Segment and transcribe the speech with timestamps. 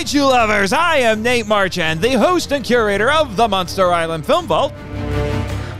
[0.00, 4.46] Kaiju lovers, I am Nate Marchand, the host and curator of the Monster Island Film
[4.46, 4.72] Vault.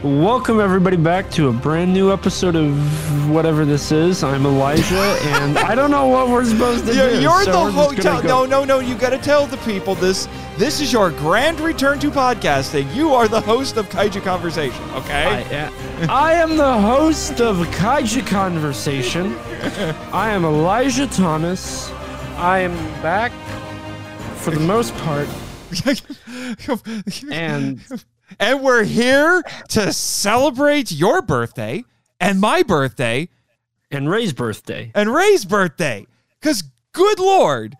[0.04, 4.22] Welcome everybody back to a brand new episode of whatever this is.
[4.22, 7.20] I'm Elijah, and I don't know what we're supposed to You're, do.
[7.22, 8.22] you're so the we're just host.
[8.26, 8.80] gonna No, no, no.
[8.80, 10.28] You got to tell the people this.
[10.58, 12.94] This is your grand return to podcasting.
[12.94, 14.84] You are the host of Kaiju Conversation.
[14.90, 16.06] I, Okay.
[16.10, 19.34] I am the host of Kaiju Conversation.
[20.12, 21.90] I am Elijah Thomas.
[22.36, 23.32] I am back
[24.40, 25.28] for the most part,
[27.30, 27.80] and
[28.40, 31.84] and we're here to celebrate your birthday
[32.18, 33.28] and my birthday
[33.90, 34.92] and Ray's birthday.
[34.94, 36.06] and Ray's birthday.
[36.40, 37.76] Cause good lord,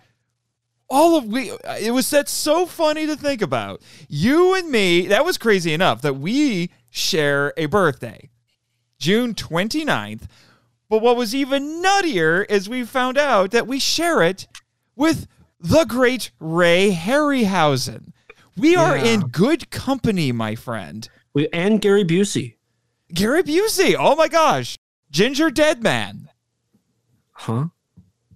[0.90, 3.80] all of we it was that's so funny to think about.
[4.08, 8.28] You and me, that was crazy enough that we share a birthday.
[8.98, 10.24] June 29th.
[10.90, 14.46] But what was even nuttier is we found out that we share it
[14.96, 15.26] with
[15.60, 18.12] the great Ray Harryhausen.
[18.56, 19.04] We are Yeah.
[19.04, 21.08] in good company, my friend.
[21.32, 22.56] We, and Gary Busey.
[23.12, 23.94] Gary Busey.
[23.98, 24.76] Oh my gosh.
[25.12, 26.30] Gingerdead Man.
[27.32, 27.66] Huh?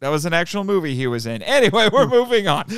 [0.00, 1.42] That was an actual movie he was in.
[1.42, 2.10] Anyway, we're hmm.
[2.10, 2.64] moving on.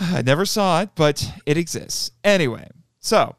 [0.00, 2.10] I never saw it, but it exists.
[2.24, 3.36] Anyway, so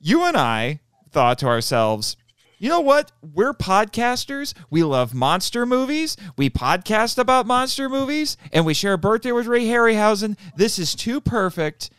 [0.00, 0.80] you and I
[1.10, 2.16] thought to ourselves,
[2.64, 3.12] you know what?
[3.20, 4.54] We're podcasters.
[4.70, 6.16] We love monster movies.
[6.38, 10.38] We podcast about monster movies, and we share a birthday with Ray Harryhausen.
[10.56, 11.90] This is too perfect.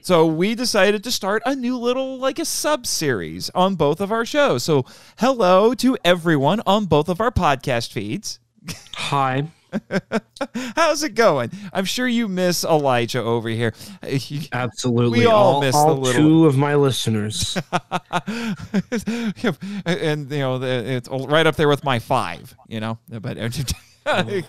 [0.00, 4.10] So we decided to start a new little like a sub series on both of
[4.10, 4.62] our shows.
[4.62, 4.86] So
[5.18, 8.40] hello to everyone on both of our podcast feeds.
[8.94, 9.48] Hi.
[10.76, 11.50] How's it going?
[11.72, 13.74] I'm sure you miss Elijah over here.
[14.52, 15.20] Absolutely.
[15.20, 17.56] We all miss the little- two of my listeners.
[19.86, 22.54] and you know it's right up there with my five.
[22.68, 23.48] You know, but uh,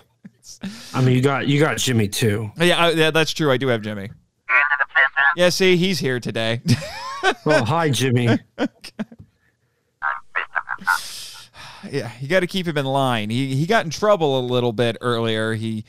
[0.94, 2.50] I mean, you got you got Jimmy too.
[2.58, 3.50] yeah, I- yeah, that's true.
[3.50, 4.10] I do have Jimmy.
[5.36, 6.60] Yeah, see, he's here today.
[7.46, 8.38] Well, oh, hi, Jimmy.
[11.92, 13.28] Yeah, you got to keep him in line.
[13.28, 15.52] He he got in trouble a little bit earlier.
[15.52, 15.84] He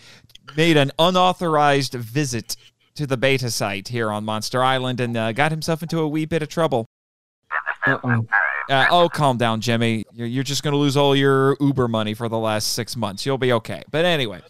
[0.57, 2.57] made an unauthorized visit
[2.95, 6.25] to the beta site here on Monster Island and uh, got himself into a wee
[6.25, 6.85] bit of trouble.
[7.87, 8.25] Uh-oh.
[8.69, 10.03] Uh, oh, calm down, Jimmy.
[10.13, 13.25] You're, you're just going to lose all your Uber money for the last six months.
[13.25, 13.83] You'll be okay.
[13.89, 14.41] But anyway,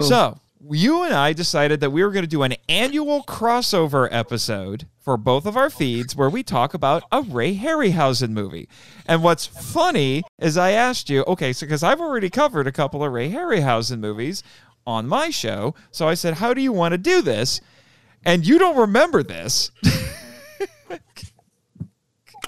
[0.00, 0.38] so
[0.70, 5.16] you and I decided that we were going to do an annual crossover episode for
[5.16, 8.68] both of our feeds where we talk about a Ray Harryhausen movie.
[9.06, 13.02] And what's funny is I asked you, okay, so because I've already covered a couple
[13.02, 14.42] of Ray Harryhausen movies
[14.86, 15.74] on my show.
[15.90, 17.60] So I said, how do you want to do this?
[18.24, 19.72] And you don't remember this.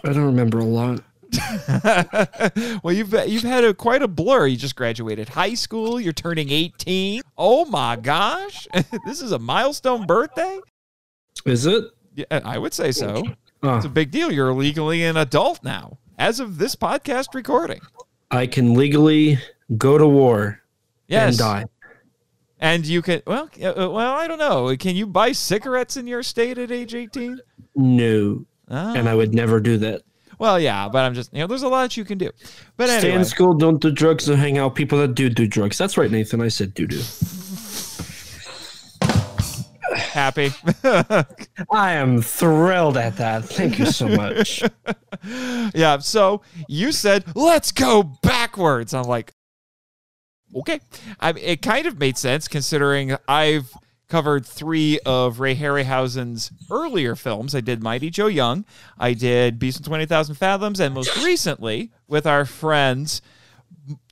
[0.05, 1.03] I don't remember a lot.
[2.83, 4.47] well, you've you've had a quite a blur.
[4.47, 6.01] You just graduated high school.
[6.01, 7.23] You're turning 18.
[7.39, 8.67] Oh my gosh,
[9.07, 10.59] this is a milestone birthday.
[11.45, 11.85] Is it?
[12.15, 13.25] Yeah, I would say so.
[13.63, 14.31] Oh, It's a big deal.
[14.31, 17.81] You're legally an adult now, as of this podcast recording.
[18.31, 19.39] I can legally
[19.77, 20.61] go to war
[21.07, 21.65] Yes, and die.
[22.61, 23.23] And you can.
[23.27, 24.75] Well, uh, uh, well, I don't know.
[24.77, 27.41] Can you buy cigarettes in your state at age 18?
[27.77, 28.95] No, Oh.
[28.95, 30.03] and I would never do that.
[30.39, 32.31] Well, yeah, but I'm just you know, there's a lot you can do.
[32.77, 35.29] But Stay anyway, in school, don't do drugs, and hang out with people that do
[35.29, 35.79] do drugs.
[35.79, 36.41] That's right, Nathan.
[36.41, 37.01] I said do do.
[40.15, 40.53] happy.
[41.71, 43.45] I am thrilled at that.
[43.45, 44.63] Thank you so much.
[45.75, 45.99] yeah.
[45.99, 48.95] So you said, let's go backwards.
[48.95, 49.33] I'm like,
[50.57, 50.81] okay.
[51.21, 53.73] I it kind of made sense considering I've
[54.15, 57.53] covered three of Ray Harryhausen's earlier films.
[57.53, 58.65] I did Mighty Joe Young,
[58.97, 63.21] I did Beast in 20,000 Fathoms, and most recently with our friends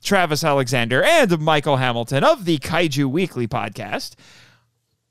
[0.01, 4.15] Travis Alexander and Michael Hamilton of the Kaiju Weekly podcast,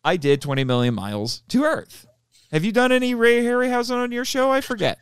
[0.04, 2.06] I did 20 million miles to Earth.
[2.50, 4.50] Have you done any Ray Harryhausen on your show?
[4.50, 4.98] I forget.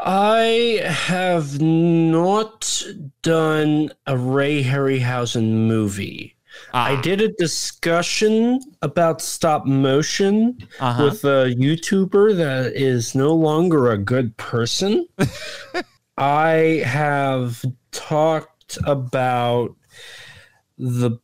[0.00, 2.82] I have not
[3.20, 6.34] done a Ray Harryhausen movie.
[6.74, 11.04] Ah, I did a discussion about stop motion uh-huh.
[11.04, 15.06] with a YouTuber that is no longer a good person.
[16.16, 19.74] I have talked about
[20.78, 21.18] the.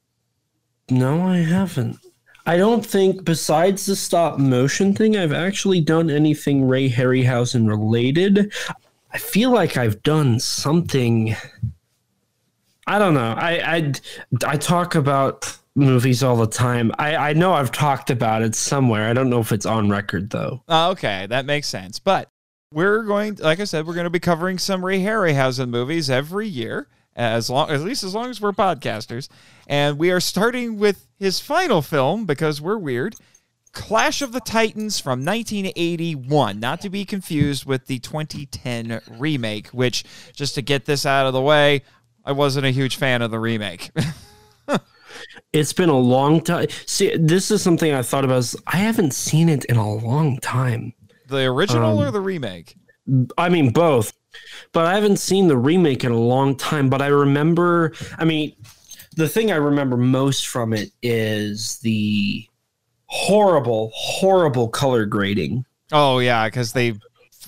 [0.90, 1.98] No, I haven't.
[2.46, 8.54] I don't think, besides the stop motion thing, I've actually done anything Ray Harryhausen related.
[9.12, 11.36] I feel like I've done something.
[12.88, 13.34] I don't know.
[13.36, 13.92] I I,
[14.46, 16.90] I talk about movies all the time.
[16.98, 19.08] I, I know I've talked about it somewhere.
[19.08, 20.62] I don't know if it's on record though.
[20.68, 21.98] Oh, okay, that makes sense.
[21.98, 22.30] But
[22.72, 26.48] we're going, like I said, we're going to be covering some Ray Harryhausen movies every
[26.48, 26.88] year.
[27.14, 29.28] as long at least as long as we're podcasters.
[29.66, 33.14] And we are starting with his final film because we're weird.
[33.72, 40.04] Clash of the Titans from 1981, not to be confused with the 2010 remake, which
[40.34, 41.82] just to get this out of the way,
[42.28, 43.90] I wasn't a huge fan of the remake.
[45.52, 46.66] It's been a long time.
[46.84, 48.54] See, this is something I thought about.
[48.66, 50.92] I haven't seen it in a long time.
[51.28, 52.76] the original Um, or the remake?
[53.38, 54.12] I mean, both.
[54.72, 56.90] But I haven't seen the remake in a long time.
[56.90, 58.52] But I remember, I mean,
[59.16, 62.46] the thing I remember most from it is the
[63.06, 65.64] horrible, horrible color grading.
[65.90, 66.92] Oh yeah, because they,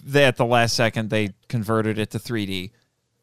[0.04, 2.70] they at the last second they converted it to 3D.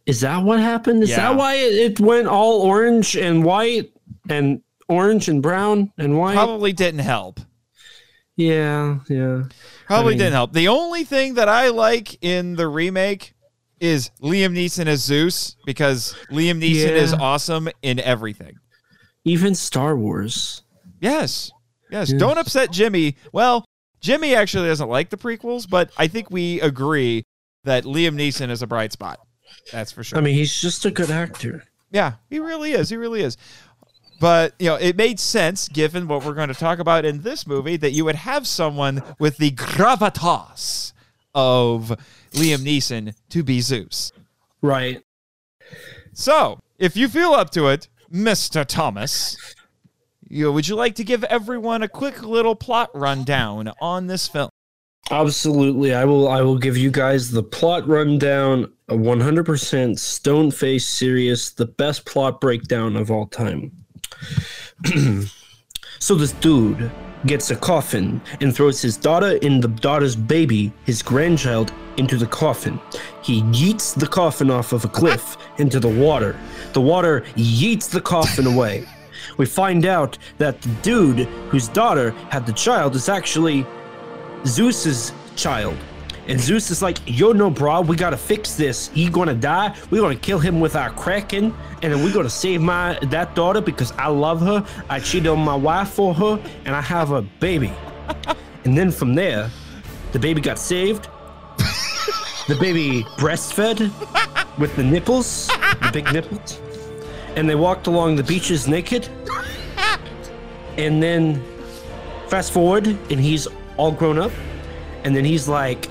[0.07, 1.03] Is that what happened?
[1.03, 1.17] Is Yeah.
[1.17, 3.91] that why it, it went all orange and white
[4.29, 6.33] and orange and brown and white?
[6.33, 7.39] Probably didn't help.
[8.35, 9.43] Yeah, yeah.
[9.85, 10.53] Probably mean- didn't help.
[10.53, 13.33] The only thing that I like in the remake
[13.79, 18.55] is Liam Neeson as Zeus because Liam Neeson is awesome in everything.
[19.25, 20.63] Even Star Wars.
[21.01, 21.51] Yes.
[21.91, 22.11] Yes.
[22.11, 22.17] Yeah.
[22.17, 23.17] Don't upset Jimmy.
[23.33, 23.65] Well,
[23.99, 27.23] Jimmy actually doesn't like the prequels, but I think we agree
[27.65, 29.19] that Liam Neeson is a bright spot.
[29.71, 30.17] That's for sure.
[30.17, 31.63] I mean, he's just a good actor.
[31.91, 32.89] Yeah, he really is.
[32.89, 33.37] He really is.
[34.19, 37.45] But, you know, it made sense given what we're going to talk about in this
[37.45, 40.93] movie that you would have someone with the gravitas
[41.35, 41.91] of
[42.31, 44.11] Liam Neeson to be Zeus.
[44.61, 45.03] Right.
[46.13, 48.65] So, if you feel up to it, Mr.
[48.65, 49.37] Thomas,
[50.27, 54.49] you, would you like to give everyone a quick little plot rundown on this film?
[55.09, 55.93] Absolutely.
[55.93, 61.51] I will I will give you guys the plot rundown, a 100% stone face serious,
[61.51, 63.71] the best plot breakdown of all time.
[65.99, 66.91] so this dude
[67.25, 72.27] gets a coffin and throws his daughter and the daughter's baby, his grandchild, into the
[72.27, 72.79] coffin.
[73.23, 76.37] He yeets the coffin off of a cliff into the water.
[76.73, 78.85] The water yeets the coffin away.
[79.37, 81.19] We find out that the dude
[81.49, 83.65] whose daughter had the child is actually
[84.45, 85.77] Zeus's child.
[86.27, 88.89] And Zeus is like, yo, no, bro, we gotta fix this.
[88.89, 89.73] He gonna die.
[89.89, 93.61] We're gonna kill him with our kraken, and then we're gonna save my that daughter
[93.61, 94.65] because I love her.
[94.89, 97.71] I cheated on my wife for her, and I have a baby.
[98.65, 99.49] and then from there,
[100.11, 101.07] the baby got saved.
[102.49, 103.89] the baby breastfed
[104.57, 106.59] with the nipples, the big nipples,
[107.37, 109.07] and they walked along the beaches naked.
[110.77, 111.41] And then
[112.27, 113.47] fast forward, and he's
[113.77, 114.31] all grown up,
[115.03, 115.87] and then he's like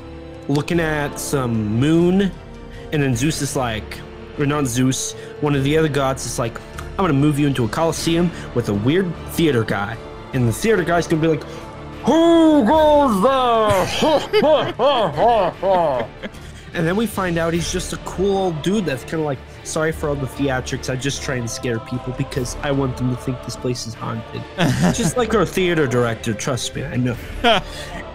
[0.49, 2.31] looking at some moon,
[2.93, 3.99] and then Zeus is like,
[4.39, 6.61] or not Zeus, one of the other gods is like,
[6.91, 9.97] I'm gonna move you into a coliseum with a weird theater guy,
[10.35, 11.45] and the theater guy's gonna be like,
[12.05, 13.87] Who goes there?
[16.75, 19.39] and then we find out he's just a cool old dude that's kind of like,
[19.67, 20.91] sorry for all the theatrics.
[20.91, 23.95] I just try and scare people because I want them to think this place is
[23.95, 24.43] haunted.
[24.95, 27.17] just like our theater director, trust me, I know.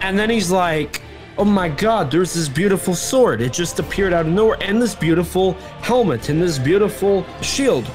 [0.00, 1.02] and then he's like,
[1.38, 3.40] oh my god, there's this beautiful sword.
[3.40, 7.90] It just appeared out of nowhere, and this beautiful helmet, and this beautiful shield.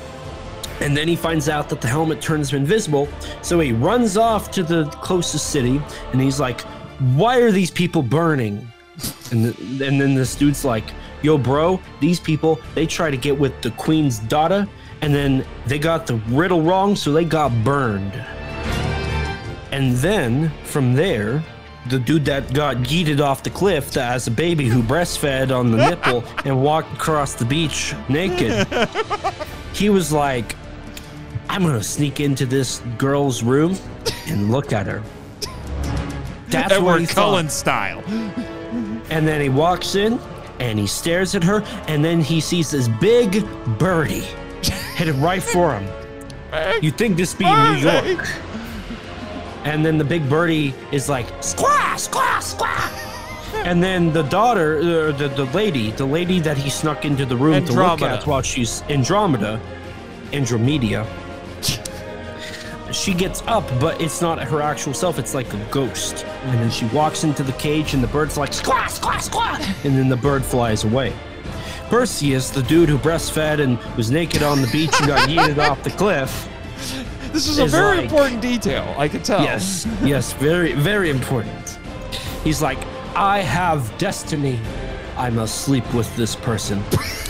[0.80, 3.08] And then he finds out that the helmet turns him invisible.
[3.42, 6.62] So he runs off to the closest city and he's like,
[7.16, 8.68] Why are these people burning?
[9.32, 10.86] And, the, and then this dude's like,
[11.22, 14.68] Yo, bro, these people, they try to get with the queen's daughter
[15.02, 18.14] and then they got the riddle wrong, so they got burned.
[19.72, 21.44] And then from there,
[21.90, 25.72] the dude that got yeeted off the cliff that has a baby who breastfed on
[25.72, 28.68] the nipple and walked across the beach naked
[29.78, 30.56] he was like,
[31.50, 33.78] I'm gonna sneak into this girl's room
[34.28, 35.04] and look at her.
[36.50, 37.52] That's what Edward he Cullen thought.
[37.52, 38.04] style.
[39.10, 40.20] And then he walks in
[40.60, 43.46] and he stares at her, and then he sees this big
[43.78, 44.26] birdie
[44.96, 45.88] headed right for him.
[46.82, 48.28] You think this be New York?
[49.64, 52.94] And then the big birdie is like, squash, squash, squash.
[53.54, 57.36] And then the daughter, uh, the, the lady, the lady that he snuck into the
[57.36, 59.60] room to look at while she's Andromeda,
[60.32, 61.06] Andromeda.
[62.98, 65.20] She gets up, but it's not her actual self.
[65.20, 66.26] It's like a ghost.
[66.26, 69.64] And then she walks into the cage, and the bird's like, squash, squash, squash.
[69.86, 71.14] And then the bird flies away.
[71.90, 75.84] Perseus, the dude who breastfed and was naked on the beach and got yeeted off
[75.84, 76.50] the cliff.
[77.32, 78.96] This is a very like- important detail.
[78.98, 79.44] I can tell.
[79.44, 81.78] Yes, yes, very, very important.
[82.44, 82.80] He's like,
[83.16, 84.60] I have destiny.
[85.18, 86.84] I must sleep with this person.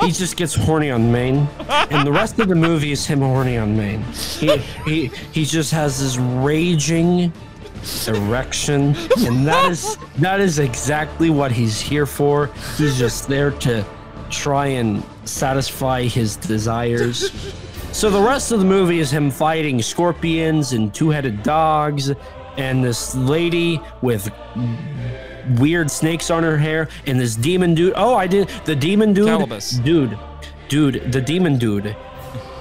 [0.00, 1.48] he just gets horny on Maine,
[1.90, 4.02] and the rest of the movie is him horny on Maine.
[4.12, 7.32] He he he just has this raging
[8.06, 12.50] erection, and that is that is exactly what he's here for.
[12.76, 13.84] He's just there to
[14.30, 17.52] try and satisfy his desires.
[17.92, 22.12] so the rest of the movie is him fighting scorpions and two-headed dogs
[22.58, 24.30] and this lady with
[25.58, 27.92] weird snakes on her hair and this demon dude.
[27.96, 29.28] Oh, I did the demon dude.
[29.28, 29.82] Calibos.
[29.84, 30.18] Dude,
[30.68, 31.96] dude, the demon dude.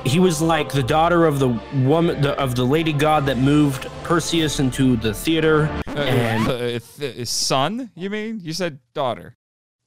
[0.06, 1.50] He was like the daughter of the
[1.84, 5.64] woman the, of the lady god that moved Perseus into the theater.
[5.88, 8.40] Uh, And- uh, th- son, you mean?
[8.42, 9.36] You said daughter.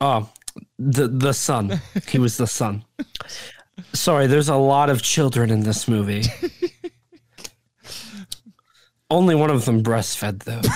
[0.00, 0.28] Oh,
[0.78, 1.80] the the son.
[2.08, 2.84] He was the son.
[3.94, 6.24] Sorry, there's a lot of children in this movie.
[9.10, 10.60] Only one of them breastfed though.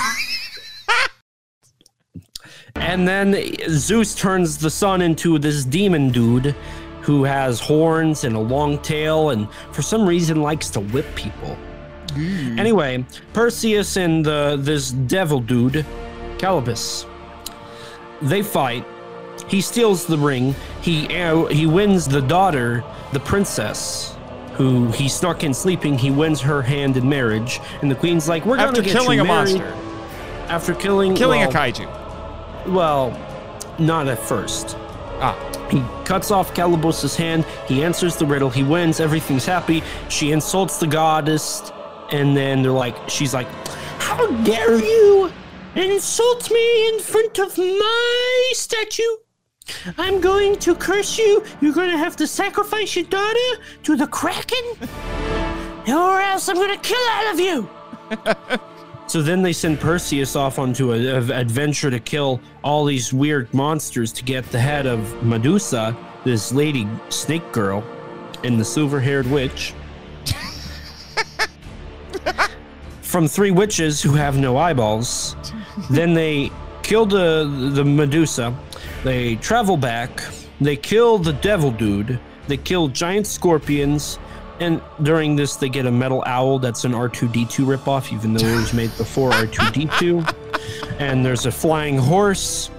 [2.76, 3.36] and then
[3.68, 6.54] Zeus turns the sun into this demon dude
[7.02, 11.56] who has horns and a long tail and for some reason likes to whip people.
[12.16, 15.84] Anyway, Perseus and the this devil dude,
[16.38, 17.06] Calibos,
[18.22, 18.84] they fight.
[19.48, 20.54] He steals the ring.
[20.80, 24.14] He uh, he wins the daughter, the princess,
[24.54, 25.98] who he snuck in sleeping.
[25.98, 29.18] He wins her hand in marriage, and the queen's like, "We're After gonna get killing
[29.18, 29.74] you a married." monster,
[30.48, 32.03] After killing killing well, a kaiju.
[32.66, 33.11] Well,
[33.78, 34.76] not at first.
[35.21, 35.37] Ah,
[35.71, 37.44] He cuts off Calibos's hand.
[37.66, 38.50] He answers the riddle.
[38.50, 39.00] He wins.
[39.00, 39.83] Everything's happy.
[40.09, 41.73] She insults the goddess,
[42.11, 43.49] and then they're like, she's like,
[43.99, 45.33] "How dare you
[45.75, 49.02] insult me in front of my statue?
[49.97, 51.42] I'm going to curse you.
[51.61, 53.50] You're going to have to sacrifice your daughter
[53.85, 54.64] to the kraken,
[55.88, 57.68] or else I'm going to kill all of you."
[59.14, 64.11] So then they send Perseus off onto an adventure to kill all these weird monsters
[64.11, 67.85] to get the head of Medusa, this lady snake girl,
[68.42, 69.73] and the silver haired witch.
[73.02, 75.37] From three witches who have no eyeballs.
[75.90, 76.50] then they
[76.83, 78.52] kill the, the Medusa.
[79.04, 80.25] They travel back.
[80.61, 82.18] They kill the devil dude.
[82.49, 84.18] They kill giant scorpions.
[84.61, 88.56] And during this, they get a metal owl that's an R2D2 ripoff, even though it
[88.56, 90.34] was made before R2D2.
[90.99, 92.70] And there's a flying horse.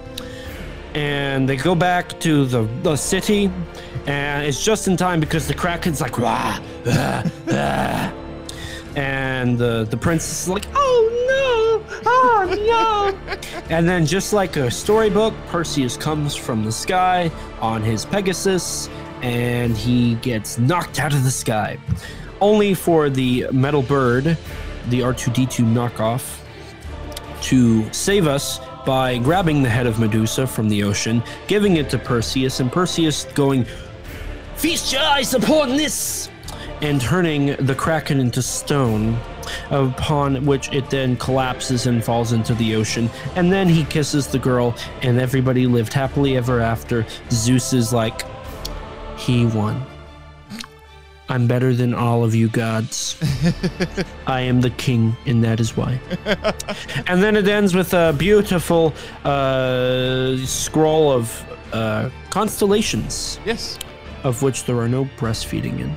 [0.94, 3.50] And they go back to the, the city.
[4.06, 8.12] And it's just in time because the Kraken's like, wah, ah, ah.
[8.96, 13.36] And the, the princess is like, oh no, oh no.
[13.68, 17.30] and then, just like a storybook, Perseus comes from the sky
[17.60, 18.88] on his Pegasus
[19.22, 21.78] and he gets knocked out of the sky.
[22.40, 24.36] Only for the metal bird,
[24.88, 26.40] the R2D2 knockoff,
[27.42, 31.98] to save us by grabbing the head of Medusa from the ocean, giving it to
[31.98, 33.66] Perseus, and Perseus going,
[34.54, 36.30] Feast your eyes upon this!
[36.82, 39.18] And turning the Kraken into stone,
[39.70, 43.10] upon which it then collapses and falls into the ocean.
[43.34, 47.06] And then he kisses the girl, and everybody lived happily ever after.
[47.30, 48.22] Zeus is like,
[49.16, 49.84] he won.
[51.28, 53.16] I'm better than all of you gods.
[54.26, 56.00] I am the king, and that is why.
[57.08, 58.94] and then it ends with a beautiful
[59.24, 63.76] uh, scroll of uh, constellations, yes.
[64.22, 65.96] of which there are no breastfeeding in.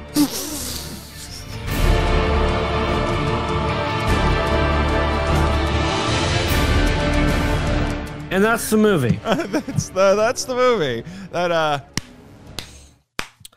[8.31, 9.19] and that's the movie.
[9.23, 11.79] that's the that's the movie that uh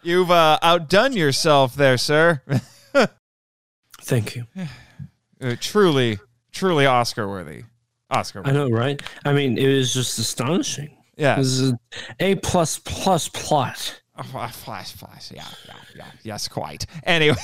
[0.03, 2.43] you've uh, outdone yourself there, sir.
[4.01, 4.47] Thank you.
[5.41, 6.21] Uh, truly,
[6.53, 7.65] truly Oscar worthy.
[8.11, 8.43] Oscar.
[8.45, 9.03] I know, right?
[9.25, 10.97] I mean, it was just astonishing.
[11.17, 11.35] Yeah.
[11.35, 11.73] This is
[12.21, 14.03] A plus plus plot.
[14.17, 15.33] Oh, flash, flash.
[15.33, 16.05] Yeah, yeah, yeah.
[16.23, 16.87] Yes, quite.
[17.03, 17.35] Anyway.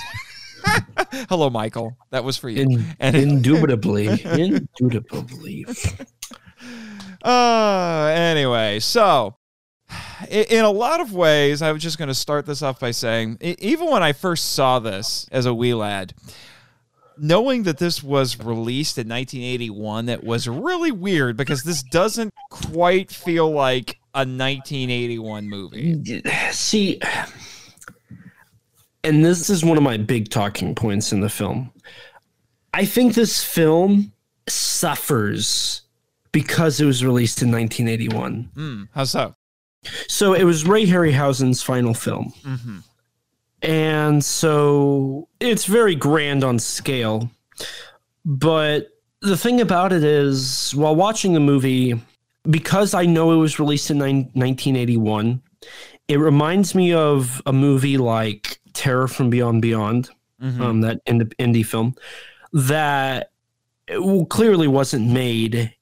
[1.28, 1.96] Hello, Michael.
[2.10, 2.62] That was for you.
[2.62, 5.66] In, and indubitably, indubitably.
[7.24, 9.37] Uh, anyway, so
[10.30, 13.38] in a lot of ways, I was just going to start this off by saying,
[13.40, 16.14] even when I first saw this as a wee lad,
[17.16, 23.10] knowing that this was released in 1981, it was really weird because this doesn't quite
[23.10, 26.22] feel like a 1981 movie.
[26.50, 27.00] See,
[29.04, 31.72] and this is one of my big talking points in the film.
[32.74, 34.12] I think this film
[34.48, 35.82] suffers
[36.32, 38.50] because it was released in 1981.
[38.54, 39.34] Hmm, how so?
[40.08, 42.32] So it was Ray Harryhausen's final film.
[42.44, 42.78] hmm
[43.62, 47.30] And so it's very grand on scale.
[48.24, 48.88] But
[49.22, 52.00] the thing about it is, while watching the movie,
[52.48, 55.42] because I know it was released in nine- 1981,
[56.08, 60.10] it reminds me of a movie like Terror from Beyond Beyond,
[60.42, 60.60] Mhm.
[60.60, 61.94] um, that ind- indie film,
[62.52, 63.30] that
[64.28, 65.72] clearly wasn't made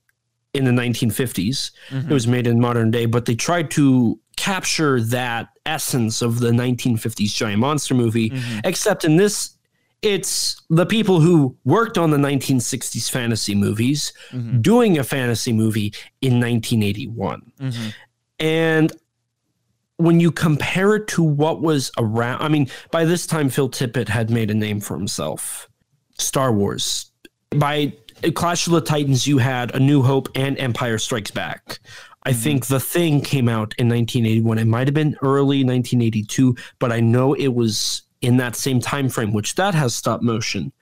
[0.56, 1.70] in the 1950s.
[1.90, 2.10] Mhm.
[2.10, 6.52] It was made in modern day, but they tried to capture that essence of the
[6.52, 8.60] 1950s giant monster movie, Mhm.
[8.64, 9.50] except in this,
[10.02, 14.62] it's the people who worked on the 1960s fantasy movies Mhm.
[14.62, 17.52] doing a fantasy movie in 1981.
[17.60, 17.94] Mhm.
[18.38, 18.92] And
[19.96, 24.08] when you compare it to what was around, I mean, by this time, Phil Tippett
[24.08, 25.68] had made a name for himself.
[26.18, 27.10] Star Wars.
[27.50, 27.94] By
[28.34, 31.78] Clash of the Titans, you had A New Hope and Empire Strikes Back.
[32.24, 32.36] I Mhm.
[32.36, 34.58] think The Thing came out in 1981.
[34.58, 39.08] It might have been early 1982, but I know it was in that same time
[39.08, 40.72] frame, which that has stop motion.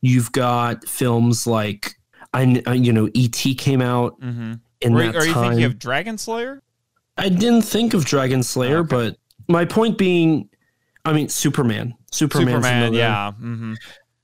[0.00, 1.96] You've got films like,
[2.34, 3.54] I, uh, you know, E.T.
[3.56, 4.54] came out mm-hmm.
[4.80, 5.48] in Were- that Are you time.
[5.50, 6.62] thinking of Dragon Slayer?
[7.16, 8.88] I didn't think of Dragon Slayer, Okay.
[8.88, 9.16] but
[9.48, 10.48] my point being,
[11.04, 11.94] I mean, Superman.
[12.10, 13.32] Superman's Superman, yeah.
[13.32, 13.74] hmm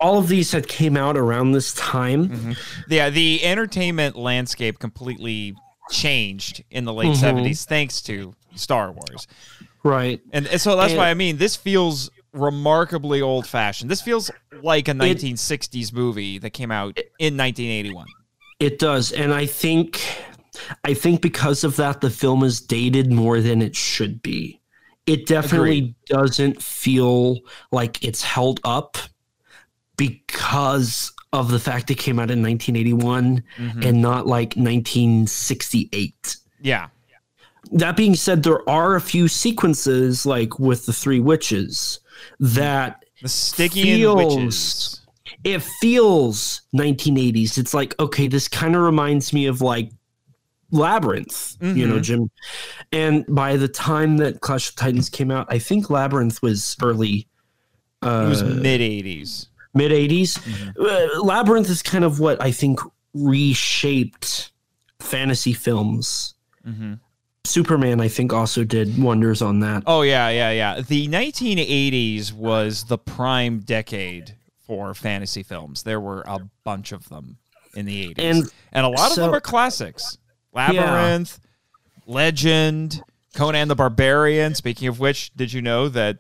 [0.01, 2.29] All of these had came out around this time.
[2.29, 2.53] hmm
[2.89, 5.55] Yeah, the entertainment landscape completely
[5.91, 7.21] changed in the late Mhm.
[7.21, 9.27] 70s thanks to Star Wars.
[9.83, 10.21] Right.
[10.33, 13.91] And, and so that's And- why I mean, this feels remarkably old fashioned.
[13.91, 14.31] This feels
[14.63, 18.07] like a 1960s movie that came out in 1981.
[18.61, 19.13] It does.
[19.13, 20.01] And I think
[20.85, 24.61] I think because of that the film is dated more than it should be.
[25.07, 27.39] It definitely doesn't feel
[27.73, 28.99] like it's held up
[29.99, 33.85] because of the fact it came out in 1981 Mhm.
[33.85, 36.37] and not like 1968.
[36.63, 36.87] Yeah.
[37.71, 42.01] that being said, there are a few sequences like with the three witches
[42.41, 45.01] that The Stygian Feels- Witches.
[45.45, 47.59] it feels 1980s.
[47.59, 49.91] It's like, okay, this kind of reminds me of like
[50.71, 52.03] Labyrinth, you know, Mhm.
[52.03, 52.31] Jim.
[52.93, 57.27] And by the time that Clash of Titans came out, I think Labyrinth was early
[58.01, 59.49] uh, It was mid 80s.
[59.75, 60.39] Mid 80s.
[60.39, 60.75] Mhm.
[61.17, 62.81] Uh, Labyrinth is kind of what I think
[63.15, 64.51] reshaped
[65.01, 66.35] fantasy films.
[66.65, 66.95] hmm
[67.45, 69.83] Superman, I think, also did wonders on that.
[69.87, 70.81] Oh yeah, yeah, yeah.
[70.83, 74.35] The 1980s was the prime decade
[74.67, 75.83] for fantasy films.
[75.85, 77.39] There were a bunch of them
[77.75, 78.19] in the 80s.
[78.19, 80.19] And And a lot of them so- are classics.
[80.53, 81.39] Labyrinth,
[82.07, 83.03] Legend,
[83.35, 84.55] Conan the Barbarian.
[84.55, 86.19] Speaking of which, did you know that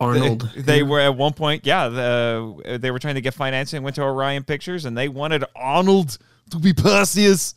[0.00, 0.50] Arnold.
[0.54, 3.96] they, they were at one point, yeah, the, they were trying to get financing, went
[3.96, 6.16] to Orion Pictures, and they wanted Arnold
[6.50, 7.54] to be Perseus.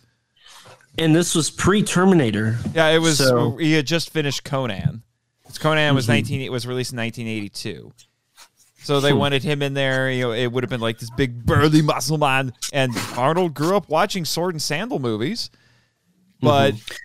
[0.97, 2.57] and this was pre-Terminator.
[2.75, 3.17] Yeah, it was.
[3.19, 5.01] So- he had just finished Conan.
[5.45, 6.09] 'Cause Conan was Mhm.
[6.09, 6.41] nineteen.
[6.41, 7.93] It was released in nineteen eighty two.
[8.83, 9.19] So they Hmm.
[9.19, 10.11] wanted him in there.
[10.11, 12.53] You know, it would have been like this big burly muscle man.
[12.73, 15.49] And Arnold grew up watching sword and sandal movies,
[16.41, 16.71] but.
[16.71, 16.99] th-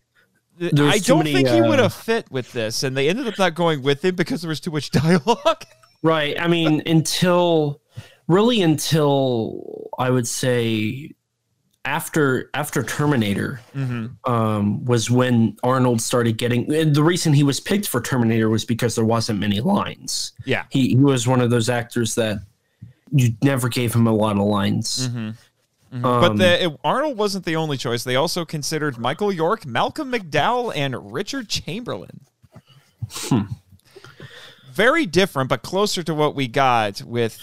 [0.59, 3.29] There's I don't many, think he would uh, have fit with this, and they ended
[3.29, 5.65] up not going with him because there was too much dialogue.
[6.01, 6.41] Right.
[6.41, 7.81] I mean, until
[8.29, 11.11] really until I would say
[11.85, 14.31] after after Terminator mm-hmm.
[14.31, 16.73] um, was when Arnold started getting.
[16.73, 20.33] and The reason he was picked for Terminator was because there wasn't many lines.
[20.45, 20.67] Yeah.
[20.71, 22.39] He he was one of those actors that
[23.11, 25.09] you never gave him a lot of lines.
[25.09, 25.31] Mm-hmm.
[25.93, 28.05] Um, but the, it- Arnold wasn't the only choice.
[28.05, 32.21] They also considered Michael York, Malcolm McDowell, and Richard Chamberlain.
[33.11, 33.43] Hmm.
[34.73, 37.41] Very different, but closer to what we got with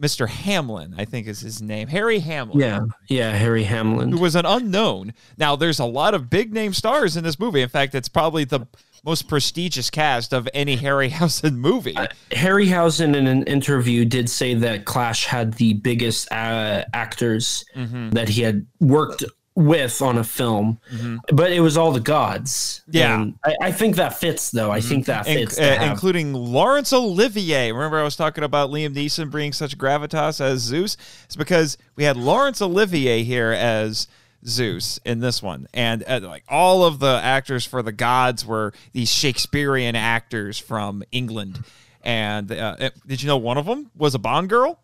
[0.00, 0.28] Mr.
[0.28, 1.88] Hamlin, I think is his name.
[1.88, 2.60] Harry Hamlin.
[2.60, 4.12] Yeah, yeah, Harry Hamlin.
[4.12, 5.14] Who was an unknown.
[5.38, 7.62] Now, there's a lot of big name stars in this movie.
[7.62, 8.66] In fact, it's probably the
[9.04, 11.96] most prestigious cast of any Harryhausen movie.
[11.96, 18.12] Uh, Harryhausen in an interview did say that Clash had the biggest uh, actors Mhm.
[18.12, 19.24] that he had worked
[19.56, 21.18] with on a film, Mhm.
[21.32, 22.82] but it was all the gods.
[22.90, 23.24] Yeah.
[23.44, 24.70] I, I think that fits, though.
[24.70, 25.58] I think that In- fits.
[25.58, 27.72] uh, including Laurence Olivier.
[27.72, 30.96] Remember, I was talking about Liam Neeson bringing such gravitas as Zeus.
[31.24, 34.08] It's because we had Laurence Olivier here as
[34.46, 38.72] Zeus in this one, and uh, like all of the actors for the gods were
[38.92, 41.64] these Shakespearean actors from England.
[42.02, 44.80] And uh, uh, did you know one of them was a Bond girl,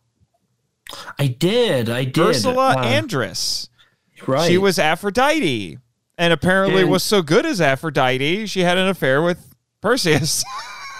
[1.19, 1.89] I did.
[1.91, 2.19] I did.
[2.19, 3.69] Ursula Uh, Andress?
[4.27, 4.47] Right.
[4.49, 5.79] She was Aphrodite,
[6.19, 10.45] and apparently And- was so good as Aphrodite, she had an affair with Perseus.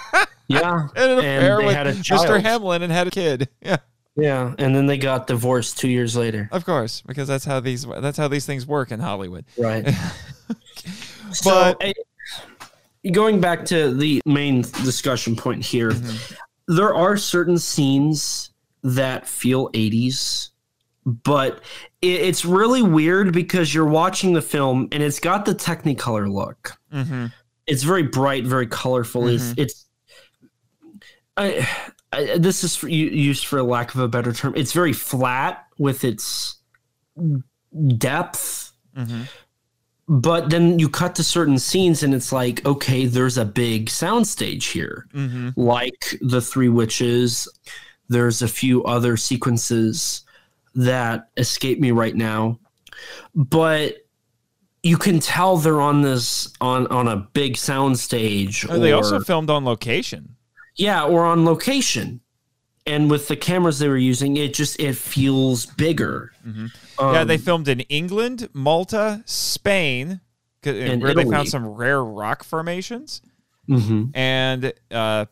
[0.49, 0.89] yeah.
[0.97, 2.41] and an affair they with Mr.
[2.43, 3.49] Hamlin and had a kid.
[3.63, 3.77] Yeah,
[4.17, 4.55] Yeah.
[4.59, 6.49] And then they got divorced two years later.
[6.53, 9.45] of course, because that's how these that's how these things work in Hollywood.
[9.57, 9.89] Right.
[10.47, 11.93] But- so, eh,
[13.13, 16.75] going back to the main discussion point here, Mm-hmm.
[16.77, 18.51] there are certain scenes
[18.83, 20.51] that feel 80s,
[21.05, 21.61] but
[22.01, 26.73] it, it's really weird because you're watching the film and it's got the Technicolor look.
[26.93, 27.27] Mm-hmm.
[27.67, 29.29] It's very bright, very colorful.
[29.29, 29.87] It's it's.
[31.37, 31.69] I,
[32.13, 34.53] I, this is for, used for lack of a better term.
[34.57, 36.57] It's very flat with its
[37.97, 39.23] depth Mm-hmm.
[40.07, 44.71] but then you cut to certain scenes and it's like okay there's a big soundstage
[44.73, 45.59] here Mm-hmm.
[45.59, 47.49] like the three witches
[48.11, 50.27] there's a few other sequences
[50.75, 52.59] that escape me right now
[53.35, 53.97] but
[54.83, 59.21] you can tell they're on this on on a big soundstage Oh, they or- also
[59.21, 60.37] filmed on location.
[60.77, 62.21] yeah or on location
[62.87, 66.71] and with the cameras they were using it just it feels bigger Mhm.
[66.99, 70.21] yeah, Um, they filmed in England, Malta, Spain,
[70.65, 73.21] And where they found some rare rock formations,
[73.69, 74.11] mhm.
[74.15, 75.27] and uh,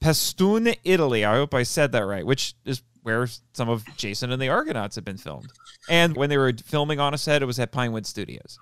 [0.00, 1.24] Pastune, Italy.
[1.24, 2.26] I hope I said that right.
[2.26, 5.52] Which is where some of Jason and the Argonauts have been filmed.
[5.88, 8.58] And when they were filming on a set, it was at Pinewood Studios.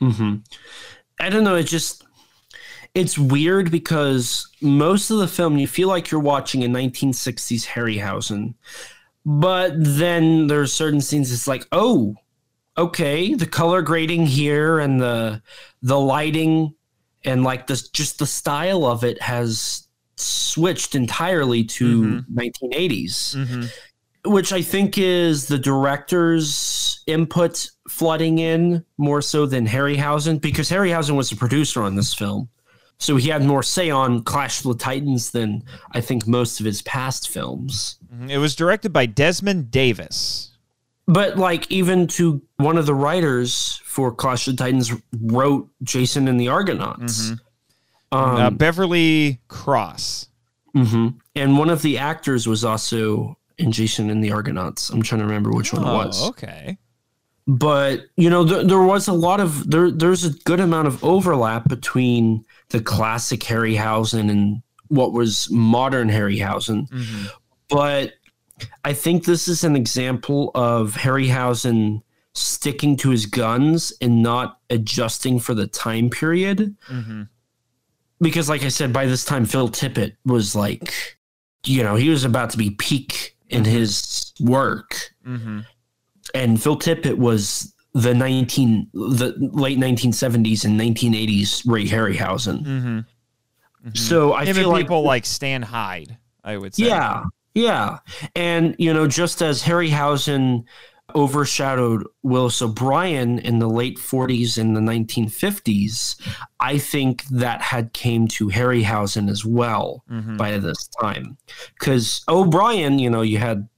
[0.00, 0.36] hmm
[1.20, 1.56] I don't know.
[1.56, 2.04] It just
[2.94, 8.54] it's weird because most of the film you feel like you're watching a 1960s Harryhausen,
[9.24, 12.16] but then there's certain scenes it's like, oh,
[12.76, 15.42] okay, the color grading here and the
[15.82, 16.74] the lighting
[17.24, 24.30] and like this just the style of it has switched entirely to 1980s Mm-hmm.
[24.30, 31.16] which I think is the director's input flooding in more so than Harryhausen, because Harryhausen
[31.16, 32.48] was the producer on this film.
[32.98, 36.66] So he had more say on Clash of the Titans than I think most of
[36.66, 37.96] his past films.
[38.14, 38.30] Mm-hmm.
[38.30, 40.50] It was directed by Desmond Davis.
[41.08, 46.28] But like even to one of the writers for Clash of the Titans wrote Jason
[46.28, 47.30] and the Argonauts.
[47.30, 47.40] Mhm.
[48.12, 50.28] Um, uh, Beverly Cross.
[50.76, 51.14] mhm.
[51.34, 54.90] And one of the actors was also in Jason and the Argonauts.
[54.90, 56.22] I'm trying to remember which one it was.
[56.22, 56.78] Oh, okay.
[57.46, 61.02] but you know there, there was a lot of there there's a good amount of
[61.02, 67.30] overlap between the classic harryhausen and what was modern harryhausen Mhm.
[67.68, 68.12] but
[68.84, 75.40] i think this is an example of harryhausen sticking to his guns and not adjusting
[75.40, 77.28] for the time period Mhm.
[78.22, 81.18] Because like i said by this time phil tippett was like
[81.66, 85.66] you know he was about to be peak in his work Mhm.
[86.34, 92.64] and Phil Tippett was the 19 the late 1970s and 1980s Ray Harryhausen.
[92.64, 93.04] Mhm.
[93.86, 93.96] Mhm.
[93.98, 96.86] So I Him feel like people like Stan Hyde, I would say.
[96.86, 97.98] yeah, yeah.
[98.34, 100.64] And you know just as Harryhausen
[101.14, 106.16] overshadowed Willis O'Brien in the late 40s and the 1950s,
[106.60, 110.36] I think that had came to Harryhausen as well Mhm.
[110.36, 111.36] by this time.
[111.78, 113.68] Because O'Brien, you know, you had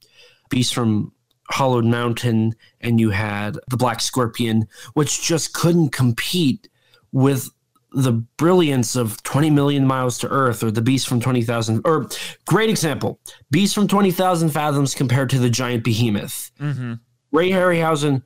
[0.49, 1.11] Beast from
[1.51, 6.69] Hollowed Mountain and you had the Black Scorpion, which just couldn't compete
[7.11, 7.49] with
[7.97, 11.81] the brilliance of 20 million miles to Earth or the Beast from 20,000.
[11.85, 12.09] Or,
[12.45, 13.19] great example
[13.51, 16.51] Beast from 20,000 fathoms compared to the giant behemoth.
[16.59, 16.99] Mhm.
[17.35, 18.23] Ray Harryhausen,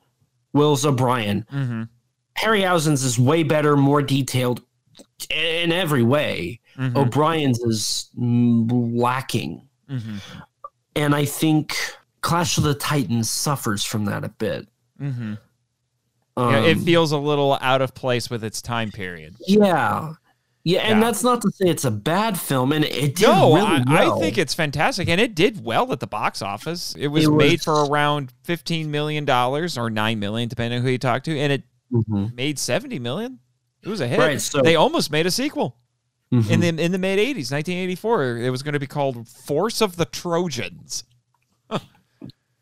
[0.52, 1.44] Willis O'Brien.
[1.52, 1.88] Mhm.
[2.38, 4.62] Harryhausen's is way better, more detailed
[5.28, 6.60] in every way.
[6.76, 6.96] Mhm.
[6.96, 9.62] O'Brien's is lacking.
[9.90, 10.20] Mhm.
[10.96, 11.76] And I think
[12.22, 14.68] Clash of the Titans suffers from that a bit.
[15.00, 15.38] Mhm.
[16.36, 19.34] Um, Yeah, it feels a little out of place with its time period.
[19.46, 20.12] yeah.
[20.62, 21.06] Yeah, and Yeah.
[21.06, 24.18] that's not to say it's a bad film, and it did No, really I, well.
[24.18, 26.94] I think it's fantastic, and it did well at the box office.
[26.98, 30.90] It was It made for around fifteen million dollars or nine million, depending on who
[30.90, 32.34] you talk to, and it Mhm.
[32.34, 33.38] made seventy million.
[33.82, 34.18] It was a hit.
[34.18, 35.76] Right, so- they almost made a sequel
[36.30, 36.50] Mhm.
[36.50, 38.36] in the in the mid '80s, 1984.
[38.36, 41.04] It was going to be called Force of the Trojans.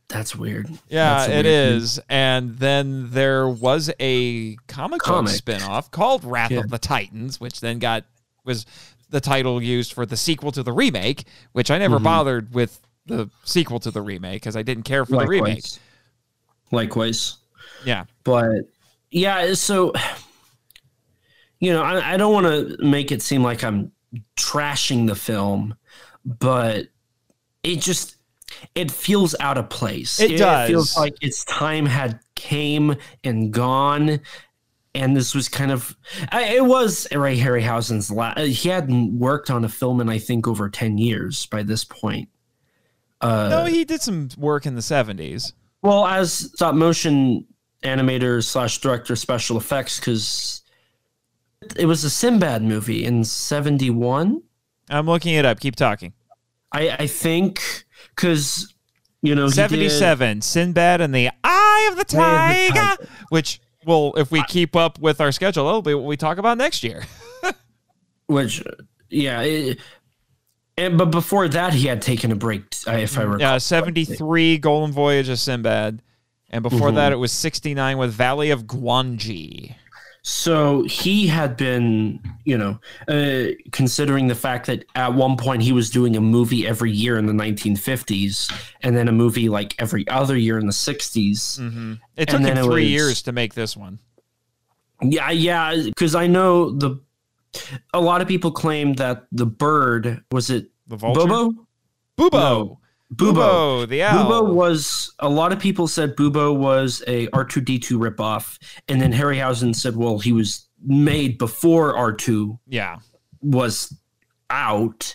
[0.08, 0.70] That's weird.
[0.88, 2.04] Yeah, That's it weird thing.
[2.08, 6.60] And then there was a comic, book spin-off called Wrath Yeah.
[6.60, 8.04] of the Titans, which then got
[8.44, 8.64] was
[9.10, 12.04] the title used for the sequel to the remake, which I never Mhm.
[12.04, 15.56] bothered with the sequel to the remake because I didn't care for the remake.
[15.56, 15.78] Likewise.
[16.70, 17.36] Likewise.
[17.84, 18.04] Yeah.
[18.24, 18.62] But
[19.10, 19.92] yeah, so
[21.60, 23.92] you know, I, I don't want to make it seem like I'm
[24.36, 25.74] trashing the film,
[26.24, 26.86] but
[27.62, 28.16] it just
[28.74, 30.20] it feels out of place.
[30.20, 30.68] It does.
[30.68, 34.20] feels like its time had came and gone.
[34.94, 35.96] And this was kind of,
[36.32, 38.40] it was Ray Harryhausen's last.
[38.40, 42.28] He hadn't worked on a film in I think over ten years by this point.
[43.20, 45.52] Uh, no, he did some work in the 70s.
[45.82, 47.44] well, as stop motion
[47.84, 50.62] animator slash director special effects, because
[51.76, 54.42] it was a Sinbad movie in '71.
[54.90, 55.60] I'm looking it up.
[55.60, 56.12] Keep talking.
[56.72, 58.74] I, I think because
[59.22, 64.14] you know 77, Sinbad and the Eye of the Eye of the Tiger, which will,
[64.16, 67.04] if we keep up with our schedule, that'll be what we talk about next year.
[68.26, 68.62] which
[69.10, 69.40] yeah.
[69.42, 69.78] It,
[70.76, 73.40] and, but before that, he had taken a break, if I recall.
[73.40, 76.02] Yeah, 73 Golden Voyage of Sinbad.
[76.50, 76.94] And before Mhm.
[76.94, 79.74] that, it was 69 with Valley of Gwangi.
[80.30, 85.72] So he had been, you know, uh, considering the fact that at one point he
[85.72, 90.06] was doing a movie every year in the 1950s, and then a movie like every
[90.08, 91.58] other year in the 60s.
[91.58, 91.94] Mm-hmm.
[92.18, 94.00] It took him three was- years to make this one.
[95.00, 97.00] Yeah, yeah, because I know the
[97.94, 101.20] a lot of people claim that the bird was it The vulture.
[101.26, 101.66] Bobo.
[102.18, 102.32] Bubo.
[102.32, 102.80] No.
[103.14, 103.34] Bubo.
[103.84, 104.24] Bubo, the owl.
[104.42, 109.74] Bubo was a lot of people said Bubo was a R2D2 ripoff, and then Harryhausen
[109.74, 112.96] said, well, he was made before R2 yeah.
[113.40, 113.96] was
[114.50, 115.14] out,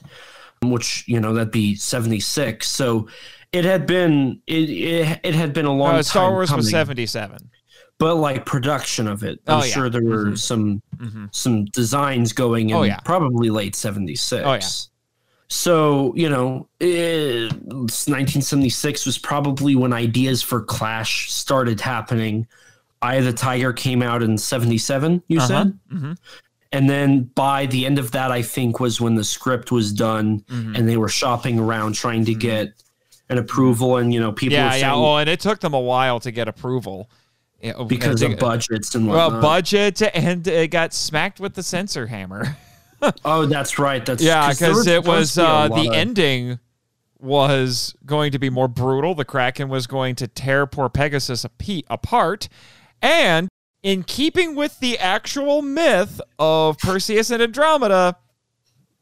[0.63, 2.67] which you know that'd be seventy six.
[2.69, 3.07] So
[3.51, 6.69] it had been it, it it had been a long Uh, time Star Wars was
[6.69, 7.49] 77.
[7.99, 9.71] but like production of it, I'm Oh, yeah.
[9.73, 10.37] sure there were Mhm.
[10.39, 12.97] some hmm some designs going in Oh, yeah.
[13.05, 14.43] probably late 76.
[14.45, 14.59] Oh, yeah.
[15.53, 22.47] So, you know, it, 1976 was probably when ideas for Clash started happening.
[23.03, 25.47] Eye of the Tiger came out in 77, you Uh-huh.
[25.47, 25.79] said?
[25.91, 26.13] hmm
[26.71, 30.43] And then by the end of that, I think was when the script was done
[30.49, 32.39] hmm and they were shopping around trying to Mhm.
[32.39, 32.73] get
[33.29, 33.97] an approval.
[33.97, 34.81] And, you know, people Yeah, were yeah.
[34.91, 37.11] saying Oh, and it took them a while to get approval.
[37.75, 42.57] Oh, because of budgets and Well, budget and it got smacked with the censor hammer.
[43.25, 44.05] oh, that's right.
[44.05, 46.59] That's yeah, because it was uh, the of- ending
[47.19, 49.15] was going to be more brutal.
[49.15, 51.45] The Kraken was going to tear poor Pegasus
[51.89, 52.49] apart,
[53.01, 53.49] and
[53.81, 58.17] in keeping with the actual myth of Perseus and Andromeda,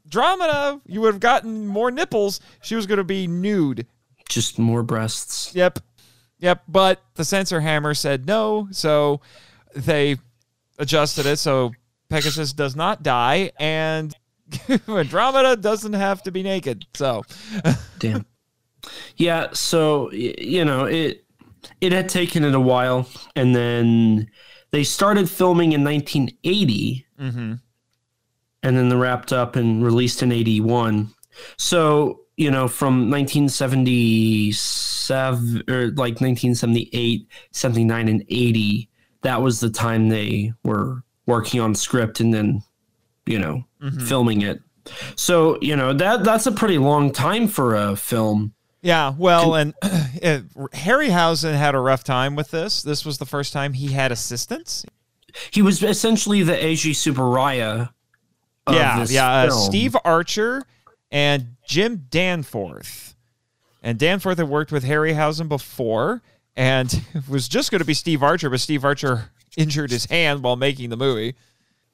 [0.06, 2.42] Andromeda, you would have gotten more nipples.
[2.62, 3.88] She was going to be nude.
[4.28, 5.56] Just more breasts.
[5.56, 5.80] Yep.
[6.40, 6.64] Yep.
[6.68, 8.68] But the censor hammer said no.
[8.72, 9.22] So
[9.76, 10.18] they
[10.80, 11.72] adjusted it so
[12.12, 14.13] Pegasus does not die and
[14.88, 16.86] Andromeda doesn't have to be naked.
[16.93, 17.24] So,
[18.00, 18.26] Damn.
[19.15, 21.24] Yeah, so you know, it
[21.80, 24.32] it had taken it a while and then
[24.71, 27.60] they started filming in 1980 mhm.
[28.63, 31.13] and then they wrapped up and released in 81.
[31.58, 38.89] So, you know, from 1977 or like 1978, 79 and 80,
[39.21, 42.62] that was the time they were working on script and then,
[43.26, 44.02] you know, Mhm.
[44.08, 44.62] filming it.
[45.15, 48.54] So, you know, that that's a pretty long time for a film.
[48.84, 50.39] yeah, well, and uh,
[50.74, 52.82] Harryhausen had a rough time with this.
[52.82, 54.84] This was the first time he had assistants.
[55.52, 57.89] He was essentially the AG Superaya.
[58.67, 59.30] Of yeah, this yeah.
[59.32, 59.50] Uh.
[59.52, 60.63] Steve Archer
[61.12, 63.15] and Jim Danforth.
[63.84, 66.22] And Danforth had worked with Harryhausen before
[66.56, 70.44] and it was just going to be Steve Archer, but Steve Archer injured his hand
[70.44, 71.36] while making the movie.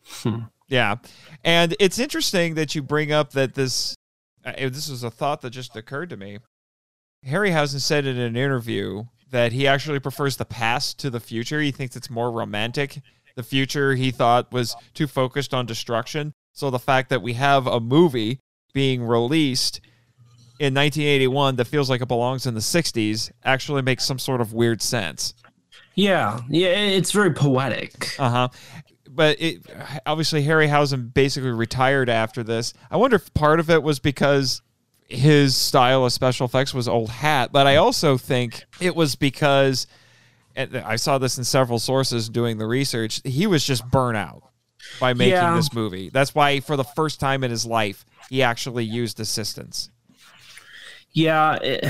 [0.06, 0.39] Hmm.
[0.67, 0.96] Yeah.
[1.43, 3.96] And it's interesting that you bring up that this
[4.46, 6.39] uh, this was a thought that just occurred to me.
[7.26, 11.60] Harryhausen said in an interview that he actually prefers the past to the future.
[11.60, 13.02] He thinks it's more romantic.
[13.36, 16.34] The future he thought was too focused on destruction.
[16.54, 18.39] So the fact that we have a movie
[18.74, 19.82] being released
[20.60, 24.54] in 1981 that feels like it belongs in the 60s actually makes some sort of
[24.54, 25.34] weird sense.
[25.96, 28.15] Yeah, yeah, it's very poetic.
[28.20, 28.50] Uh huh.
[29.10, 29.62] But it
[30.06, 32.74] obviously Harryhausen basically retired after this.
[32.91, 34.62] I wonder if part of it was because
[35.10, 39.88] his style of special effects was old hat, but I also think it was because
[40.56, 43.22] I saw this in several sources doing the research.
[43.24, 44.43] He was just burnt out
[45.00, 45.56] by making Yeah.
[45.56, 46.10] this movie.
[46.10, 49.89] That's why for the first time in his life he actually used assistants.
[51.17, 51.86] Yeah, it-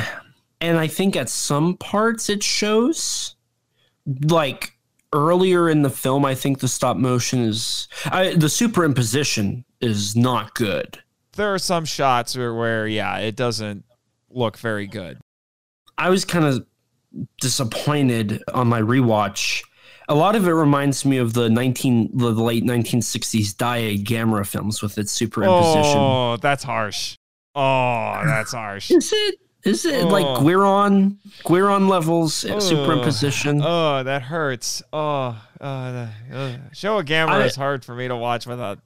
[0.61, 3.35] and I think at some parts it shows.
[4.23, 4.73] Like
[5.13, 10.55] earlier in the film, I think the stop motion is I, the superimposition is not
[10.55, 10.99] good.
[11.33, 13.83] There are some shots where, where yeah, it doesn't
[14.29, 15.19] look very good.
[15.97, 16.65] I was kind of
[17.41, 19.61] disappointed on my rewatch.
[20.09, 24.47] A lot of it reminds me of the nineteen the late nineteen sixties Daiei Gamera
[24.47, 25.95] films with its superimposition.
[25.97, 27.17] Oh, that's harsh.
[27.57, 28.91] Oh, that's harsh.
[28.91, 29.35] Is it?
[29.63, 30.39] Is it like Oh.
[30.41, 32.57] Guiron Guiron levels uh, Oh.
[32.57, 33.61] superimposition?
[33.65, 34.81] Oh, that hurts.
[34.93, 38.79] Oh, uh, the- uh, show a gamma is hard for me to watch without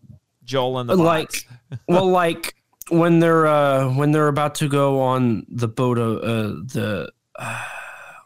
[0.45, 1.45] Joel in the Like- box.
[1.87, 2.55] well, like
[2.89, 7.63] when they're uh, when they're about to go on the boat, uh, uh, the uh,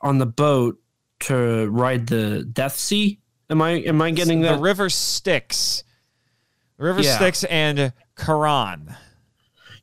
[0.02, 0.78] on the boat
[1.22, 3.20] to ride the Death Sea.
[3.50, 5.84] Am I am I getting the river Styx,
[6.78, 7.16] the river Yeah.
[7.16, 7.92] Styx, and
[8.24, 8.96] Charon.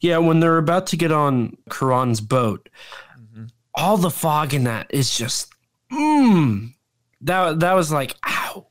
[0.02, 2.68] Yeah, when they're about to get on Charon's boat,
[3.16, 3.48] Mhm.
[3.74, 5.50] all the fog in that is just
[5.90, 6.74] mm,
[7.22, 8.66] that that was like ow.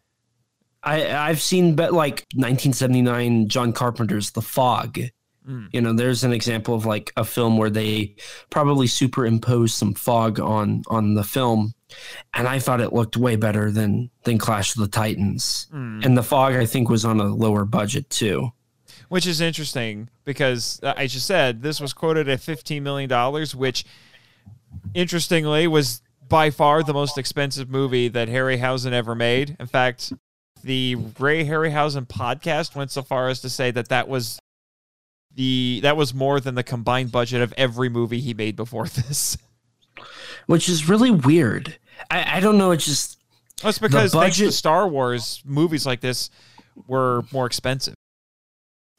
[0.84, 4.98] I I've seen bet like 1979 John Carpenter's The Fog.
[5.48, 5.70] Mm.
[5.72, 8.16] You know, there's an example of like a film where they
[8.50, 11.74] probably superimposed some fog on on the film,
[12.34, 15.68] and I thought it looked way better than than Clash of the Titans.
[15.72, 16.02] Hmm.
[16.04, 18.52] And the Fog, I think, was on a lower budget too.
[19.12, 23.10] Which is interesting because uh, I just said this was quoted at $15 million,
[23.58, 23.84] which
[24.94, 29.58] interestingly was by far the most expensive movie that Harryhausen ever made.
[29.60, 30.14] In fact,
[30.64, 34.40] the Ray Harryhausen podcast went so far as to say that that was
[35.36, 39.38] the that was more than the combined budget of every movie he made before this.
[40.46, 41.78] which is really weird.
[42.10, 42.72] I, I don't know.
[42.72, 43.20] It's just
[43.62, 46.30] That's because thanks to Star Wars, movies like this
[46.88, 47.96] were more expensive.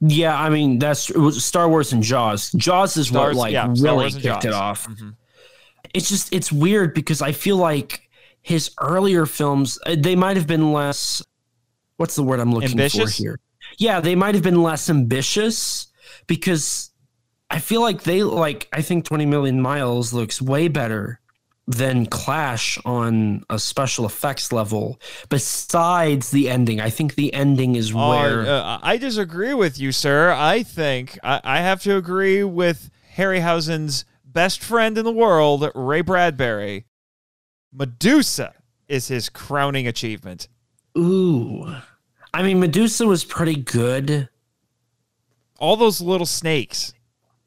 [0.02, 0.38] Yeah.
[0.38, 2.50] I mean, that's it was Star Wars and Jaws.
[2.52, 4.54] Jaws is Stars- what like yeah, really kicked it Jaws.
[4.54, 4.86] off.
[4.88, 5.14] Mhm.
[5.94, 8.08] It's just it's weird because I feel like
[8.42, 11.22] his earlier films uh, they might have been less.
[11.96, 13.16] What's the word I'm looking Ambitious?
[13.16, 13.38] for here?
[13.78, 15.86] Yeah, they might have been less ambitious
[16.26, 16.90] because
[17.50, 21.20] I feel like they like I think 20 Million Miles looks way better
[21.66, 25.00] than Clash on a special effects level.
[25.28, 29.92] Besides the ending, I think the ending is Oh, where uh, I disagree with you,
[29.92, 30.32] sir.
[30.32, 36.00] I think I, I have to agree with Harryhausen's best friend in the world, Ray
[36.00, 36.86] Bradbury.
[37.72, 38.54] Medusa
[38.88, 40.48] is his crowning achievement.
[40.98, 41.74] ooh.
[42.34, 44.28] I mean, Medusa was pretty good.
[45.58, 46.94] All those little snakes.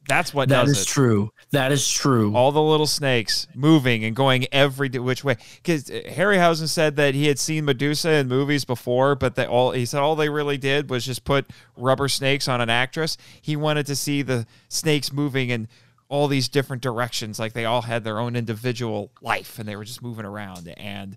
[0.07, 0.87] That's what That does is it.
[0.87, 1.31] true.
[1.55, 2.35] That is true.
[2.35, 5.37] All the little snakes moving and going every which way.
[5.55, 9.71] Because uh, Harryhausen said that he had seen Medusa in movies before, but that all
[9.71, 13.15] he said all they really did was just put rubber snakes on an actress.
[13.41, 15.69] He wanted to see the snakes moving in
[16.09, 19.85] all these different directions, like they all had their own individual life and they were
[19.85, 20.67] just moving around.
[20.75, 21.15] And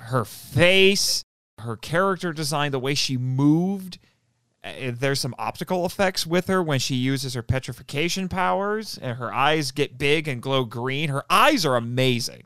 [0.00, 1.24] her face,
[1.58, 3.98] her character design, the way she moved.
[4.66, 9.32] Uh, There's some optical effects with her when she uses her petrification powers, and her
[9.32, 11.08] eyes get big and glow green.
[11.08, 12.44] Her eyes are amazing.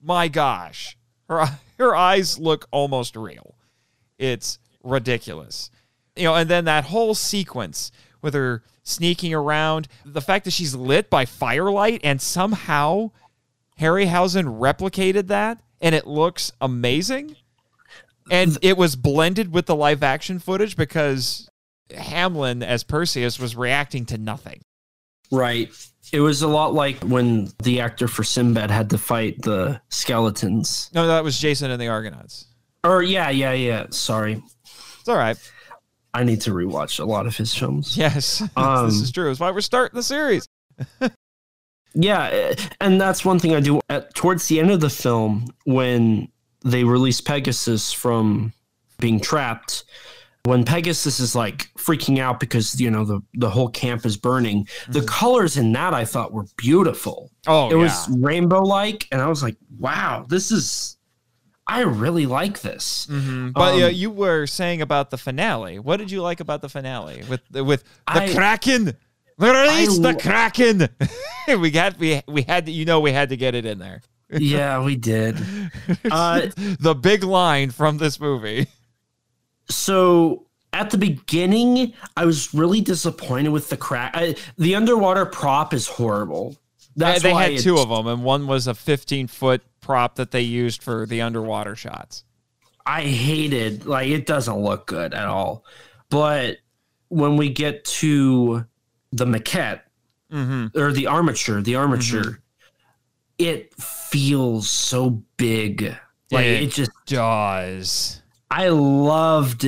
[0.00, 0.96] My gosh,
[1.28, 1.46] her
[1.78, 3.56] her eyes look almost real.
[4.18, 5.70] It's ridiculous,
[6.14, 6.34] you know.
[6.34, 7.90] And then that whole sequence
[8.22, 13.10] with her sneaking around, the fact that she's lit by firelight, and somehow
[13.80, 17.36] Harryhausen replicated that, and it looks amazing.
[18.30, 21.48] And it was blended with the live action footage because
[21.96, 24.60] Hamlin, as Perseus, was reacting to nothing.
[25.30, 25.70] Right.
[26.12, 30.90] It was a lot like when the actor for Sinbad had to fight the skeletons.
[30.94, 32.46] No, that was Jason and the Argonauts.
[32.84, 33.86] Or yeah, yeah, yeah.
[33.90, 34.42] Sorry.
[35.00, 35.36] It's all right.
[36.14, 37.96] I need to rewatch a lot of his films.
[37.96, 39.30] Yes, Um, this is true.
[39.30, 40.48] It's why we're starting the series.
[41.98, 46.28] Yeah, and that's one thing I do at towards the end of the film when
[46.66, 48.52] they release Pegasus from
[48.98, 49.84] being trapped.
[50.44, 54.68] When Pegasus is like freaking out because you know the the whole camp is burning,
[54.88, 57.30] the colors in that I thought were beautiful.
[57.48, 60.96] Oh, it was rainbow like, and I was like, "Wow, this is."
[61.68, 63.08] I really like this.
[63.10, 63.52] Mhm.
[63.52, 65.80] But Um, uh, you were saying about the finale.
[65.80, 67.82] What did you like about the finale with with
[68.14, 68.94] the I- Kraken?
[69.38, 70.88] Release I the Kraken.
[71.60, 74.00] we got we we had to, you know we had to get it in there.
[74.30, 75.36] Yeah, we did.
[76.10, 76.48] Uh,
[76.80, 78.66] the big line from this movie.
[79.68, 84.12] so at the beginning, I was really disappointed with the crack.
[84.14, 86.56] I, the underwater prop is horrible.
[86.96, 90.30] That's they why had two of them, and one was a 15 foot prop that
[90.30, 92.24] they used for the underwater shots.
[92.84, 95.64] I hated like it doesn't look good at all.
[96.08, 96.58] But
[97.08, 98.64] when we get to
[99.12, 99.80] the maquette
[100.32, 100.76] Mm-hmm.
[100.78, 102.40] or the armature, the armature,
[103.38, 103.72] it
[104.16, 105.94] feels so big.
[106.30, 108.22] Like It it just does.
[108.50, 109.62] I loved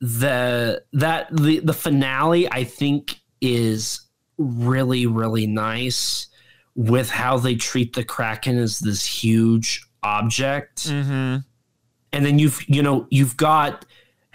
[0.00, 4.00] the that the the finale I think is
[4.38, 6.26] really really nice
[6.74, 11.36] with how they treat the kraken as this huge object Mm-hmm.
[12.12, 13.86] and then you've you know you've got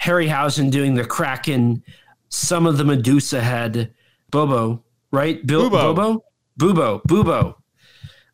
[0.01, 1.83] Harryhausen doing the kraken
[2.29, 3.93] some of the medusa head
[4.31, 5.93] bobo right Bil- Bubo.
[5.95, 6.23] bobo
[6.57, 7.55] bubo bubo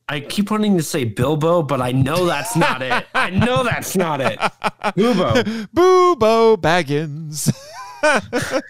[0.07, 3.05] I keep wanting to say Bilbo, but I know that's not it.
[3.15, 4.37] I know that's not it.
[4.95, 5.43] Bubo.
[5.73, 7.51] Boobo Baggins.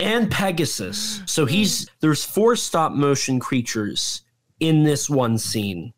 [0.00, 1.22] and Pegasus.
[1.26, 4.22] So he's there's four stop motion creatures
[4.60, 5.92] in this one scene.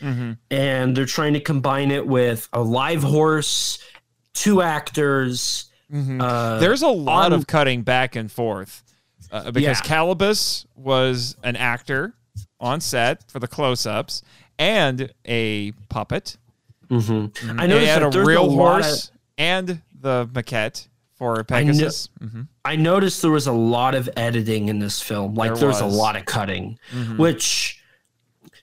[0.00, 0.32] mm-hmm.
[0.50, 3.78] And they're trying to combine it with a live horse,
[4.34, 5.66] two actors.
[5.92, 6.20] Mm-hmm.
[6.20, 8.84] Uh, There's a lot on- of cutting back and forth
[9.32, 9.74] uh, because Yeah.
[9.88, 12.14] Calibos was an actor
[12.60, 14.22] on set for the close-ups
[14.58, 16.36] and a puppet.
[16.90, 17.32] mhm.
[17.58, 22.08] I I noticed had that a real a horse and the maquette for Pegasus.
[22.20, 25.34] hmm I noticed there was a lot of editing in this film.
[25.34, 27.16] Like There there was a lot of cutting, Mhm.
[27.18, 27.80] which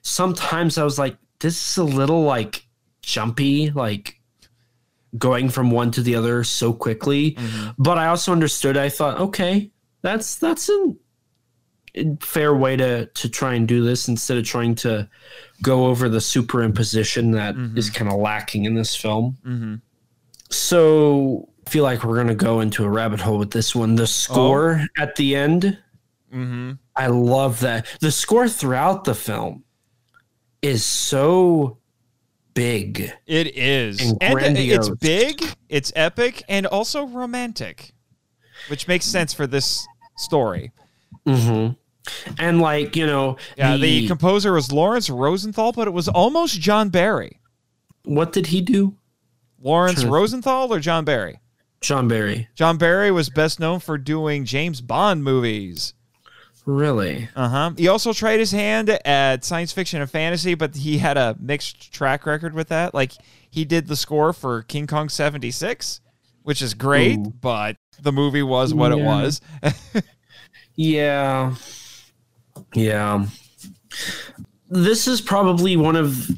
[0.02, 2.66] sometimes I was like, this is a little like
[3.02, 4.20] jumpy, like
[5.16, 7.32] going from one to the other so quickly.
[7.32, 7.74] Mhm.
[7.78, 8.76] But I also understood.
[8.76, 9.70] I thought, okay,
[10.02, 10.94] that's that's a
[12.20, 15.08] fair way to to try and do this instead of trying to
[15.62, 17.94] go over the superimposition that is Mhm.
[17.94, 19.36] kind of lacking in this film.
[19.46, 19.80] Mhm.
[20.50, 23.94] So I feel like we're gonna go into a rabbit hole with this one.
[23.96, 25.78] The score at the end,
[26.32, 26.78] Mhm.
[26.96, 27.86] I love that.
[28.00, 29.64] The score throughout the film
[30.62, 31.78] is so
[32.54, 33.12] big.
[33.26, 34.00] It is.
[34.00, 37.92] And And, it's big, it's epic, and also romantic,
[38.68, 39.86] which makes sense for this
[40.16, 40.72] story.
[41.36, 41.68] Hmm
[42.38, 46.60] And like you know, Yeah, the, the- composer was Lawrence Rosenthal, but it was almost
[46.60, 47.40] John Barry.
[48.04, 48.94] what did he do?
[49.60, 50.10] Lawrence Sure.
[50.10, 51.40] Rosenthal or John Barry?
[51.80, 52.48] John Barry.
[52.54, 55.94] John Barry was best known for doing James Bond movies.
[56.64, 57.28] Really?
[57.34, 57.70] Uh huh.
[57.78, 61.92] He also tried his hand at science fiction and fantasy, but he had a mixed
[61.92, 62.92] track record with that.
[62.94, 63.12] Like
[63.50, 66.00] he did the score for King Kong '76,
[66.42, 67.32] which is great, Ooh.
[67.40, 69.40] but the movie was what it was.
[70.78, 71.56] Yeah.
[72.72, 73.26] Yeah.
[74.70, 76.30] This is probably one of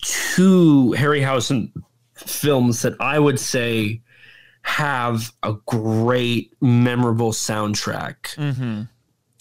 [0.00, 1.70] two Harryhausen
[2.14, 4.00] films that I would say
[4.62, 8.16] have a great, memorable soundtrack.
[8.36, 8.82] mm-hmm.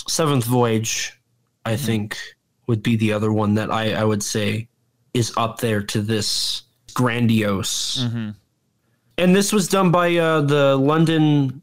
[0.09, 1.17] Seventh Voyage,
[1.63, 2.17] I think,
[2.67, 4.67] would be the other one that I, I would say
[5.13, 8.03] is up there to this grandiose.
[8.03, 8.31] Mm-hmm.
[9.17, 11.61] And this was done by uh, the London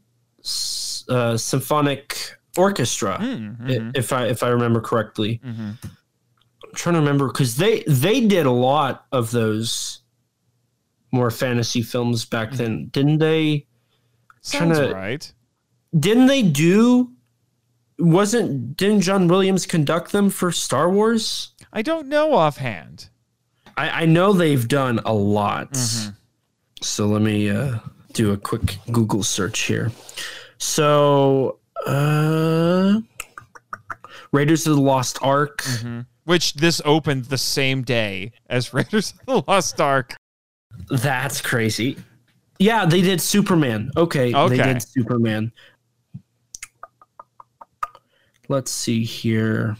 [1.07, 3.91] uh, Symphonic Orchestra, Mm-hmm.
[3.95, 5.41] if I if I remember correctly.
[5.45, 5.71] Mm-hmm.
[5.83, 10.01] I'm trying to remember because they they did a lot of those
[11.11, 13.65] more fantasy films back then, didn't they?
[14.41, 15.33] Sounds right.
[15.97, 17.11] Didn't they do?
[17.97, 21.53] Wasn't didn't John Williams conduct them for Star Wars?
[21.73, 23.09] I don't know offhand.
[23.75, 25.71] I, I know they've done a lot.
[25.73, 26.15] Mhm.
[26.81, 27.79] So let me uh,
[28.13, 29.91] do a quick Google search here.
[30.57, 32.99] So, uh,
[34.31, 35.61] Raiders of the Lost Ark.
[35.63, 36.05] Mhm.
[36.25, 40.15] Which this opened the same day as Raiders of the Lost Ark.
[40.89, 41.97] That's crazy.
[42.59, 43.89] Yeah, they did Superman.
[43.97, 44.57] Okay, Okay.
[44.57, 45.51] they did Superman.
[48.49, 49.77] Let's see here.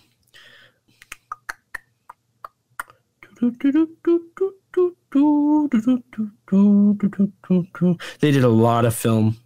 [8.21, 9.37] They did a lot of film.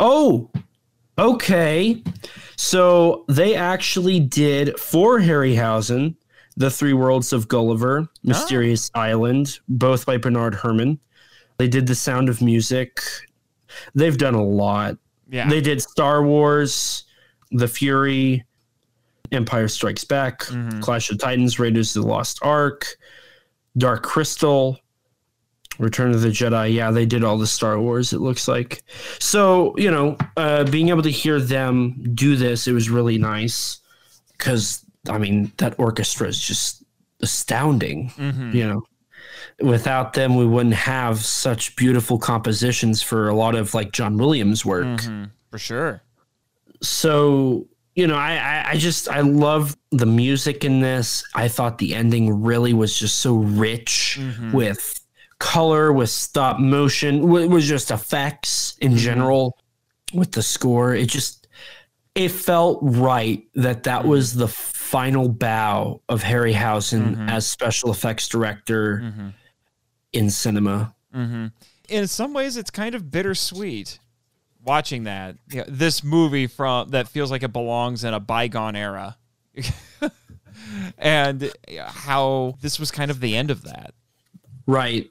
[0.00, 0.50] Oh,
[1.18, 2.02] okay.
[2.56, 6.14] So they actually did for Harryhausen,
[6.56, 10.98] The Three Worlds of Gulliver, Mysterious Island, both by Bernard Herrmann.
[11.58, 13.00] They did The Sound of Music.
[13.94, 14.96] They've done a lot.
[15.30, 15.48] Yeah.
[15.48, 17.04] They did Star Wars,
[17.50, 18.44] The Fury,
[19.30, 20.80] Empire Strikes Back, Mhm.
[20.80, 22.86] Clash of Titans, Raiders of the Lost Ark,
[23.76, 24.78] Dark Crystal,
[25.78, 26.72] Return of the Jedi.
[26.74, 28.82] Yeah, they did all the Star Wars, it looks like.
[29.18, 33.80] So, you know, uh, being able to hear them do this, it was really nice
[34.32, 36.82] because, I mean, that orchestra is just
[37.20, 38.54] astounding Mhm.
[38.54, 38.82] you know
[39.60, 44.64] without them we wouldn't have such beautiful compositions for a lot of like john williams
[44.64, 45.30] work Mhm.
[45.50, 46.02] For sure.
[46.80, 47.66] so
[47.96, 51.92] you know I, I i just i love the music in this i thought the
[51.94, 54.52] ending really was just so rich Mhm.
[54.52, 55.00] with
[55.38, 59.56] color with stop motion it was just effects in general
[60.12, 61.46] with the score it just
[62.14, 67.30] it felt right that that was the final bow of harryhausen Mhm.
[67.30, 69.34] as special effects director Mhm.
[70.12, 71.46] in cinema hmm
[71.88, 73.98] In some ways, it's kind of bittersweet
[74.62, 75.36] watching that.
[75.50, 79.16] You know, this movie from that feels like it belongs in a bygone era,
[80.98, 81.50] and
[81.86, 83.94] how this was kind of the end of that.
[84.66, 85.10] Right.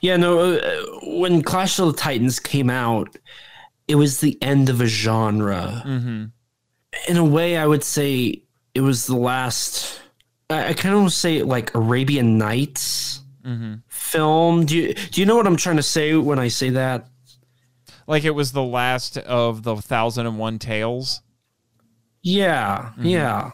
[0.00, 3.16] Yeah, no, uh, when Clash of the Titans came out,
[3.88, 5.82] it was the end of a genre.
[5.86, 6.24] Mm-hmm.
[7.08, 8.42] In a way, I would say
[8.74, 10.00] it was the last.
[10.50, 13.74] I, I kind of say like Arabian Nights Mm-hmm.
[13.88, 14.66] film.
[14.66, 17.06] Do you do you know what I'm trying to say when I say that?
[18.08, 21.20] Like it was the last of the Thousand and One Tales.
[22.22, 23.50] Yeah, yeah,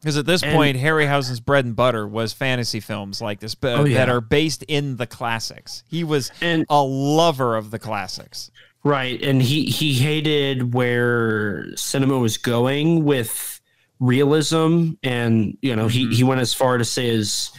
[0.00, 3.78] Because at this And- point, Harryhausen's bread and butter was fantasy films like this, but
[3.80, 3.98] Oh, yeah.
[3.98, 5.82] that are based in the classics.
[5.88, 8.50] He was and a lover of the classics.
[8.82, 13.60] right, and he he hated where cinema was going with
[14.00, 17.50] realism, and you know he he went as far to say as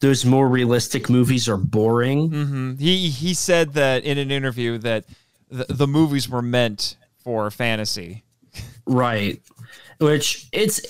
[0.00, 2.28] those more realistic movies are boring.
[2.28, 5.04] hmm He he said that in an interview that
[5.50, 8.22] the, the movies were meant for fantasy.
[8.84, 9.40] Right.
[9.98, 10.80] Which it's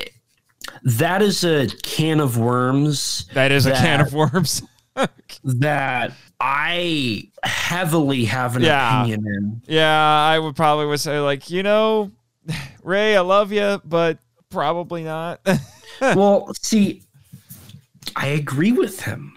[0.85, 4.62] that is a can of worms That is a can of worms.
[5.45, 9.01] that I heavily have an Yeah.
[9.03, 9.62] opinion in.
[9.66, 12.11] Yeah, I would probably would say like, you know,
[12.83, 14.18] Ray, I love you, but
[14.51, 15.41] probably not.
[16.01, 17.03] well, see,
[18.14, 19.33] I agree with him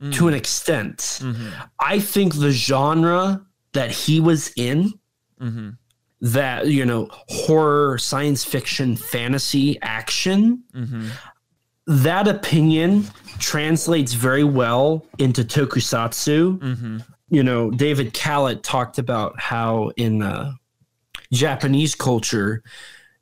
[0.00, 0.12] Mm.
[0.14, 0.98] to an extent.
[1.22, 1.48] mm-hmm.
[1.78, 4.92] I think the genre that he was in,
[5.40, 5.70] Mm-hmm.
[6.22, 11.08] That, you know, horror, science fiction, fantasy, action, Mm-hmm.
[11.86, 13.04] that opinion
[13.40, 16.58] translates very well into tokusatsu.
[16.60, 16.98] Mm-hmm.
[17.30, 20.52] You know, David Kalat talked about how in uh,
[21.32, 22.62] Japanese culture,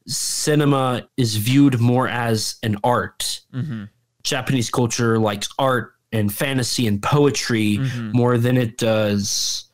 [0.06, 3.40] cinema is viewed more as an art.
[3.54, 3.84] Mm-hmm.
[4.24, 8.12] Japanese culture likes art and fantasy and poetry Mhm.
[8.12, 9.64] more than it does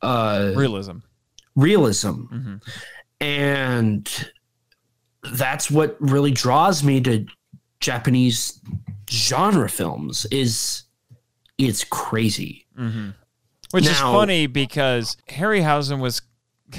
[0.00, 0.98] uh, Realism.
[1.56, 2.08] Realism.
[2.08, 2.56] Mm-hmm.
[3.20, 4.30] And
[5.32, 7.26] that's what really draws me to
[7.80, 8.60] Japanese
[9.10, 10.84] genre films is
[11.58, 12.66] it's crazy.
[12.78, 13.10] Mm-hmm.
[13.70, 16.20] Which is funny because Harryhausen was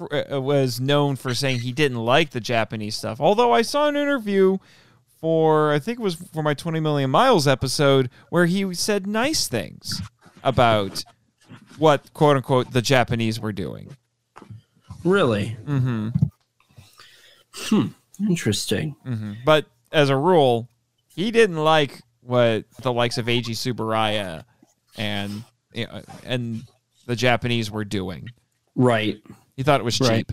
[0.00, 3.20] uh, was known for saying he didn't like the Japanese stuff.
[3.20, 4.58] Although I saw an interview
[5.20, 9.48] for I think it was for my 20 million miles episode where he said nice
[9.48, 10.02] things
[10.44, 11.04] about
[11.78, 13.96] what quote unquote the Japanese were doing.
[15.06, 15.56] Really?
[15.64, 16.08] Mm-hmm.
[18.28, 18.96] Interesting.
[19.06, 19.32] Mm-hmm.
[19.44, 20.68] But as a rule,
[21.14, 24.44] he didn't like what the likes of Eiji Tsuburaya
[24.96, 26.62] and you know, and
[27.06, 28.28] the Japanese were doing.
[28.74, 29.18] Right.
[29.56, 30.26] He thought it was Right.
[30.28, 30.32] cheap.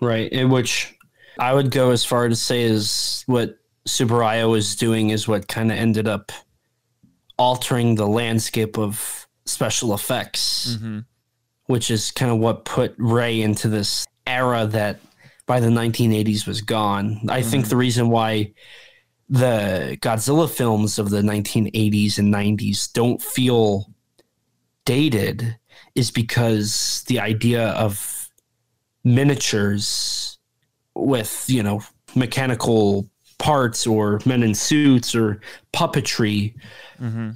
[0.00, 0.30] Right.
[0.32, 0.94] In which
[1.38, 5.70] I would go as far to say is what Tsuburaya was doing is what kind
[5.70, 6.32] of ended up
[7.38, 10.98] altering the landscape of special effects, Mm-hmm.
[11.66, 15.00] Which is kind of what put Ray into this era that
[15.46, 17.20] by the 1980s was gone.
[17.28, 18.52] I think the reason why
[19.28, 23.86] the Godzilla films of the 1980s and 90s don't feel
[24.84, 25.56] dated
[25.94, 28.28] is because the idea of
[29.04, 30.38] miniatures
[30.94, 31.80] with, you know,
[32.14, 33.08] mechanical
[33.38, 35.40] parts or men in suits or
[35.72, 36.54] puppetry
[37.00, 37.30] Mm-hmm.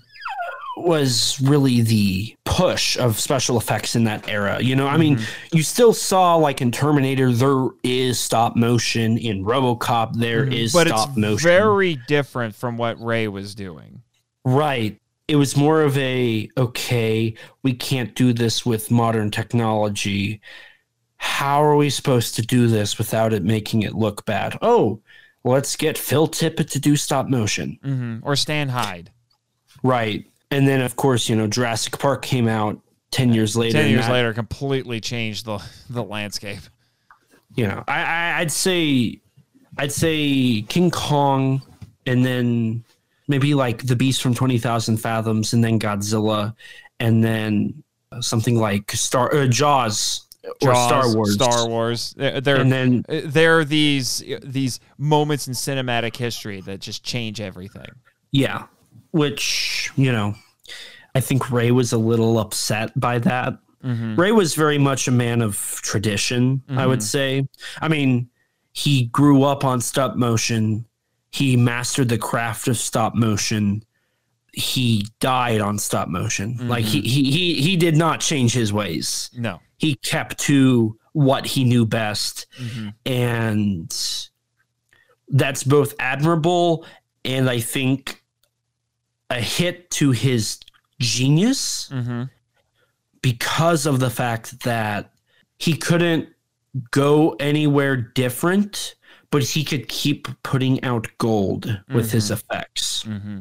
[0.76, 4.60] Was really the push of special effects in that era.
[4.60, 5.18] You know, I mean,
[5.52, 9.18] you still saw like in Terminator, there is stop motion.
[9.18, 10.78] In RoboCop, there is Mm-hmm.
[10.78, 11.46] but stop it's motion.
[11.48, 14.02] very different from what Ray was doing.
[14.44, 14.96] right.
[15.28, 20.40] It was more of a okay, we can't do this with modern technology.
[21.18, 24.58] How are we supposed to do this without it making it look bad?
[24.60, 25.00] Oh,
[25.44, 27.78] let's get Phil Tippett to do stop motion.
[27.84, 28.18] Mm-hmm.
[28.28, 29.12] Or Stan Hyde.
[29.84, 30.26] Right.
[30.50, 32.80] And then, of course, you know, Jurassic Park came out
[33.12, 33.78] 10 years later.
[33.78, 36.60] Ten years that- later, completely changed the the landscape.
[37.54, 39.20] you know, I, I I'd say
[39.78, 41.62] I'd say King Kong,
[42.06, 42.84] and then
[43.28, 46.54] maybe like the Beast from Twenty Thousand Fathoms, and then Godzilla,
[46.98, 47.82] and then
[48.20, 50.26] something like Star uh, Jaws,
[50.62, 52.14] or Jaws, Star Wars, Star Wars.
[52.16, 57.86] They're they're, and then they're these these moments in cinematic history that just change everything.
[58.32, 58.66] yeah,
[59.12, 60.34] which you know,
[61.14, 63.58] I think Ray was a little upset by that.
[63.84, 64.16] Mm-hmm.
[64.20, 67.02] Ray was very much a man of tradition, I would Mhm.
[67.02, 67.48] say.
[67.80, 68.28] I mean,
[68.72, 70.84] he grew up on stop motion.
[71.32, 73.82] He mastered the craft of stop motion.
[74.52, 76.68] He died on stop motion.
[76.68, 79.30] Like he, he he he did not change his ways.
[79.36, 79.60] No.
[79.78, 82.88] He kept to what he knew best Mm-hmm.
[83.06, 83.90] and
[85.28, 86.84] that's both admirable
[87.24, 88.19] and I think
[89.30, 90.58] a hit to his
[91.00, 92.24] genius Mm-hmm.
[93.22, 95.12] because of the fact that
[95.58, 96.28] he couldn't
[96.90, 98.94] go anywhere different,
[99.30, 103.04] but he could keep putting out gold with his effects.
[103.04, 103.40] Mm-hmm.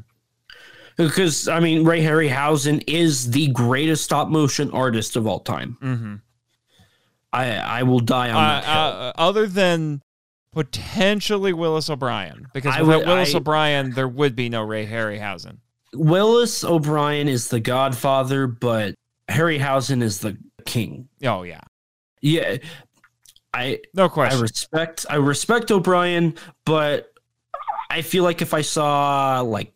[0.98, 5.78] Because I mean, Ray Harryhausen is the greatest stop motion artist of all time.
[5.82, 6.16] Mm-hmm.
[7.32, 10.02] I I will die on Uh, that uh, other than
[10.52, 14.86] potentially Willis O'Brien, because I without would- Willis I- O'Brien, there would be no Ray
[14.88, 15.60] Harryhausen.
[15.94, 18.96] Willis O'Brien is the godfather, but
[19.30, 21.08] Harryhausen is the king.
[21.24, 21.62] Oh yeah,
[22.22, 22.58] Yeah,
[23.54, 24.38] I no question.
[24.38, 26.36] I respect I respect O'Brien,
[26.66, 27.12] but
[27.90, 29.74] I feel like if I saw like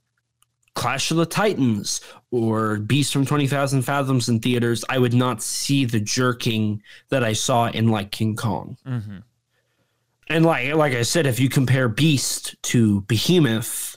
[0.75, 2.01] Clash of the Titans
[2.31, 7.23] or Beast from Twenty Thousand Fathoms in theaters, I would not see the jerking that
[7.23, 8.77] I saw in like King Kong.
[8.85, 9.17] mm-hmm.
[10.29, 13.92] And like like I said, if you compare Beast to Behemoth,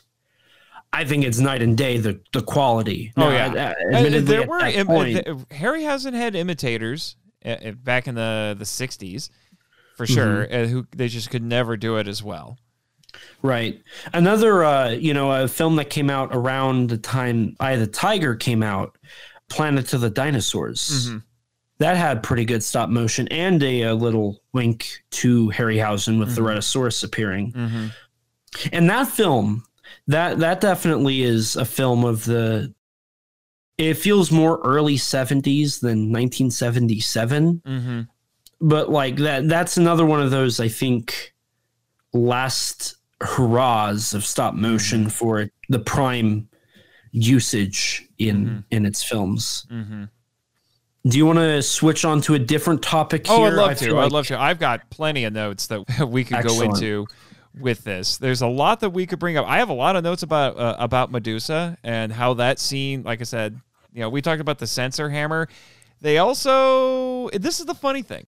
[0.93, 3.12] I think it's night and day the the quality.
[3.16, 3.47] Oh, Now, yeah.
[3.47, 3.57] ad-
[3.93, 4.95] ad- Uh, there were im- uh,
[5.55, 9.30] Harryhausen had imitators uh, uh, back in the the '60s,
[9.97, 10.14] for Mm-hmm.
[10.14, 10.53] sure.
[10.55, 12.59] Uh, who they just could never do it as well.
[13.43, 13.82] Right.
[14.12, 18.34] Another, uh, you know, a film that came out around the time Eye the Tiger
[18.34, 18.97] came out,
[19.49, 21.09] Planet of the Dinosaurs.
[21.09, 21.18] Mm-hmm.
[21.78, 26.41] That had pretty good stop motion and a, a little wink to Harryhausen with the
[26.41, 26.57] Mhm.
[26.57, 27.53] Rhedosaurus appearing.
[27.53, 27.87] Mm-hmm.
[28.72, 29.64] And that film,
[30.09, 32.73] that that definitely is a film of the.
[33.79, 38.01] It feels more early '70s than 1977, Mm-hmm.
[38.61, 39.49] but like that.
[39.49, 41.35] That's another one of those I think
[42.13, 46.49] last hurrahs of stop motion for the prime
[47.13, 48.65] usage in Mhm.
[48.71, 49.67] in its films.
[49.71, 50.05] Mm-hmm.
[51.09, 53.37] Do you want to switch on to a different topic here?
[53.37, 53.85] Oh, I'd love I to.
[53.85, 54.41] feel I'd love to.
[54.41, 56.73] I've got plenty of notes that we could Excellent.
[56.73, 57.07] go into
[57.59, 58.17] with this.
[58.19, 59.47] There's a lot that we could bring up.
[59.49, 63.03] I have a lot of notes about uh, about Medusa and how that scene.
[63.03, 63.61] Like I said,
[63.93, 65.49] you know, we talked about the censor hammer.
[66.01, 67.29] They also.
[67.31, 68.27] This is the funny thing.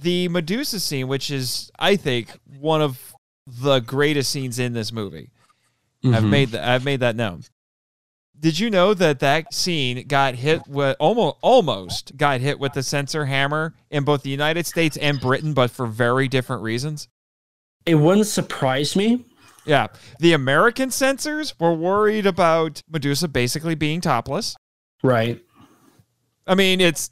[0.00, 3.12] The Medusa scene, which is, I think, one of
[3.46, 5.30] the greatest scenes in this movie.
[6.04, 6.28] I've Mhm.
[6.30, 6.68] made that.
[6.68, 7.42] I've made that known.
[8.38, 12.84] Did you know that that scene got hit with almost almost got hit with the
[12.84, 17.08] censor hammer in both the United States and Britain, but for very different reasons?
[17.88, 19.24] It wouldn't surprise me.
[19.64, 24.56] Yeah, the American censors were worried about Medusa basically being topless.
[25.02, 25.42] Right.
[26.46, 27.10] I mean, it's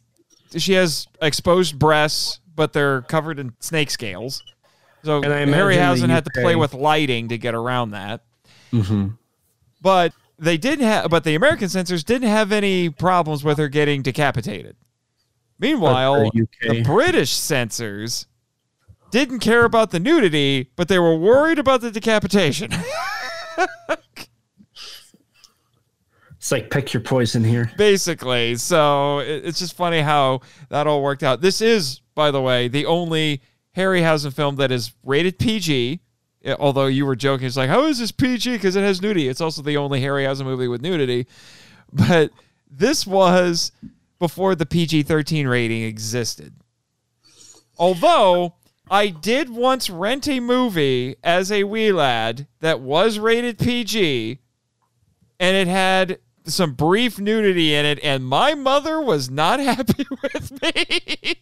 [0.57, 4.43] she has exposed breasts, but they're covered in snake scales.
[5.05, 8.23] So And I imagine Harryhausen the had to play with lighting to get around that.
[8.73, 9.09] Mm-hmm.
[9.81, 14.03] but they didn't have but the american censors didn't have any problems with her getting
[14.03, 14.77] decapitated
[15.61, 18.27] meanwhile the the british censors
[19.17, 22.71] didn't care about the nudity but they were worried about the decapitation.
[26.39, 27.73] It's like pick your poison here.
[27.77, 28.55] basically.
[28.55, 31.41] So it- it's just funny how that all worked out.
[31.41, 33.43] This is by the way the only
[33.77, 36.01] harryhausen film that is rated pg
[36.59, 39.29] although you were joking it's like how is this pg because it has nudity.
[39.29, 41.27] It's also the only harryhausen movie with nudity.
[41.93, 42.31] But
[42.71, 43.73] this was
[44.19, 46.53] before the pg-13 rating existed.
[47.79, 48.55] Although
[48.91, 54.39] i did once rent a movie as a wee lad that was rated pg
[55.39, 60.63] and it had some brief nudity in it, and my mother was not happy with
[60.63, 61.35] me.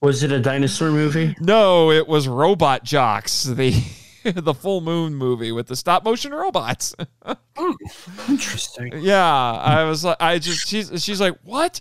[0.00, 1.34] Was it a dinosaur movie?
[1.40, 3.70] no, it was Robot Jox, the
[4.24, 6.94] the full moon movie with the stop motion robots.
[7.60, 7.72] Hmm,
[8.28, 8.92] interesting.
[8.98, 11.80] yeah, I was like, I just she's she's like, what?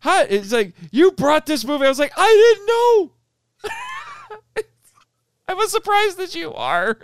[0.00, 0.22] How?
[0.22, 1.84] It's like you brought this movie.
[1.84, 3.12] I was like, I didn't know.
[5.48, 6.98] I was surprised that you are.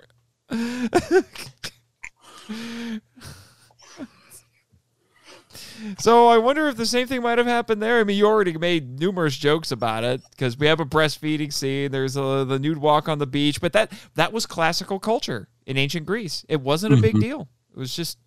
[5.99, 8.01] So I wonder if the same thing might have happened there.
[8.01, 11.91] I mean, you already made numerous jokes about it because we have a breastfeeding scene.
[11.91, 15.77] There's a, the nude walk on the beach, but that that was classical culture in
[15.77, 16.45] ancient Greece.
[16.49, 17.21] It wasn't a big mm-hmm.
[17.21, 17.49] deal.
[17.73, 18.19] It was just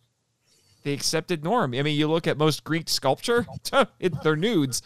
[0.83, 1.73] the accepted norm.
[1.73, 3.47] I mean, you look at most Greek sculpture;
[3.99, 4.81] it, they're nudes.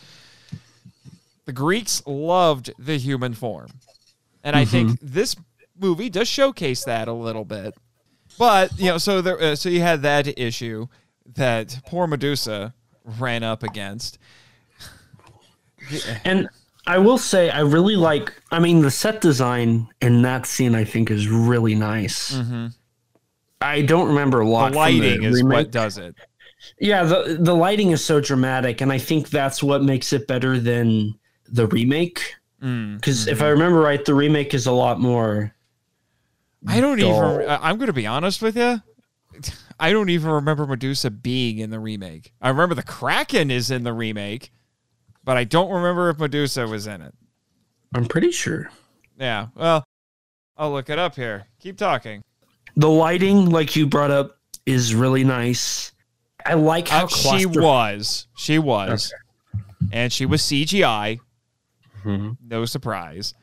[1.46, 3.68] The Greeks loved the human form,
[4.44, 5.36] and I think this
[5.80, 7.76] movie does showcase that a little bit.
[8.40, 10.88] But you know, so there, uh, so you had that issue
[11.36, 12.74] that poor Medusa
[13.04, 14.18] ran up against.
[16.24, 16.48] And
[16.88, 18.34] I will say, I really like.
[18.52, 22.38] I mean, the set design in that scene, I think, is really nice.
[23.62, 24.68] I don't remember a The lot.
[24.72, 25.58] from lighting is remake.
[25.58, 26.16] what does it.
[26.80, 30.60] Yeah, the the lighting is so dramatic, and I think that's what makes it better
[30.60, 31.16] than
[31.48, 32.36] the remake.
[32.62, 32.96] Mm.
[32.96, 35.54] Because if I remember right, the remake is a lot more.
[36.68, 37.36] I don't dull.
[37.40, 37.50] even.
[37.50, 38.82] I- I'm going to be honest with you.
[39.80, 42.34] I don't even remember Medusa being in the remake.
[42.42, 44.52] I remember the Kraken is in the remake,
[45.24, 47.16] but I don't remember if Medusa was in it.
[47.96, 48.70] I'm pretty sure
[49.20, 49.48] Yeah.
[49.56, 49.84] Well,
[50.56, 51.46] I'll look it up here.
[51.60, 52.22] Keep talking.
[52.76, 54.38] the lighting, like you brought up,
[54.68, 55.92] is really nice.
[56.46, 58.28] I like how Uh, she claustro- was.
[58.38, 59.12] She was.
[59.92, 61.20] And she was CGI.
[62.06, 62.38] Mhm.
[62.44, 63.34] No surprise.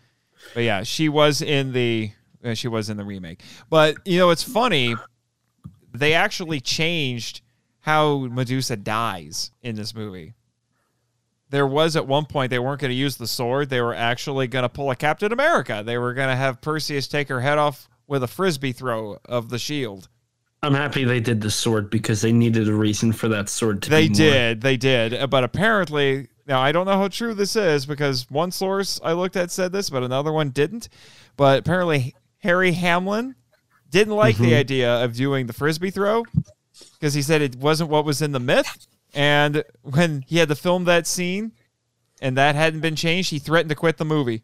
[0.54, 2.12] But yeah, she was in the
[2.44, 3.40] uh, she was in the remake.
[3.68, 4.94] But you know, it's funny.
[5.92, 7.40] They actually changed
[7.80, 10.34] how Medusa dies in this movie.
[11.50, 13.70] There was at one point they weren't going to use the sword.
[13.70, 15.82] They were actually going to pull a Captain America.
[15.84, 19.48] They were going to have Perseus take her head off with a frisbee throw of
[19.48, 20.08] the shield.
[20.62, 23.90] I'm happy they did the sword because they needed a reason for that sword to
[23.90, 25.30] They be more- did, they did.
[25.30, 29.36] But apparently, now I don't know how true this is because one source I looked
[29.36, 30.88] at said this, but another one didn't.
[31.36, 33.34] But apparently, Harry Hamlin
[33.90, 34.58] didn't like the Mhm.
[34.58, 36.24] idea of doing the frisbee throw
[36.98, 38.86] because he said it wasn't what was in the myth.
[39.14, 41.52] And when he had to film that scene
[42.20, 44.42] and that hadn't been changed, he threatened to quit the movie.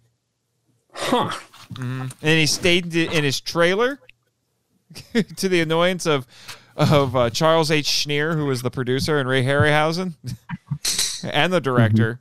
[0.93, 1.31] Huh.
[1.79, 3.99] And he stayed in his trailer
[5.37, 6.27] to the annoyance of
[6.77, 7.87] of uh, Charles H.
[7.87, 10.15] Schneer, who was the producer, and Ray Harryhausen,
[11.25, 12.21] and the director,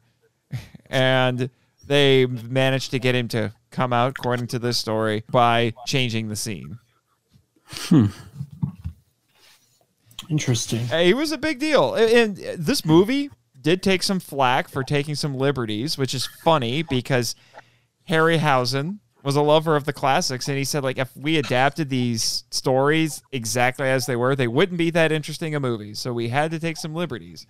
[0.88, 1.50] and
[1.86, 6.36] they managed to get him to come out, according to this story, by changing the
[6.36, 6.80] scene.
[7.66, 8.08] Hmm.
[10.30, 10.88] Interesting.
[10.92, 11.96] It was a big deal.
[11.96, 13.30] And this movie
[13.60, 17.36] did take some flack for taking some liberties, which is funny because
[18.10, 22.44] Harryhausen was a lover of the classics and he said like if we adapted these
[22.52, 25.94] stories exactly as they were, they wouldn't be that interesting a movie.
[25.94, 27.48] So we had to take some liberties.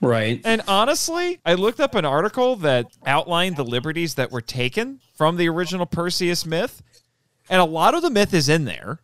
[0.00, 0.40] Right.
[0.44, 5.36] And honestly, I looked up an article that outlined the liberties that were taken from
[5.36, 6.82] the original Perseus myth,
[7.50, 9.00] and a lot of the myth is in there.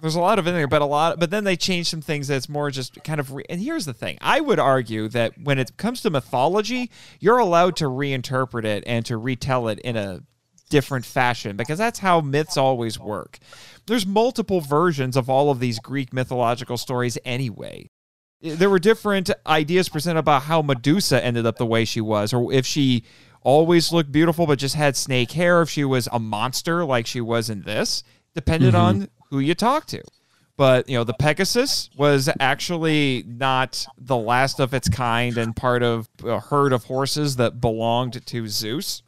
[0.00, 2.26] There's a lot of in there, but a lot, but then they changed some things
[2.26, 3.32] that's more just kind of.
[3.32, 6.90] Re- and here's the thing: I would argue that when it comes to mythology,
[7.20, 10.22] you're allowed to reinterpret it and to retell it in a
[10.70, 13.38] different fashion because that's how myths always work.
[13.86, 17.90] There's multiple versions of all of these Greek mythological stories anyway
[18.42, 22.52] there were different ideas presented about how Medusa ended up the way she was, or
[22.52, 23.04] if she
[23.42, 27.20] always looked beautiful but just had snake hair, if she was a monster like she
[27.20, 28.02] was in this,
[28.34, 29.00] depended mm-hmm.
[29.02, 30.02] on who you talk to.
[30.56, 35.82] But you know, the Pegasus was actually not the last of its kind and part
[35.82, 39.02] of a herd of horses that belonged to Zeus.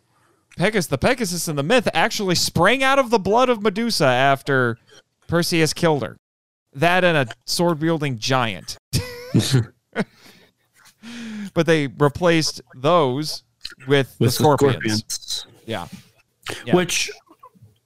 [0.57, 4.79] Pegasus, the Pegasus in the myth actually sprang out of the blood of Medusa after
[5.29, 6.17] Perseus killed her.
[6.73, 8.79] That and a sword wielding giant.
[11.55, 13.43] but they replaced those
[13.87, 14.77] with, the With scorpions.
[15.09, 15.47] scorpions.
[15.67, 15.87] Yeah.
[16.67, 16.75] Yeah.
[16.77, 17.11] Which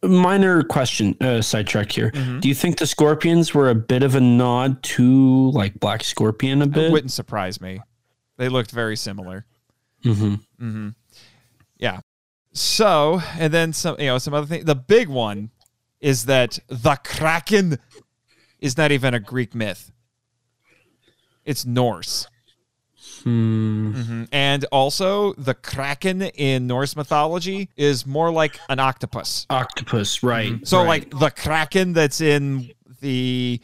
[0.02, 2.10] minor question, uh, sidetrack here.
[2.10, 2.40] Mm-hmm.
[2.40, 6.62] Do you think the scorpions were a bit of a nod to like Black Scorpion
[6.62, 6.92] a It bit?
[6.92, 7.80] wouldn't surprise me.
[8.36, 9.46] They looked very similar.
[10.04, 10.40] Mhm.
[10.60, 10.94] Mhm.
[11.78, 12.00] Yeah.
[12.52, 14.64] So, and then some, you know, some other thing.
[14.64, 15.50] The big one
[16.00, 17.78] is that the Kraken
[18.60, 19.90] is not even a Greek myth.
[21.46, 22.26] It's Norse.
[23.22, 23.94] Hmm.
[23.94, 24.28] Mhm.
[24.30, 29.46] And also, the Kraken in Norse mythology is more like an octopus.
[29.48, 30.66] Octopus, right?
[30.66, 30.86] So, right.
[30.86, 32.70] like the Kraken that's in
[33.00, 33.60] the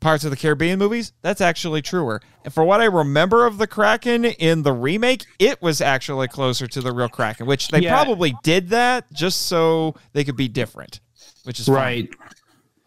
[0.00, 2.20] Pirates of the Caribbean movies, that's actually truer.
[2.44, 6.66] And for what I remember of the Kraken in the remake, it was actually closer
[6.66, 7.94] to the real Kraken, which they Yeah.
[7.94, 11.00] probably did that just so they could be different,
[11.44, 12.08] which is right,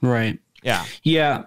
[0.01, 0.39] right.
[0.63, 0.85] Yeah.
[1.03, 1.43] Yeah.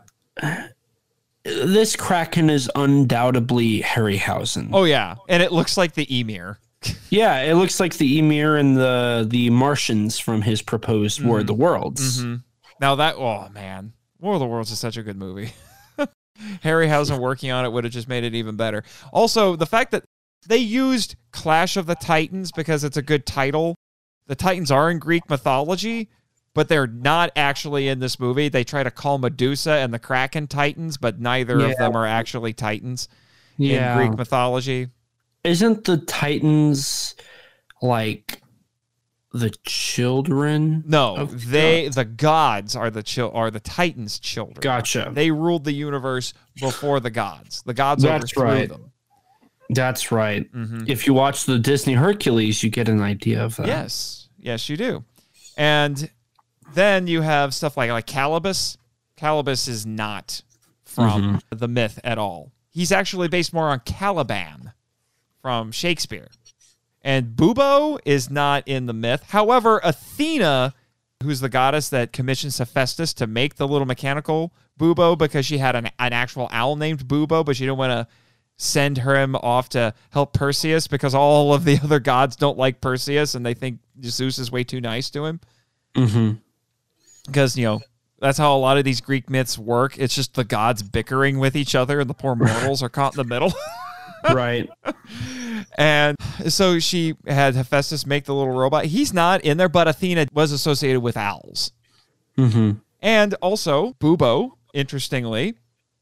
[1.45, 4.70] This Kraken is undoubtedly Harryhausen.
[4.72, 6.59] Oh yeah, and it looks like the Ymir.
[7.11, 11.47] Yeah, it looks like the Ymir and the the Martians from his proposed War of
[11.47, 11.62] the mm-hmm.
[11.62, 12.22] Worlds.
[12.22, 12.36] Mm-hmm.
[12.80, 15.53] Now that oh man, War of the Worlds is such a good movie.
[16.62, 18.84] Harryhausen working on it would have just made it even better.
[19.12, 20.05] Also, the fact that
[20.47, 23.74] they used Clash of the Titans because it's a good title.
[24.26, 26.11] The Titans are in Greek mythology,
[26.59, 28.49] but they're not actually in this movie.
[28.49, 32.53] They try to call Medusa and the Kraken Titans, but neither of them are actually
[32.53, 33.09] Titans
[33.59, 33.93] Yeah.
[33.93, 34.89] in Greek mythology.
[35.45, 37.15] Isn't the Titans
[37.81, 38.43] like
[39.33, 40.83] the children?
[40.85, 44.57] No, they the gods are the chil- are the Titans' children.
[44.61, 45.13] Gotcha.
[45.15, 47.63] They ruled the universe before the gods.
[47.67, 48.69] The gods That's overthrew right.
[48.69, 48.91] them.
[49.71, 50.53] That's right.
[50.53, 50.89] Mhm.
[50.89, 53.69] If you watch the Disney Hercules, you get an idea of that.
[53.69, 55.05] Yes, yes, you do.
[55.57, 56.11] And
[56.75, 58.77] then you have stuff like like Calibos.
[59.16, 60.43] Calibos is not
[60.85, 62.53] from the myth at all.
[62.71, 64.73] He's actually based more on Caliban
[65.43, 66.29] from Shakespeare.
[67.03, 69.25] And Bubo is not in the myth.
[69.29, 70.75] However, Athena,
[71.23, 75.75] who's the goddess that commissions Hephaestus to make the little mechanical Bubo because she had
[75.75, 78.07] an, an actual owl named Bubo, but she didn't want to
[78.57, 83.35] send him off to help Perseus because all of the other gods don't like Perseus
[83.35, 85.41] and they think Zeus is way too nice to him.
[85.97, 86.33] hmm
[87.29, 87.81] Because, you know,
[88.20, 89.97] that's how a lot of these Greek myths work.
[89.99, 93.18] It's just the gods bickering with each other and the poor mortals are caught in
[93.18, 93.53] the middle.
[94.33, 94.68] right.
[95.76, 96.16] And
[96.49, 98.87] so she had Hephaestus make the little robot.
[98.87, 101.72] He's not in there, but Athena was associated with owls.
[102.37, 105.55] hmm And also, Bubo, interestingly,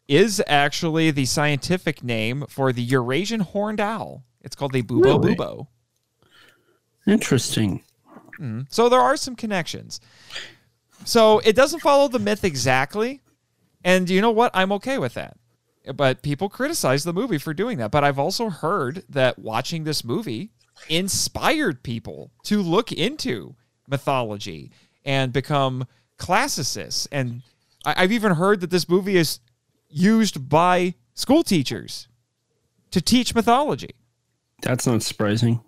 [0.09, 4.24] is actually the scientific name for the Eurasian horned owl.
[4.41, 5.35] It's called the Bubo Really?
[5.35, 5.66] Bubo.
[7.07, 7.83] Interesting.
[8.68, 10.01] So there are some connections.
[11.05, 13.21] So it doesn't follow the myth exactly.
[13.85, 14.51] And you know what?
[14.55, 15.37] I'm okay with that.
[15.95, 17.93] But people criticize the movie for doing that.
[17.93, 20.51] But I've also heard that watching this movie
[20.89, 23.55] inspired people to look into
[23.89, 24.73] mythology
[25.05, 25.87] and become
[26.19, 27.07] classicists.
[27.13, 27.43] And
[27.85, 29.39] I've even heard that this movie is
[29.89, 32.09] used by school teachers
[32.91, 33.95] to teach mythology.
[34.63, 35.61] That's not surprising.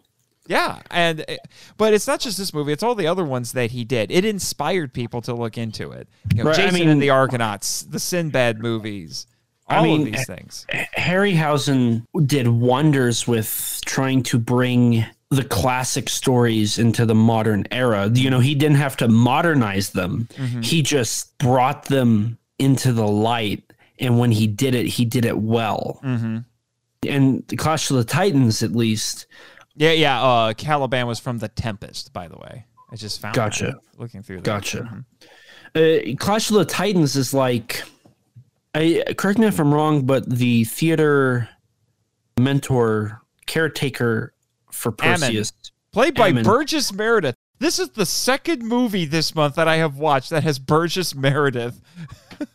[0.49, 1.37] Yeah, and eh,
[1.77, 4.11] but it's not just this movie; it's all the other ones that he did.
[4.11, 6.09] It inspired people to look into it.
[6.35, 9.27] You know, Right, I mean- and the Argonauts, the Sinbad movies,
[9.69, 10.67] all I mean, of these things.
[10.97, 18.11] Harryhausen did wonders with trying to bring the classic stories into the modern era.
[18.13, 20.29] You know, he didn't have to modernize them.
[20.35, 20.63] Mm-hmm.
[20.63, 23.63] He just brought them into the light.
[24.01, 26.01] And when he did it, he did it well.
[26.03, 26.39] Mm-hmm.
[27.07, 29.27] And Clash of the Titans, at least,
[29.79, 30.23] Yeah, yeah.
[30.23, 32.67] Uh, Caliban was from The Tempest, by the way.
[32.91, 33.35] I just found.
[33.35, 33.79] Gotcha.
[33.97, 34.37] looking through.
[34.37, 34.45] That.
[34.45, 35.05] Gotcha.
[35.75, 37.83] uh, Clash of the Titans is like,
[38.75, 41.49] I correct me if I'm wrong, but the theater
[42.39, 44.33] mentor caretaker
[44.71, 45.21] for Ammon.
[45.21, 45.53] Perseus.
[45.93, 46.45] Played by Ammon.
[46.45, 47.35] Burgess Meredith.
[47.61, 51.81] This is the second movie this month that I have watched that has Burgess Meredith,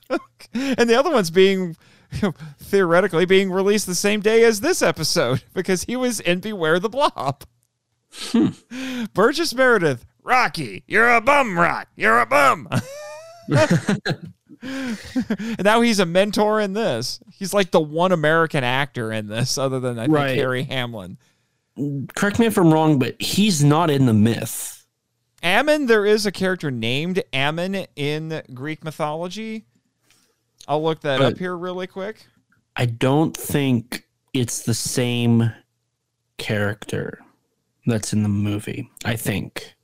[0.54, 1.76] and the other one's being
[2.59, 6.89] theoretically being released the same day as this episode because he was in Beware the
[6.89, 7.43] Blob.
[8.11, 8.49] Hmm.
[9.14, 12.68] Burgess Meredith, Rocky, you're a bum, Rock, you're a bum.
[14.61, 17.20] and now he's a mentor in this.
[17.32, 21.18] He's like the one American actor in this, other than I think Harry Hamlin.
[22.16, 24.86] Correct me if I'm wrong, but he's not in the myth.
[25.41, 29.66] Ammon, there is a character named Ammon in Greek mythology.
[30.68, 32.26] I'll look that But- up here really quick.
[32.76, 35.51] I don't think it's the same
[36.38, 37.20] character
[37.86, 38.89] that's in the movie.
[39.05, 39.76] I think.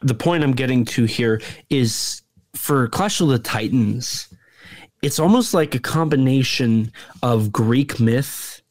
[0.00, 2.22] The point I'm getting to here is
[2.54, 4.28] for Clash of the Titans,
[5.02, 6.92] it's almost like a combination
[7.22, 8.62] of Greek myth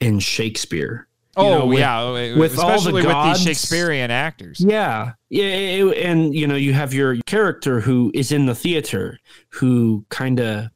[0.00, 1.06] and Shakespeare.
[1.36, 4.60] You Oh know, with- yeah, oh, with all the especially with gods- these Shakespearean actors.
[4.60, 5.12] Yeah.
[5.30, 5.44] Yeah.
[5.44, 9.18] and, you know, you have your character who is in the theater
[9.50, 10.68] who kind of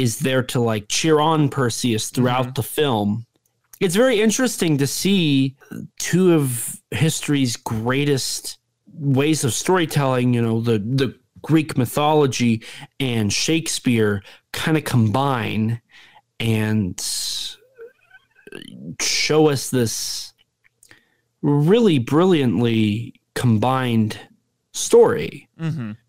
[0.00, 3.26] is there to like cheer on Perseus throughout the film.
[3.80, 5.56] It's very interesting to see
[5.98, 8.58] two of history's greatest
[8.92, 12.62] ways of storytelling, you know, the, the Greek mythology
[12.98, 14.22] and Shakespeare
[14.52, 15.80] kind of combine
[16.38, 17.00] and
[19.00, 20.32] show us this
[21.42, 24.18] really brilliantly combined
[24.72, 25.48] story.
[25.58, 25.99] hmm Yeah,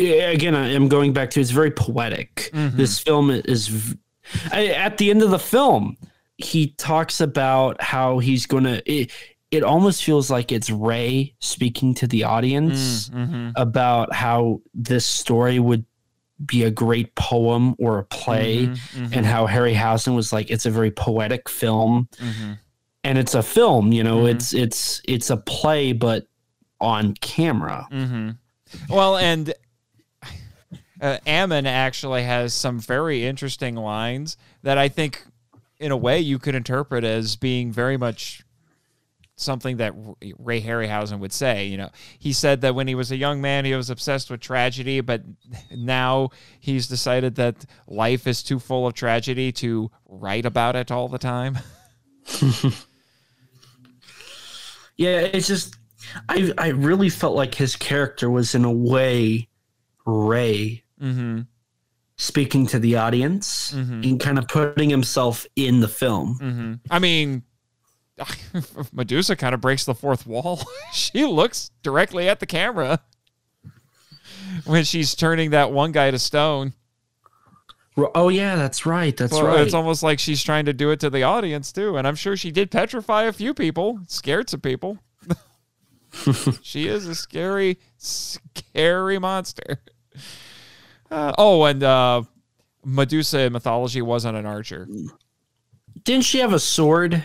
[0.00, 2.50] Again, I am going back to it's very poetic.
[2.54, 2.76] Mhm.
[2.76, 3.94] This film is
[4.52, 5.96] at the end of the film.
[6.38, 8.82] He talks about how he's going to.
[8.90, 9.10] It,
[9.50, 15.58] it almost feels like it's Ray speaking to the audience hmm about how this story
[15.58, 15.84] would
[16.46, 19.06] be a great poem or a play, Mm-hmm.
[19.12, 22.52] and how Harryhausen was like, it's a very poetic film hmm
[23.02, 24.30] and it's a film you know Mhm.
[24.34, 26.26] it's it's it's a play but
[26.82, 27.86] on camera
[28.90, 29.52] Well, and
[31.00, 35.24] uh, Ammon actually has some very interesting lines that I think,
[35.78, 38.42] in a way, you could interpret as being very much
[39.36, 39.94] something that
[40.38, 41.66] Ray Harryhausen would say.
[41.66, 44.40] You know, he said that when he was a young man, he was obsessed with
[44.40, 45.22] tragedy, but
[45.70, 46.30] now
[46.60, 51.18] he's decided that life is too full of tragedy to write about it all the
[51.18, 51.58] time.
[55.00, 55.76] yeah it's just
[56.28, 59.48] i i really felt like his character was in a way
[60.04, 61.40] ray hmm
[62.16, 64.04] speaking to the audience Mhm.
[64.04, 67.42] and kind of putting himself in the film hmm I mean,
[68.92, 70.60] Medusa kind of breaks the fourth wall.
[70.92, 73.00] she looks directly at the camera
[74.66, 76.74] when she's turning that one guy to stone.
[78.14, 81.00] Oh yeah that's right that's Well, right It's almost like she's trying to do it
[81.00, 84.60] to the audience too, and I'm sure she did petrify a few people, scared some
[84.60, 84.98] people.
[86.62, 89.80] she is a scary, scary monster.
[91.10, 92.22] Uh, oh, and uh,
[92.84, 94.88] Medusa in mythology wasn't an archer.
[96.04, 97.24] didn't she have a sword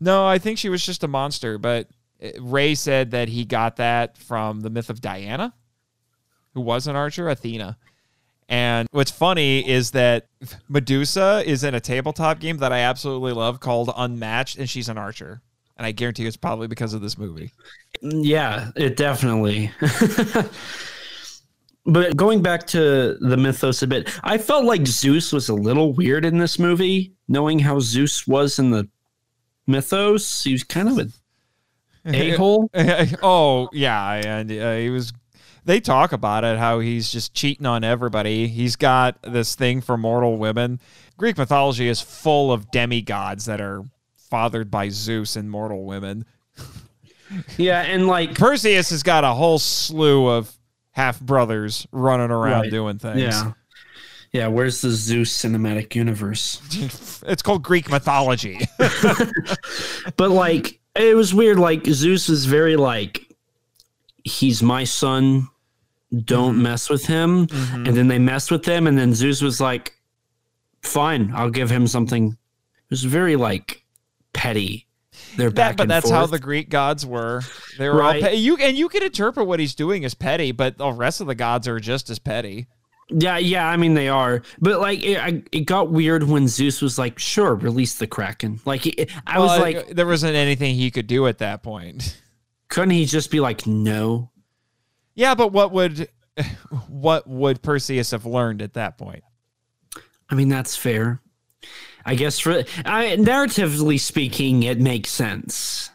[0.00, 1.58] No, I think she was just a monster.
[1.58, 1.88] But
[2.22, 5.54] uh, Ray said that he got that from the myth of Diana,
[6.54, 7.78] who was an archer, Athena.
[8.48, 10.26] And what's funny is that
[10.68, 14.98] Medusa is in a tabletop game that I absolutely love called Unmatched, and she's an
[14.98, 15.40] archer.
[15.76, 17.52] And I guarantee it's probably because of this movie.
[18.02, 19.70] Yeah, it definitely.
[21.86, 25.92] but going back to the mythos a bit, I felt like Zeus was a little
[25.92, 28.88] weird in this movie, knowing how Zeus was in the
[29.66, 30.44] mythos.
[30.44, 31.12] He was kind of an
[32.04, 32.70] a hole.
[33.22, 35.12] oh yeah, and uh, he was.
[35.62, 38.48] They talk about it how he's just cheating on everybody.
[38.48, 40.80] He's got this thing for mortal women.
[41.18, 43.84] Greek mythology is full of demigods that are
[44.16, 46.24] fathered by Zeus and mortal women.
[47.56, 50.52] Yeah, and like, Perseus has got a whole slew of
[50.92, 52.70] half brothers running around Right.
[52.70, 53.20] doing things.
[53.20, 53.52] yeah.
[54.32, 56.60] Yeah, where's the Zeus cinematic universe?
[57.26, 58.60] it's called Greek mythology.
[60.16, 61.58] But like it was weird.
[61.58, 63.26] Like Zeus was very like,
[64.24, 65.48] he's my son.
[66.24, 66.62] Don't Mhm.
[66.62, 67.46] mess with him.
[67.46, 67.86] Mhm.
[67.88, 69.94] And then they messed with him, and then Zeus was like,
[70.82, 73.84] "Fine, I'll give him something." It was very like
[74.32, 74.86] petty.
[75.36, 77.42] They're back That, but that's how the Greek gods were.
[77.78, 78.16] They were Right.
[78.16, 78.36] all petty.
[78.38, 81.34] You and you can interpret what he's doing as petty, but the rest of the
[81.34, 82.66] gods are just as petty.
[83.12, 83.66] Yeah, yeah.
[83.66, 87.18] I mean, they are, but like, it, I, it got weird when Zeus was like,
[87.18, 91.08] "Sure, release the kraken." Like, it, I was like, uh, there wasn't anything he could
[91.08, 92.20] do at that point.
[92.68, 94.30] couldn't he just be like, "No"?
[95.16, 96.08] Yeah, but what would
[96.88, 99.24] what would Perseus have learned at that point?
[100.28, 101.20] I mean, that's fair.
[102.04, 105.90] I guess for I, narratively speaking, it makes sense.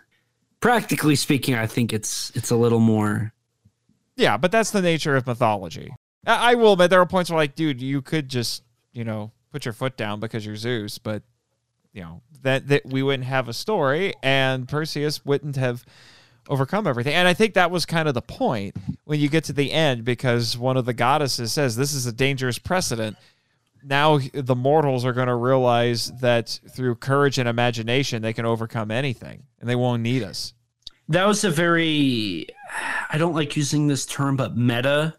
[0.59, 3.33] Practically speaking, I think it's it's a little more.
[4.15, 5.93] Yeah, but that's the nature of mythology.
[6.25, 9.31] I, I will admit there are points where, like, dude, you could just, you know,
[9.51, 11.23] put your foot down because you're Zeus, but
[11.93, 15.83] you know that that we wouldn't have a story, and Perseus wouldn't have
[16.47, 17.13] overcome everything.
[17.13, 18.75] And I think that was kind of the point
[19.05, 22.11] when you get to the end, because one of the goddesses says this is a
[22.11, 23.17] dangerous precedent.
[23.87, 28.89] Now the mortals are going to realize that through courage and imagination they can overcome
[28.89, 30.53] anything, and they won't need us.
[31.09, 32.47] That was a very.
[33.11, 35.13] I don't like using this term, but meta.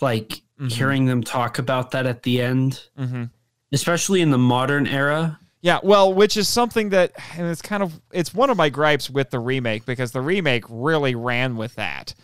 [0.00, 0.70] Like Mhm.
[0.72, 3.24] hearing them talk about that at the end, Mm-hmm.
[3.72, 5.38] especially in the modern era.
[5.62, 9.08] Yeah, well, which is something that and it's kind of it's one of my gripes
[9.08, 12.14] with the remake because the remake really ran with that.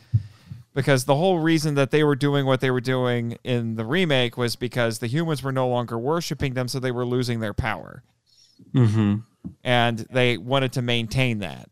[0.79, 4.37] Because the whole reason that they were doing what they were doing in the remake
[4.37, 8.05] was because the humans were no longer worshiping them, so they were losing their power.
[8.73, 9.17] Mm-hmm.
[9.65, 11.69] And they wanted to maintain that.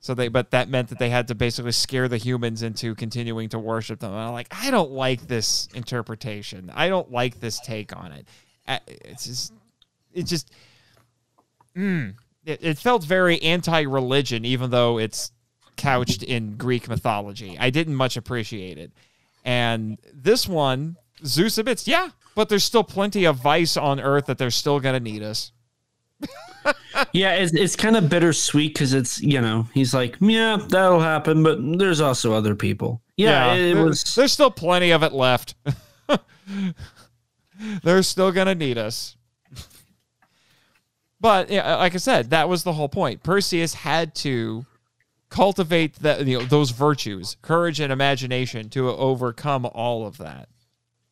[0.00, 3.50] So they but that meant that they had to basically scare the humans into continuing
[3.50, 4.10] to worship them.
[4.10, 6.72] And I'm like, I don't like this interpretation.
[6.74, 8.26] I don't like this take on it.
[8.88, 9.52] It's just
[10.12, 10.50] it just
[11.76, 12.14] mm,
[12.44, 15.30] it, it felt very anti-religion even though it's
[15.76, 17.56] couched in greek mythology.
[17.58, 18.92] I didn't much appreciate it.
[19.44, 24.38] And this one zeus admits yeah but there's still plenty of vice on earth that
[24.38, 25.52] they're still going to need us.
[27.12, 31.42] Yeah, it's it's kind of bittersweet because it's you know he's like yeah that'll happen,
[31.42, 33.02] but there's also other people.
[33.16, 34.14] Yeah, it, there- was.
[34.14, 35.54] there's still plenty of it left.
[37.82, 39.16] They're still going to need us.
[41.20, 43.22] But yeah, like i said that was the whole point.
[43.22, 44.64] Perseus had to
[45.34, 50.48] cultivate that you know those virtues courage and imagination to overcome all of that.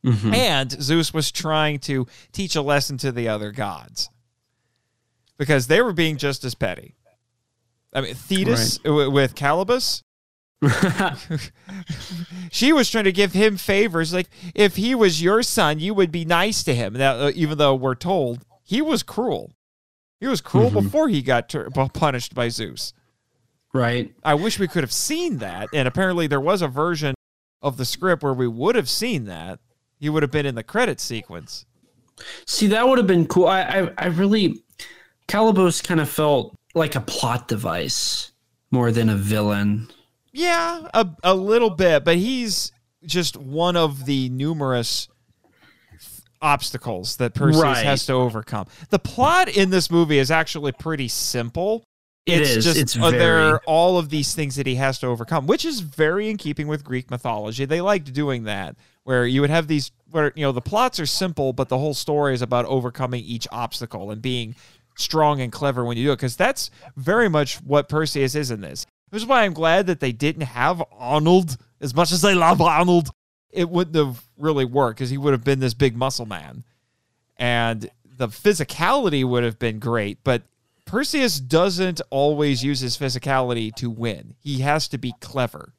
[0.05, 0.35] Mhm.
[0.35, 4.11] and zeus was trying to teach a lesson to the other gods
[5.39, 6.95] because they were being just as petty.
[7.93, 10.03] I mean thetis w- with Calibos
[12.51, 14.13] she was trying to give him favors.
[14.13, 16.95] Like if he was your son you would be nice to him.
[16.95, 19.53] Now uh, even though we're told he was cruel.
[20.21, 20.83] He was cruel Mhm.
[20.85, 22.93] before he got bu- punished by zeus
[23.73, 24.13] right.
[24.25, 27.15] i wish we could have seen that and apparently there was a version
[27.63, 29.59] of the script where we would have seen that
[29.99, 31.65] he would have been in the credit sequence
[32.47, 33.47] See, that would have been cool.
[33.47, 34.63] I, I, I really,
[35.29, 38.33] Calibos kind of felt like a plot device
[38.71, 39.89] more than a villain.
[40.33, 42.71] Yeah, a, a little bit, but he's
[43.05, 45.09] just one of the numerous
[46.41, 47.85] obstacles that Perseus Right.
[47.85, 48.67] has to overcome.
[48.91, 51.85] The plot in this movie is actually pretty simple.
[52.25, 55.09] It it's just It's uh, there are all of these things that he has to
[55.09, 57.65] overcome, which is very in keeping with Greek mythology.
[57.65, 61.07] They liked doing that, where you would have these where you know the plots are
[61.07, 64.55] simple, but the whole story is about overcoming each obstacle and being
[64.97, 66.17] strong and clever when you do it.
[66.17, 68.87] Because that's very much what Perseus is in this.
[69.11, 71.57] Which is why I'm glad that they didn't have Arnold.
[71.81, 73.11] As much as I love Arnold,
[73.51, 76.63] it wouldn't have really worked because he would have been this big muscle man
[77.43, 80.43] and the physicality would have been great, but
[80.93, 84.35] Perseus doesn't always use his physicality to win.
[84.41, 85.73] He has to be clever.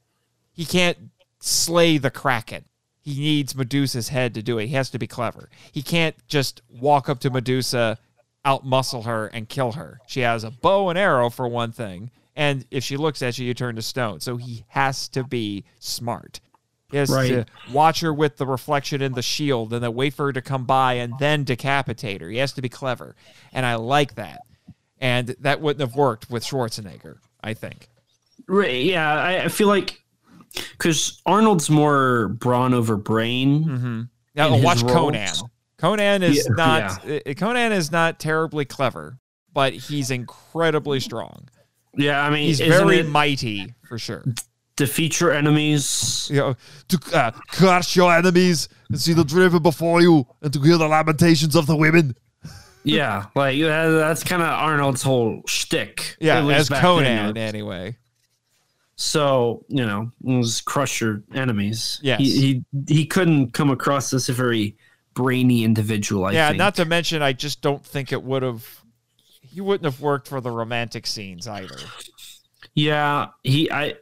[0.52, 0.98] He can't
[1.40, 2.66] slay the Kraken.
[3.00, 4.66] He needs Medusa's head to do it.
[4.66, 5.52] He has to be clever.
[5.72, 8.00] He can't just walk up to Medusa,
[8.44, 10.00] outmuscle her, and kill her.
[10.08, 13.46] She has a bow and arrow for one thing, and if she looks at you,
[13.46, 14.20] you turn to stone.
[14.20, 16.40] So he has to be smart.
[16.90, 17.30] He has Right.
[17.30, 20.42] to watch her with the reflection in the shield and then wait for her to
[20.42, 22.32] come by and then decapitate her.
[22.32, 23.16] He has to be clever.
[23.52, 24.42] And I like that.
[25.04, 27.90] And that wouldn't have worked with Schwarzenegger, I think.
[28.48, 30.02] Right, yeah, I, feel like
[30.72, 33.66] because Arnold's more brawn over brain.
[33.66, 34.02] Mm-hmm.
[34.36, 34.94] Now watch roles.
[34.94, 35.36] Conan.
[35.78, 39.20] Conan is Yeah, not uh, Conan is not terribly clever,
[39.52, 41.50] but he's incredibly strong.
[41.98, 44.24] Yeah, I mean, He's very mighty for sure.
[44.78, 46.30] defeat your enemies.
[46.32, 46.56] You know,
[46.88, 50.88] to uh, crush your enemies and see the driven before you, and to hear the
[50.88, 52.16] lamentations of the women.
[52.84, 56.18] Yeah, like that, that's kind of Arnold's whole shtick.
[56.20, 57.38] Yeah, as Conan, then.
[57.38, 57.98] anyway.
[58.96, 62.00] So you know, was crush your enemies.
[62.04, 64.78] Yeah, he he, he couldn't come across as a very
[65.14, 66.26] brainy individual.
[66.26, 66.58] I yeah, think.
[66.58, 68.66] not to mention, I just don't think it would have.
[69.42, 71.78] He wouldn't have worked for the romantic scenes either.
[72.76, 73.96] Yeah, he I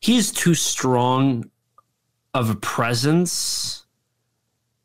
[0.00, 1.50] he's too strong
[2.34, 3.84] of a presence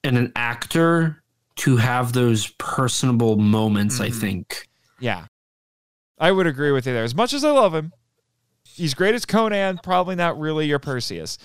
[0.04, 1.20] and an actor
[1.58, 4.20] to have those personable moments, I Mhm.
[4.20, 4.70] think.
[4.99, 5.26] Yeah,
[6.20, 7.04] I would agree with you there.
[7.04, 7.91] As much as I love him,
[8.64, 9.80] he's great as Conan.
[9.84, 11.38] Probably not really your Perseus.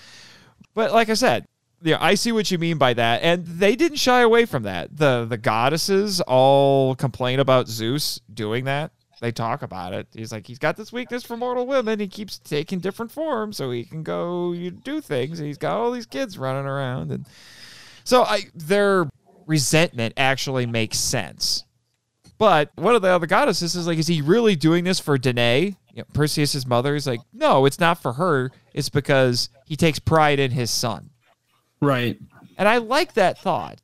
[0.73, 1.45] But like I said,
[1.81, 4.97] yeah, I see what you mean by that, and they didn't shy away from that.
[4.97, 8.91] the The goddesses all complain about Zeus doing that.
[9.19, 10.07] They talk about it.
[10.13, 11.99] He's like, he's got this weakness for mortal women.
[11.99, 15.39] He keeps taking different forms so he can go you do things.
[15.39, 17.25] And he's got all these kids running around, and
[18.03, 19.09] so I their
[19.47, 21.63] resentment actually makes sense.
[22.37, 25.75] But one of the other goddesses is like, is he really doing this for Danae?
[25.91, 28.51] You know, Perseus's mother is like, no, it's not for her.
[28.73, 31.09] It's because he takes pride in his son.
[31.81, 32.19] Right.
[32.57, 33.81] And I like that thought.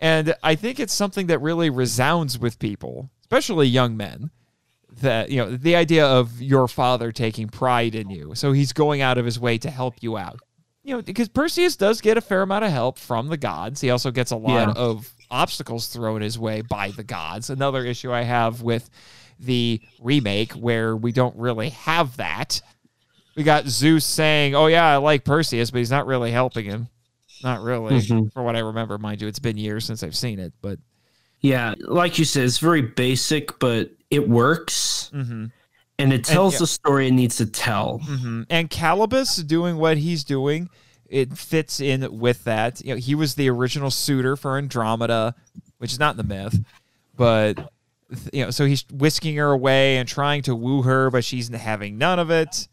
[0.00, 4.30] And I think it's something that really resounds with people, especially young men.
[5.02, 8.34] That, you know, the idea of your father taking pride in you.
[8.34, 10.40] So he's going out of his way to help you out.
[10.90, 13.80] You know, because Perseus does get a fair amount of help from the gods.
[13.80, 14.72] He also gets a lot Yeah.
[14.82, 17.48] of obstacles thrown his way by the gods.
[17.48, 18.90] Another issue I have with
[19.38, 22.60] the remake where we don't really have that.
[23.36, 26.88] We got Zeus saying, "Oh yeah, I like Perseus, but he's not really helping him."
[27.44, 28.32] Not really, Mhm.
[28.32, 29.28] for what I remember, mind you.
[29.28, 30.80] It's been years since I've seen it, but
[31.40, 35.46] Yeah, like you said, it's very basic, but it works mm-hmm.
[36.02, 36.60] And it tells yeah.
[36.60, 38.00] the story it needs to tell.
[38.00, 38.42] Mm-hmm.
[38.50, 40.68] and Calibos doing what he's doing,
[41.06, 42.84] it fits in with that.
[42.84, 45.34] You know, he was the original suitor for Andromeda,
[45.78, 46.58] which is not in the myth,
[47.16, 47.72] but
[48.32, 51.98] you know, so he's whisking her away and trying to woo her, but she's having
[51.98, 52.68] none of it.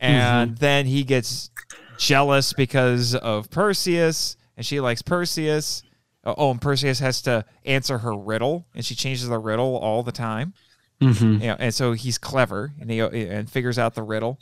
[0.00, 1.50] And then he gets
[1.98, 5.82] jealous because of Perseus, and she likes Perseus.
[6.24, 10.12] Oh, and Perseus has to answer her riddle, and she changes the riddle all the
[10.12, 10.54] time.
[11.00, 11.32] Mm-hmm.
[11.42, 14.38] You know, and so he's clever and he and figures out the riddle.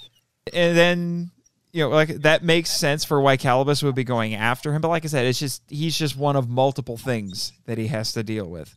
[0.53, 1.31] And then
[1.75, 4.81] you know, like that makes sense for why Calibos would be going after him.
[4.81, 8.13] But like I said, it's just he's just one of multiple things that he has
[8.13, 8.77] to deal with.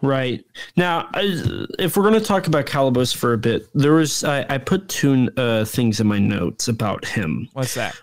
[0.00, 0.42] Right
[0.74, 4.58] now, if we're going to talk about Calibos for a bit, there was I, I
[4.58, 7.48] put two uh, things in my notes about him.
[7.52, 8.00] What's that?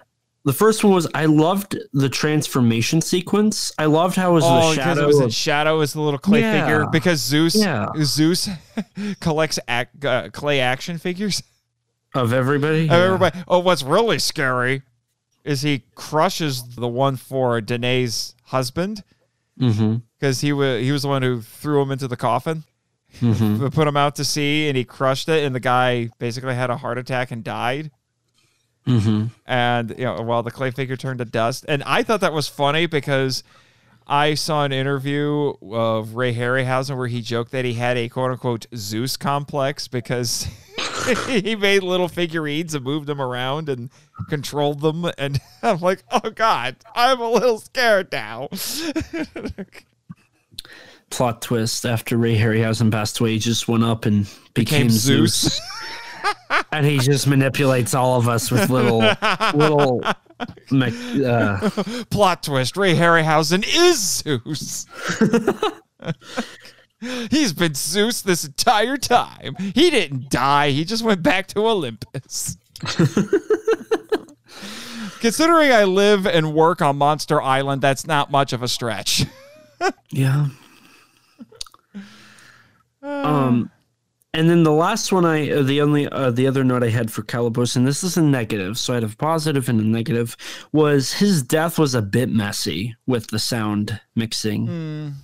[0.50, 3.72] The first one was I loved the transformation sequence.
[3.78, 5.04] I loved how it was oh, the shadow.
[5.04, 6.66] it was in shadow as the little clay Yeah.
[6.66, 6.88] figure.
[6.92, 7.86] Because Zeus, Yeah.
[8.02, 8.50] Zeus
[9.20, 11.44] collects ac- uh, clay action figures
[12.16, 12.86] of everybody.
[12.86, 13.38] of everybody.
[13.48, 14.82] Oh, what's really scary
[15.44, 19.04] is he crushes the one for Danae's husband
[19.62, 19.98] Mm-hmm.
[20.18, 22.64] because he was he was the one who threw him into the coffin.
[23.20, 23.68] Mm-hmm.
[23.72, 26.78] put him out to sea and he crushed it and the guy basically had a
[26.78, 27.92] heart attack and died
[28.88, 29.26] Mm-hmm.
[29.46, 31.66] and you know while the clay figure turned to dust.
[31.68, 33.44] And i thought that was funny because
[34.08, 38.66] i saw an interview of ray harryhausen where he joked that he had a quote-unquote
[38.76, 40.48] zeus complex because
[41.28, 43.90] he made little figurines and moved them around and
[44.30, 45.06] controlled them.
[45.18, 48.50] And i'm like oh god i'm a little scared now.
[51.10, 55.34] Plot twist: After Ray Harryhausen passed away, he just went up and became, Became Zeus.
[55.42, 55.62] Zeus,
[56.72, 59.00] and he just manipulates all of us with little
[59.54, 60.02] little.
[60.72, 61.70] Uh,
[62.10, 62.78] plot twist.
[62.78, 64.86] Ray harryhausen is zeus.
[67.30, 69.56] He's been zeus this entire time.
[69.58, 70.70] He didn't die.
[70.72, 72.58] He just went back to olympus.
[75.20, 79.26] Considering i live and work on monster island that's not much of a stretch.
[80.12, 80.48] Yeah.
[83.02, 83.72] Um,
[84.34, 87.12] and then the last one I, uh, the only, uh, the other note I had
[87.12, 90.38] for Calibos, and this is a negative, so I had a positive and a negative,
[90.72, 95.16] was his death was a bit messy with the sound mixing.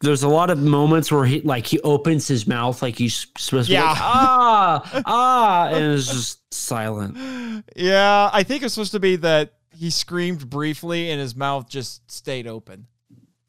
[0.00, 3.68] There's a lot of moments where he, like, he opens his mouth like he's supposed
[3.68, 4.02] to be like, Yeah.
[4.02, 7.64] ah, ah, and it's just silent.
[7.76, 12.08] yeah i think it's supposed to be that he screamed briefly and his mouth just
[12.10, 12.86] stayed open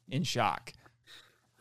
[0.08, 0.72] in shock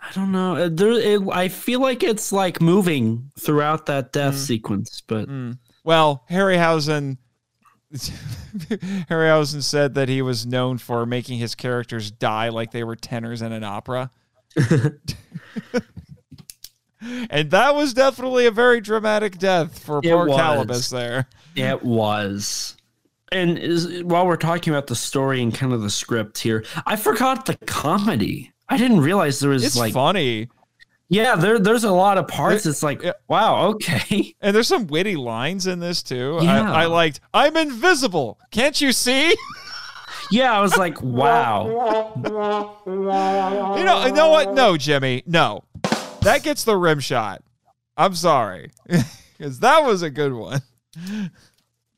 [0.04, 0.56] I don't know.
[0.56, 5.58] Uh, There, it, I feel like it's like moving throughout that death sequence, but Mm.
[5.86, 7.18] Well, Harryhausen
[7.94, 13.42] Harryhausen said that he was known for making his characters die like they were tenors
[13.42, 14.10] in an opera.
[17.30, 20.40] and that was definitely a very dramatic death for It poor was.
[20.40, 21.28] Calibos there.
[21.56, 22.78] It was.
[23.32, 26.96] And is, while we're talking about the story and kind of the script here, I
[26.96, 28.53] forgot the comedy.
[28.69, 30.49] I didn't realize there was It's like, funny.
[31.10, 32.65] Yeah, there there's a lot of parts.
[32.65, 34.35] It's like, wow, okay.
[34.41, 36.40] And there's some witty lines in this too.
[36.41, 36.72] Yeah.
[36.72, 38.40] I, I liked, I'm invisible.
[38.52, 39.35] Can't you see?
[40.31, 42.14] Yeah, I was like, wow.
[42.15, 44.53] You know, you know what?
[44.53, 45.64] No, Jimmy, no.
[46.22, 47.44] That gets the rim shot.
[47.98, 48.72] I'm sorry,
[49.38, 50.61] because that was a good one.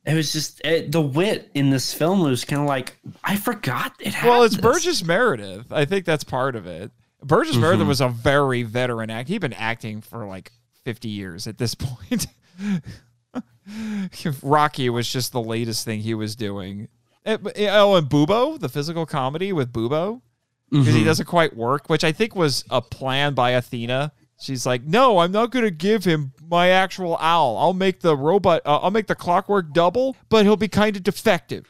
[0.06, 3.94] It was just it, the wit in this film was kind of like I forgot
[4.00, 4.14] it.
[4.14, 4.62] Had Well, it's this.
[4.62, 5.72] Burgess Meredith.
[5.72, 6.92] I think that's part of it.
[7.24, 9.30] Burgess Meredith was a very veteran act.
[9.30, 10.52] He'd been acting for like
[10.84, 12.28] 50 years at this point.
[14.44, 16.88] Rocky was just the latest thing he was doing.
[17.26, 20.22] Eh, eh, Oh, and Bubo, the physical comedy with Bubo,
[20.70, 24.12] because he doesn't quite work, which I think was a plan by Athena.
[24.40, 27.58] She's like, "No, I'm not going to give him my actual owl.
[27.58, 28.62] I'll make the robot.
[28.66, 31.66] Uh, I'll make the clockwork double, but he'll be kind of defective.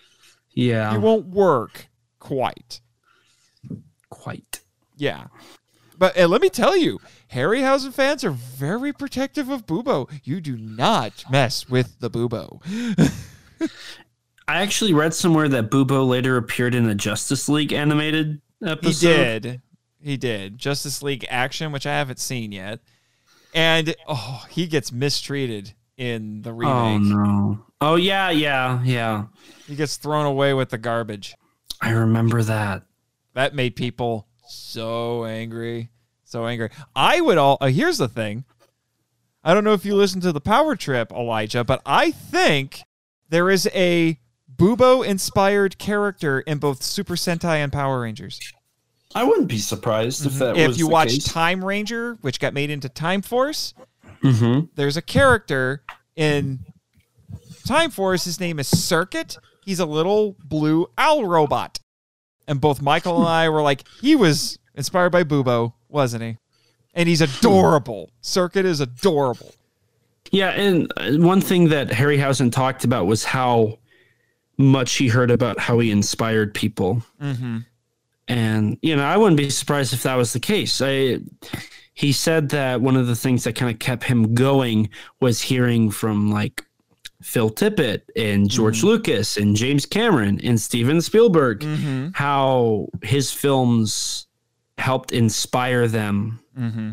[0.54, 0.92] Yeah.
[0.92, 1.88] He won't work
[2.20, 2.82] quite."
[4.10, 4.62] quite.
[4.98, 5.28] Yeah.
[5.98, 7.00] But and let me tell you,
[7.32, 10.10] Harryhausen fans are very protective of Bubo.
[10.24, 12.62] You do not mess with the Bubo.
[14.48, 19.08] I actually read somewhere that Bubo later appeared in a Justice League animated episode.
[19.08, 19.62] He did.
[20.06, 20.60] He did.
[20.60, 22.80] Justice League Action, which I haven't seen yet.
[23.56, 26.76] And oh, he gets mistreated in the remake.
[26.76, 27.66] Oh no.
[27.82, 29.26] Oh yeah, yeah, yeah.
[29.66, 31.34] He gets thrown away with the garbage.
[31.82, 32.84] I remember that.
[33.34, 35.90] That made people so angry.
[36.24, 36.70] So angry.
[36.96, 38.46] I would all uh, here's the thing.
[39.44, 42.84] I don't know if you listen to the Power Trip, Elijah, but I think
[43.30, 44.20] there is a
[44.56, 48.40] Bubo inspired character in both Super Sentai and Power Rangers.
[49.16, 51.24] I wouldn't be surprised if that if was you the watch case.
[51.24, 53.74] Time Ranger, which got made into Time Force,
[54.24, 54.70] Mhm.
[54.76, 55.82] there's a character
[56.16, 56.60] in
[57.66, 58.26] Time Force.
[58.26, 59.38] His name is Circuit.
[59.64, 61.80] He's a little blue owl robot.
[62.48, 66.38] And both Michael and I were like, he was inspired by Bubo, wasn't he?
[66.94, 68.12] And he's adorable.
[68.22, 69.54] Circuit is adorable.
[70.32, 73.80] Yeah, and uh, one thing that Harryhausen talked about was how
[74.58, 77.04] much he heard about how he inspired people.
[77.22, 77.60] Mm-hmm.
[78.28, 80.82] And you know, I wouldn't be surprised if that was the case.
[80.82, 81.20] I
[81.94, 84.90] he said that one of the things that kind of kept him going
[85.22, 86.64] was hearing from like
[87.22, 92.10] Phil Tippett and George Lucas and James Cameron and Steven Spielberg Mm-hmm.
[92.14, 94.28] how his films
[94.78, 96.40] helped inspire them.
[96.58, 96.92] Mm-hmm.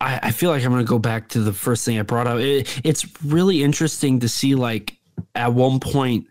[0.00, 2.26] I, I feel like I'm going to go back to the first thing I brought
[2.26, 2.38] up.
[2.38, 4.96] It, it's really interesting to see, like,
[5.34, 6.26] at one point,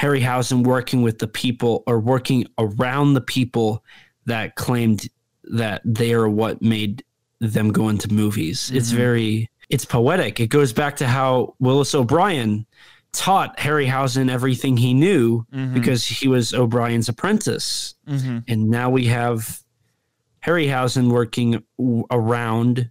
[0.00, 3.84] Harryhausen working with the people or working around the people
[4.26, 5.08] that claimed
[5.44, 7.04] that they are what made
[7.40, 8.70] them go into movies.
[8.72, 8.96] It's Mhm.
[8.96, 10.38] very, it's poetic.
[10.40, 12.66] It goes back to how Willis O'Brien
[13.12, 15.74] taught Harryhausen everything he knew Mhm.
[15.74, 18.38] because he was O'Brien's apprentice Mm-hmm.
[18.48, 19.60] and now we have
[20.46, 22.90] Harryhausen working w- around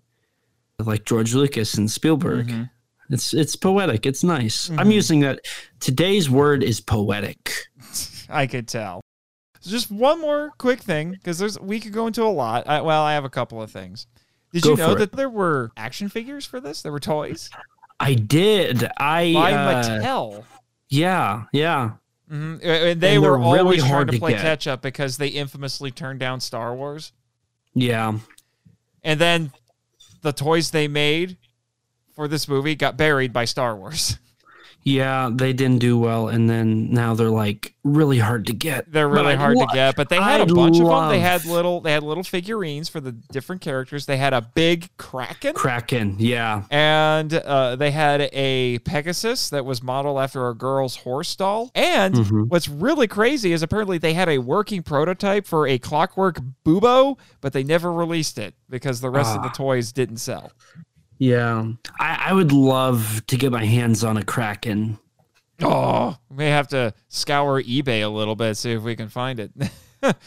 [0.80, 2.52] like George Lucas and Spielberg.
[3.12, 4.06] It's it's poetic.
[4.06, 4.70] It's nice.
[4.72, 4.94] I'm Mhm.
[4.94, 5.40] using that.
[5.80, 7.52] Today's word is poetic.
[8.30, 9.02] I could tell.
[9.60, 12.68] So just one more quick thing, because there's we could go into a lot.
[12.68, 14.08] I, well, I have a couple of things.
[14.54, 16.82] Did Go you know that there were action figures for this?
[16.82, 17.50] There were toys
[18.00, 18.84] I did.
[18.98, 20.44] I by uh, Mattel.
[20.90, 21.92] yeah yeah.
[22.28, 24.42] hmm And they And were really always trying hard to to play get.
[24.42, 27.12] catch up because they infamously turned down Star Wars.
[27.74, 28.18] Yeah.
[29.04, 29.52] And then
[30.22, 31.38] the toys they made
[32.16, 34.18] for this movie got buried by Star Wars.
[34.84, 38.92] Yeah, they didn't do well, and then now they're like really hard to get.
[38.92, 41.10] They're really hard to get, but they had a I'd bunch of them.
[41.10, 44.08] They had little they had little figurines for the different characters.
[44.08, 45.54] They had a big Kraken.
[45.54, 46.16] Kraken.
[46.18, 51.70] Yeah, and uh, they had a Pegasus that was modeled after a girl's horse doll.
[51.76, 52.48] And Mhm.
[52.50, 57.54] what's really crazy is apparently they had a working prototype for a Clockwork Bubo, but
[57.54, 59.54] they never released it because the rest of the Ah.
[59.54, 60.52] toys didn't sell.
[61.22, 61.68] Yeah.
[62.00, 64.98] I, I would love to get my hands on a Kraken.
[65.62, 69.40] Oh, we may have to scour eBay a little bit see if we can find
[69.40, 69.52] it.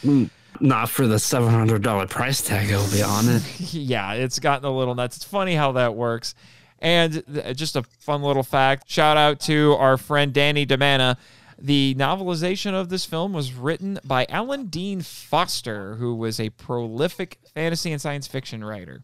[0.03, 0.29] Mm,
[0.61, 2.71] Not for the seven hundred dollar price tag.
[2.71, 3.73] I'll be honest.
[3.73, 5.17] yeah, it's gotten a little nuts.
[5.17, 6.33] It's funny how that works.
[6.79, 11.17] And th- just a fun little fact shout out to our friend Danny DeMana.
[11.59, 17.39] The novelization of this film was written by Alan Dean Foster, who was a prolific
[17.53, 19.03] fantasy and science fiction writer.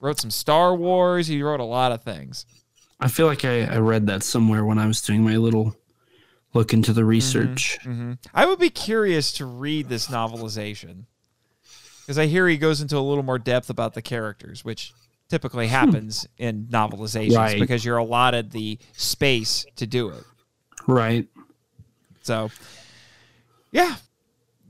[0.00, 2.46] Wrote some Star Wars, he wrote a lot of things.
[3.00, 5.76] I feel like I, I read that somewhere when I was doing my little
[6.54, 7.78] look into the research.
[7.82, 11.04] hmm I would be curious to read this novelization
[12.00, 14.92] because I hear he goes into a little more depth about the characters, which
[15.28, 17.60] typically happens in novelizations Right.
[17.60, 20.24] because you're allotted the space to do it.
[20.86, 21.28] Right.
[22.22, 22.50] So,
[23.72, 23.96] yeah,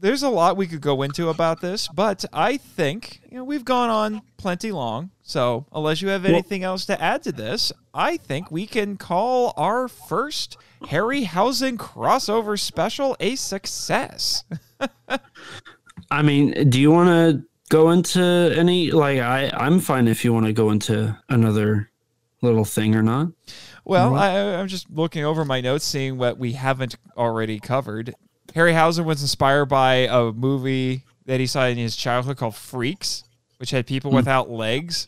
[0.01, 3.65] there's a lot we could go into about this, but I think you know we've
[3.65, 5.11] gone on plenty long.
[5.23, 9.53] So unless you have anything else to add to this, I think we can call
[9.57, 14.45] our first Harryhausen crossover special a success.
[16.11, 18.23] I mean, do you want to go into
[18.57, 18.91] any?
[18.91, 21.91] Like, I I'm fine if you want to go into another
[22.41, 23.29] little thing or not.
[23.85, 28.15] Well, I, I'm just looking over my notes, seeing what we haven't already covered.
[28.55, 33.25] Harryhausen was inspired by a movie that he saw in his childhood called Freaks,
[33.59, 35.07] which had people without legs,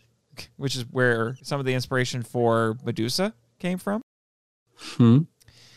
[0.57, 4.03] which is where some of the inspiration for Medusa came from.
[4.79, 5.19] Hmm.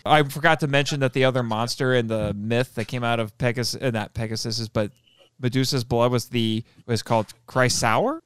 [0.06, 3.38] I forgot to mention that the other monster in the myth that came out of
[3.38, 4.92] Pegasus, uh, not Pegasus's, but
[5.40, 8.20] Medusa's blood was the was called Chrysaor.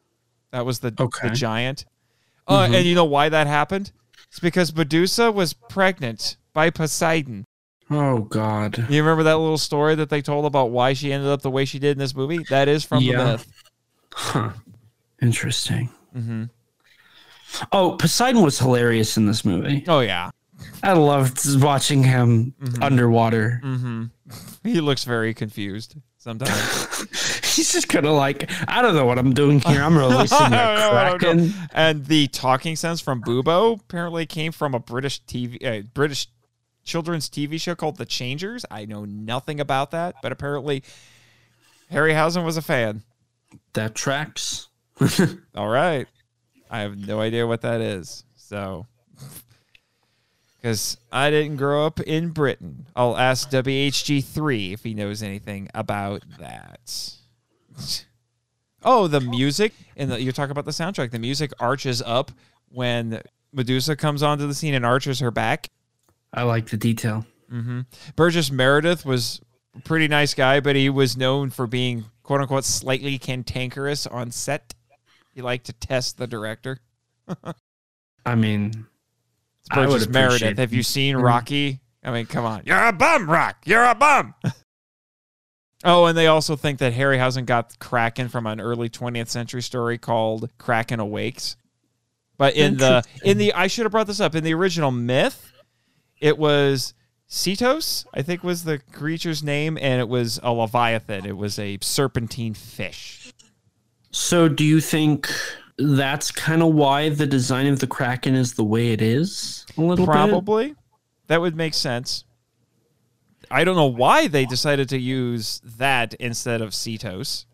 [0.51, 1.30] That was the Okay.
[1.30, 1.85] the giant.
[2.47, 2.76] Uh, Mhm.
[2.77, 3.91] and you know why that happened?
[4.30, 7.45] It's because Medusa was pregnant by Poseidon.
[7.89, 8.85] Oh God.
[8.89, 11.64] You remember that little story that they told about why she ended up the way
[11.65, 12.43] she did in this movie?
[12.49, 13.18] That is from Yeah.
[13.18, 13.51] the myth.
[14.14, 14.49] Huh.
[15.22, 15.89] Interesting.
[16.14, 16.45] hmm
[17.72, 19.84] Oh, Poseidon was hilarious in this movie.
[19.88, 20.31] Oh yeah.
[20.84, 22.84] I loved watching him Mhm.
[22.84, 23.59] underwater.
[23.64, 24.05] hmm
[24.64, 26.99] He looks very confused sometimes.
[27.55, 29.81] He's just kind of like, I don't know what I'm doing here.
[29.81, 30.49] I'm releasing a don't
[30.80, 31.53] know what I'm kraken.
[31.73, 36.27] and the talking sense from Bubo apparently came from a British TV, uh, British
[36.88, 38.65] children's TV show called The Changers.
[38.72, 40.84] I know nothing about that, but apparently
[41.91, 43.03] Harryhausen was a fan.
[43.73, 44.69] That tracks.
[45.55, 46.07] All right.
[46.72, 48.23] I have no idea what that is.
[48.35, 48.88] So,
[50.57, 56.23] because I didn't grow up in Britain, I'll ask WHG3 if he knows anything about
[56.39, 57.14] that.
[58.84, 61.11] Oh, the music and the, you're talking about the soundtrack.
[61.11, 62.31] The music arches up
[62.69, 63.22] when
[63.53, 65.69] Medusa comes onto the scene and arches her back.
[66.33, 67.25] I like the detail.
[67.49, 67.81] hmm
[68.15, 69.41] Burgess Meredith was
[69.75, 74.31] a pretty nice guy, but he was known for being quote unquote slightly cantankerous on
[74.31, 74.73] set.
[75.33, 76.79] He liked to test the director.
[78.25, 78.87] I mean,
[79.61, 80.57] It's I Burgess Meredith.
[80.57, 81.23] Have you seen Mhm.
[81.23, 81.79] Rocky?
[82.03, 82.63] I mean, come on.
[82.65, 83.57] You're a bum, Rock.
[83.65, 84.33] You're a bum.
[85.83, 89.97] oh, and they also think that Harryhausen got Kraken from an early 20th century story
[89.97, 91.55] called Kraken Awakes.
[92.37, 95.51] But in the in the I should have brought this up in the original myth,
[96.19, 96.94] it was
[97.30, 101.26] Cetos, I think was the creature's name, and it was a leviathan.
[101.26, 103.34] It was a serpentine fish.
[104.11, 105.30] so do you think
[105.77, 109.65] that's kind of why the design of the kraken is the way it is?
[109.77, 110.11] A little bit.
[110.11, 110.76] Probably.
[111.27, 112.23] That would make sense.
[113.52, 117.45] I don't know why they decided to use that instead of Cetos.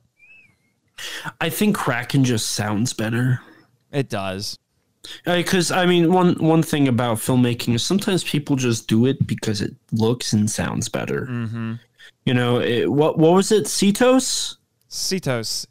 [1.41, 3.41] I think kraken just sounds better.
[3.91, 4.57] It does.
[5.25, 9.61] Because I mean, one one thing about filmmaking is sometimes people just do it because
[9.61, 11.27] it looks and sounds better.
[11.30, 11.73] Mm-hmm.
[12.25, 13.65] You know, it, what what was it?
[13.65, 14.55] Cetos.
[14.89, 15.67] Cetos.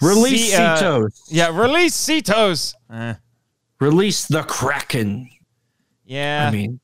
[0.00, 1.20] Release Ce- uh, Cetos.
[1.28, 2.74] Yeah, release Cetos.
[2.92, 3.14] Eh,
[3.80, 5.28] Release the Kraken.
[6.04, 6.46] yeah.
[6.48, 6.80] I mean,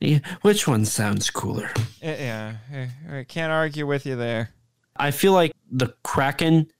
[0.00, 1.70] yeah, which one sounds cooler?
[2.02, 2.54] eh, yeah.
[2.72, 4.50] eh, I can't argue with you there.
[4.96, 6.70] I feel like the Kraken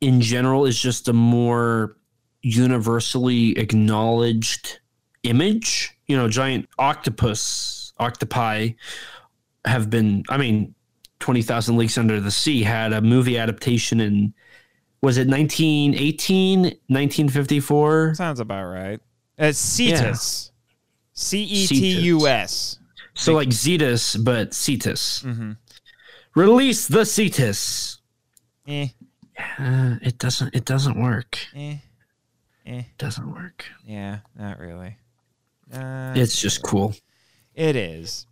[0.00, 1.96] in general is just a more
[2.42, 4.80] universally acknowledged
[5.22, 5.96] image.
[6.06, 8.70] You know, giant octopus, octopi
[9.64, 10.74] have been, I mean,
[11.20, 14.32] 20,000 Leagues Under the Sea had a movie adaptation in,
[15.02, 18.14] was it 1918, 1954?
[18.14, 19.00] Sounds about right.
[19.38, 20.52] It's Cetus.
[21.14, 22.78] C E T U S.
[23.14, 25.22] So like Zetus, but Cetus.
[25.22, 25.52] Mm-hmm.
[26.34, 27.98] Release the Cetus.
[28.66, 28.88] Eh,
[29.58, 30.54] Uh, it doesn't.
[30.54, 31.38] It doesn't work.
[31.54, 31.76] eh,
[32.66, 32.78] eh.
[32.80, 33.64] It doesn't work.
[33.86, 34.96] Yeah, not really.
[35.72, 36.94] Uh, It's just cool.
[37.54, 38.26] It is.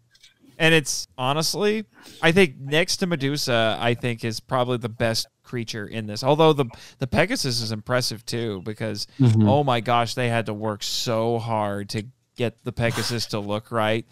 [0.61, 1.85] And it's honestly,
[2.21, 6.25] I think next to Medusa, I think is probably the best creature in this.
[6.25, 6.67] Although the
[6.99, 9.49] the Pegasus is impressive too, because Mhm.
[9.49, 12.05] oh my gosh, they had to work so hard to
[12.37, 14.05] get the Pegasus to look right.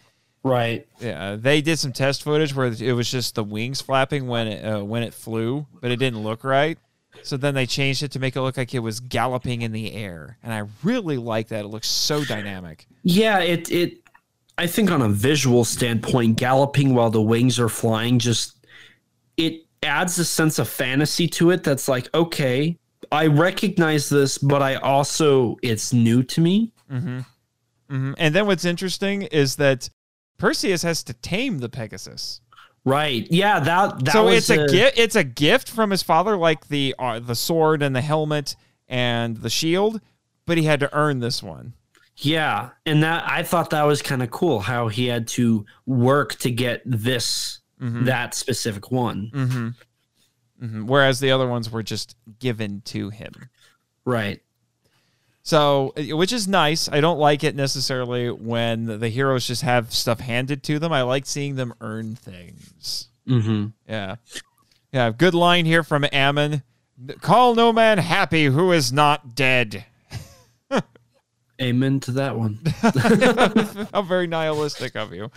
[0.45, 0.87] Right.
[1.01, 4.65] Yeah, they did some test footage where it was just the wings flapping when it
[4.65, 6.79] uh, when it flew, but it didn't look right.
[7.23, 9.93] So then they changed it to make it look like it was galloping in the
[9.93, 11.65] air, and I really like that.
[11.65, 12.87] It looks so dynamic.
[13.03, 13.41] Yeah.
[13.41, 13.71] It.
[13.71, 13.99] It.
[14.59, 18.57] I think on a visual standpoint, galloping while the wings are flying just
[19.37, 21.63] it adds a sense of fantasy to it.
[21.63, 22.79] That's like okay,
[23.13, 26.73] I recognize this, but I also it's new to me.
[26.91, 27.21] Mm-hmm.
[27.91, 29.91] hmm And then what's interesting is that
[30.39, 32.41] Perseus has to tame the Pegasus.
[32.87, 33.27] Right.
[33.31, 33.61] Yeah.
[33.61, 34.05] That.
[34.05, 34.99] That so was it's a, gift.
[34.99, 38.57] It's a gift from his father, like the uh, the sword and the helmet
[38.89, 40.01] and the shield.
[40.47, 41.75] But he had to earn this one.
[42.19, 46.37] Yeah, and that I thought that was kind of cool how he had to work
[46.37, 48.07] to get this Mhm.
[48.07, 49.31] that specific one.
[49.35, 49.69] Mm-hmm.
[50.67, 53.33] hmm Whereas the other ones were just given to him.
[54.07, 54.41] Right.
[55.47, 56.89] So, uh, which is nice.
[56.89, 60.93] I don't like it necessarily when the heroes just have stuff handed to them.
[60.93, 63.07] I like seeing them earn things.
[63.29, 63.67] Mm-hmm.
[63.89, 64.17] Yeah.
[64.91, 65.13] Yeah.
[65.13, 66.65] Good line here from Ammon.
[67.21, 69.85] Call no man happy who is not dead.
[71.63, 72.59] Amen to that one.
[73.93, 75.31] How very nihilistic of you.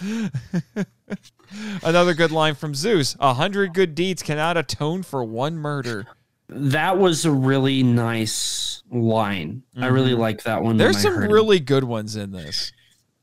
[1.84, 3.15] Another good line from Zeus.
[3.19, 6.07] A hundred good deeds cannot atone for one murder.
[6.50, 9.64] That was a really nice line.
[9.78, 10.78] I really like that one.
[10.78, 11.34] There's some heard it.
[11.34, 12.72] really good ones in this.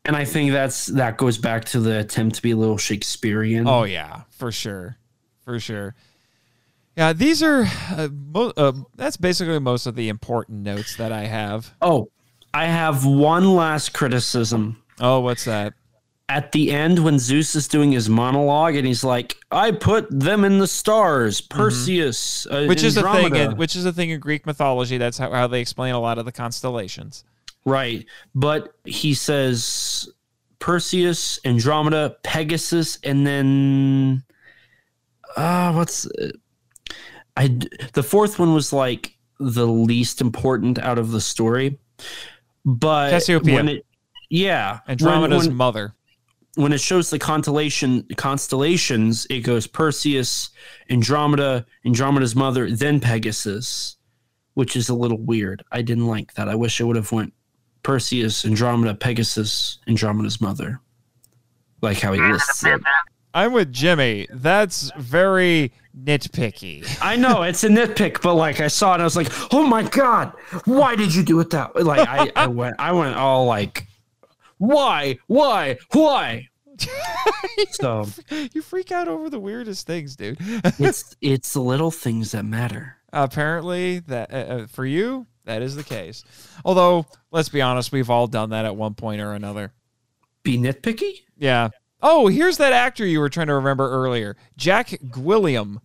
[0.04, 3.66] and I think that's that goes back to the attempt to be a little Shakespearean.
[3.66, 4.96] Oh yeah, for sure,
[5.44, 5.94] for sure.
[6.96, 11.24] Yeah, these are uh, mo- uh, that's basically most of the important notes that I
[11.24, 11.74] have.
[11.82, 12.10] Oh,
[12.54, 14.82] I have one last criticism.
[14.98, 15.74] Oh, what's that?
[16.28, 20.44] At the end, when Zeus is doing his monologue, and he's like, "I put them
[20.44, 22.68] in the stars, Perseus, uh, Mm-hmm.
[22.68, 24.98] Which is a thing, in, which is a thing in Greek mythology.
[24.98, 27.22] That's how, how they explain a lot of the constellations.
[27.64, 28.04] right?"
[28.34, 30.08] But he says
[30.58, 34.24] Perseus, Andromeda, Pegasus, and then
[35.36, 36.08] uh what's
[37.36, 41.78] I d- the fourth one was like the least important out of the story,
[42.64, 43.54] but Cassiopeia.
[43.56, 43.86] when it
[44.28, 45.94] yeah when- Andromeda's when- mother.
[46.56, 50.50] When it shows the constellation constellations, it goes Perseus,
[50.90, 53.96] Andromeda, Andromeda's mother, then Pegasus,
[54.54, 55.62] which is a little weird.
[55.70, 56.48] I didn't like that.
[56.48, 57.34] I wish it would have went
[57.82, 60.80] Perseus, Andromeda, Pegasus, Andromeda's mother,
[61.82, 62.32] like how he mm.
[62.32, 62.80] lists it.
[63.34, 64.26] I'm with Jimmy.
[64.30, 66.98] That's very nitpicky.
[67.02, 69.82] I know it's a nitpick, but like I saw it, I was like, "Oh my
[69.82, 70.32] god,
[70.64, 73.86] why did you do it that way?" Like I, I went, I went all like,
[74.58, 76.48] "Why, why, why?"
[77.70, 78.06] So
[78.52, 80.36] you freak out over the weirdest things, dude.
[80.40, 82.96] it's it's the little things that matter.
[83.12, 86.24] Apparently, that uh, uh, for you, that is the case.
[86.64, 89.72] Although, let's be honest, we've all done that at one point or another.
[90.42, 91.20] Be nitpicky.
[91.38, 91.70] Yeah.
[92.02, 95.78] Oh, here's that actor you were trying to remember earlier, Jack Gwillim.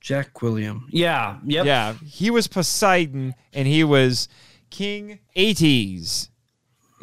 [0.00, 0.86] Jack William.
[0.90, 1.38] Yeah.
[1.44, 1.64] Yep.
[1.64, 4.28] Yeah, he was Poseidon, and he was
[4.70, 6.28] King Aetes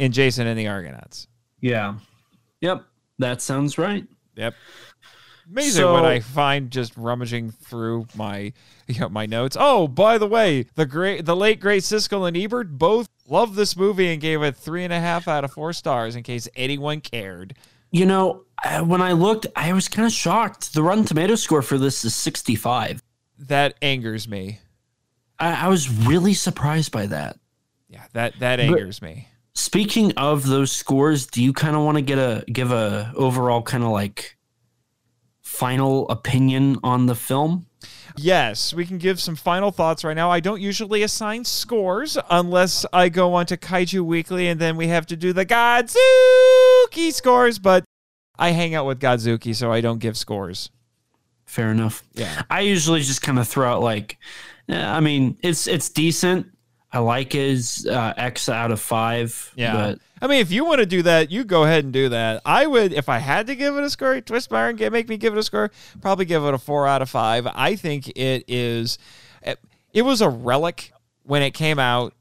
[0.01, 1.27] in Jason and the Argonauts.
[1.61, 1.93] Yeah.
[2.61, 2.83] Yep.
[3.19, 4.03] That sounds right.
[4.35, 4.55] Yep.
[5.47, 8.51] Amazing what I find just rummaging through my
[8.87, 9.55] you know, my notes.
[9.59, 13.77] Oh, by the way, the great the late great Siskel and Ebert both loved this
[13.77, 16.99] movie and gave it three and a half out of four stars in case anyone
[16.99, 17.55] cared.
[17.91, 18.45] You know,
[18.83, 20.73] when I looked, I was kind of shocked.
[20.73, 23.03] The Rotten Tomato score for this is 65.
[23.37, 24.59] That angers me.
[25.37, 27.37] I, I was really surprised by that.
[27.87, 29.27] Yeah, that that angers me.
[29.53, 33.61] Speaking of those scores, do you kind of want to get a give a overall
[33.61, 34.37] kind of like
[35.41, 37.65] final opinion on the film?
[38.17, 40.29] Yes, we can give some final thoughts right now.
[40.29, 44.87] I don't usually assign scores unless I go on to Kaiju Weekly and then we
[44.87, 47.83] have to do the Godzuki scores, but
[48.37, 50.69] I hang out with Godzuki, so I don't give scores.
[51.45, 52.03] Fair enough.
[52.13, 52.43] Yeah.
[52.49, 54.17] I usually just kind of throw out like,
[54.69, 56.47] eh, I mean, it's it's decent.
[56.93, 59.51] I like his uh, X out of five.
[59.55, 59.73] Yeah.
[59.73, 62.41] but I mean, if you want to do that, you go ahead and do that.
[62.45, 65.09] I would, if I had to give it a score, twist my arm, get make
[65.09, 67.47] me give it a score, probably give it a four out of five.
[67.47, 68.97] I think it is,
[69.41, 69.59] it,
[69.93, 70.91] it was a relic
[71.23, 72.13] when it came out,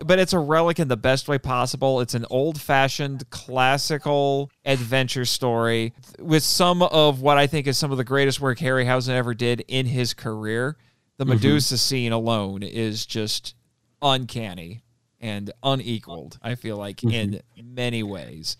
[0.00, 2.00] but it's a relic in the best way possible.
[2.00, 7.90] It's an old fashioned classical adventure story with some of what I think is some
[7.90, 10.76] of the greatest work Harryhausen ever did in his career.
[11.16, 13.54] The Medusa scene alone is just
[14.02, 14.82] uncanny
[15.20, 17.10] and unequaled, I feel like, mm-hmm.
[17.56, 18.56] in many ways.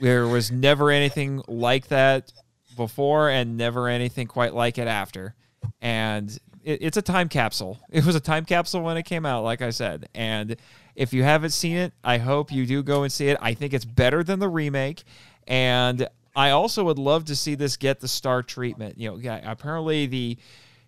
[0.00, 2.32] There was never anything like that
[2.76, 5.34] before and never anything quite like it after.
[5.80, 6.30] And
[6.64, 7.78] it, it's a time capsule.
[7.90, 10.08] It was a time capsule when it came out, like I said.
[10.14, 10.56] And
[10.96, 13.38] if you haven't seen it, I hope you do go and see it.
[13.40, 15.04] I think it's better than the remake.
[15.46, 18.98] And I also would love to see this get the star treatment.
[18.98, 20.38] You know, yeah, apparently the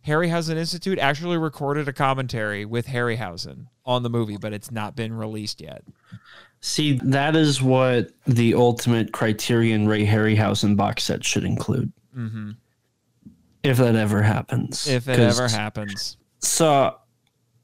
[0.07, 5.13] Harryhausen Institute actually recorded a commentary with Harryhausen on the movie, but it's not been
[5.13, 5.83] released yet.
[6.61, 11.93] see, that is what the ultimate Criterion Ray Harryhausen box set should include.
[12.15, 12.53] hmm
[13.63, 14.87] If that ever happens.
[14.87, 16.17] If it ever happens.
[16.41, 16.97] So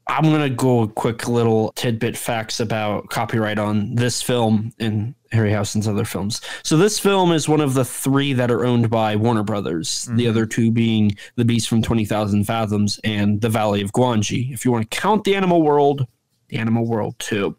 [0.07, 5.87] I'm gonna go a quick little tidbit facts about copyright on this film and Harryhausen's
[5.87, 6.41] other films.
[6.63, 10.09] So this film is one of the three that are owned by Warner Brothers.
[10.13, 10.29] The Mhm.
[10.29, 14.53] other two being The Beast from Twenty Thousand Fathoms and The Valley of Gwangi.
[14.53, 16.05] If you want to count the Animal World,
[16.49, 17.55] the Animal World too.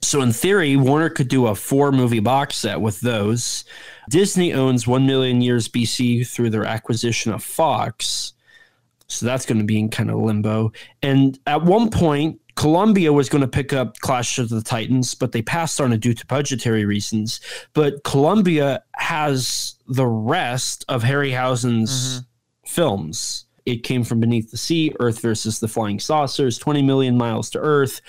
[0.00, 3.64] So in theory, Warner could do a four movie box set with those.
[4.08, 8.32] Disney owns 1 million years BC through their acquisition of Fox.
[9.08, 10.72] So that's going to be in kind of limbo.
[11.02, 15.32] And at one point, Columbia was going to pick up Clash of the Titans, but
[15.32, 17.40] they passed on it due to budgetary reasons.
[17.72, 22.26] But Columbia has the rest of Harryhausen's mm-hmm.
[22.66, 23.46] films.
[23.64, 27.58] It came from beneath the sea, Earth versus the Flying Saucers, 20 million miles to
[27.58, 28.00] Earth,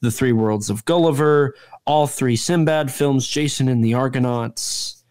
[0.00, 1.54] The Three Worlds of Gulliver,
[1.84, 5.04] all three Sinbad films, Jason and the Argonauts.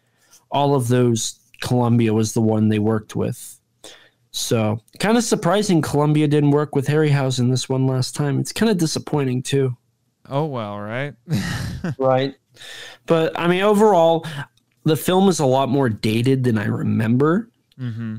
[0.49, 3.56] All of those, Columbia was the one they worked with.
[4.37, 8.39] So, kind of surprising Columbia didn't work with Harryhausen this one last time.
[8.39, 9.75] It's kind of disappointing too.
[10.29, 11.15] Oh well, right?
[11.97, 12.35] right.
[13.07, 14.25] But I mean, overall,
[14.83, 17.49] the film is a lot more dated than I remember.
[17.79, 18.17] mm-hmm.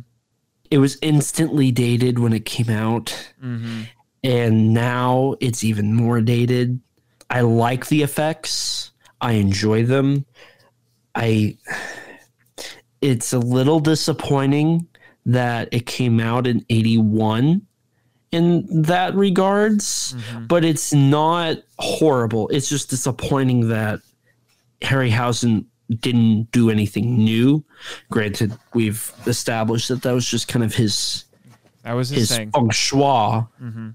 [0.71, 3.07] It was instantly dated when it came out,
[3.43, 3.83] Mm-hmm.
[4.25, 6.81] and now it's even more dated.
[7.31, 8.91] I like the effects.
[9.21, 10.27] I enjoy them.
[11.15, 11.57] I
[13.01, 14.89] it's a little disappointing
[15.27, 17.63] that it came out in 81
[18.33, 20.47] in that regards Mm-hmm.
[20.47, 22.49] but it's not horrible.
[22.49, 24.01] It's just disappointing that
[24.83, 25.65] Harryhausen
[26.01, 27.65] didn't do anything new.
[28.11, 31.25] Granted, we've established that that was just kind of his
[31.85, 32.51] That was his, his thing.
[32.51, 33.01] feng shui.
[33.01, 33.89] Mm-hmm.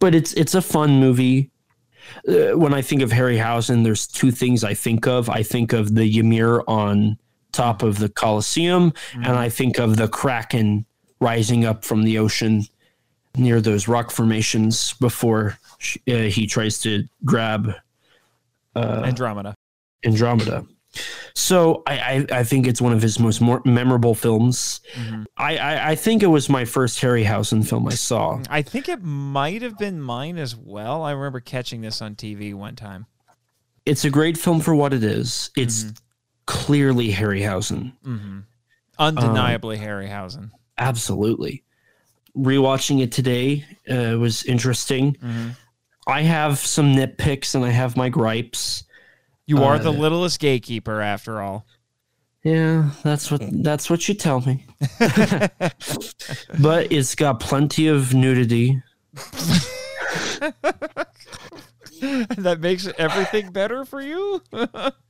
[0.00, 1.50] But it's it's a fun movie.
[2.26, 5.28] Uh, when I think of Harryhausen, there's two things I think of.
[5.30, 7.18] I think of the Ymir on
[7.52, 9.24] top of the Colosseum, Mm-hmm.
[9.24, 10.86] and I think of the Kraken
[11.20, 12.64] rising up from the ocean
[13.36, 17.72] near those rock formations before sh- uh, he tries to grab
[18.74, 19.54] uh, Andromeda.
[20.04, 20.66] Andromeda.
[21.34, 24.80] So I, I, I think it's one of his most more memorable films.
[24.94, 25.26] Mhm.
[25.36, 28.42] I, I, I think it was my first Harryhausen film I saw.
[28.50, 31.02] I think it might have been mine as well.
[31.04, 33.06] I remember catching this on TV one time.
[33.86, 35.50] It's a great film for what it is.
[35.56, 35.92] It's
[36.50, 37.92] clearly Harryhausen.
[38.04, 38.40] Mm-hmm.
[38.98, 40.50] Undeniably Harryhausen.
[40.76, 41.62] Absolutely.
[42.36, 45.14] Rewatching it today uh, was interesting.
[45.22, 45.56] Mhm.
[46.08, 48.82] I have some nitpicks and I have my gripes.
[49.46, 51.66] You are the Uh, littlest gatekeeper, after all.
[52.42, 54.66] Yeah, that's what that's what you tell me.
[56.58, 58.82] but it's got plenty of nudity.
[62.38, 64.42] that makes everything better for you.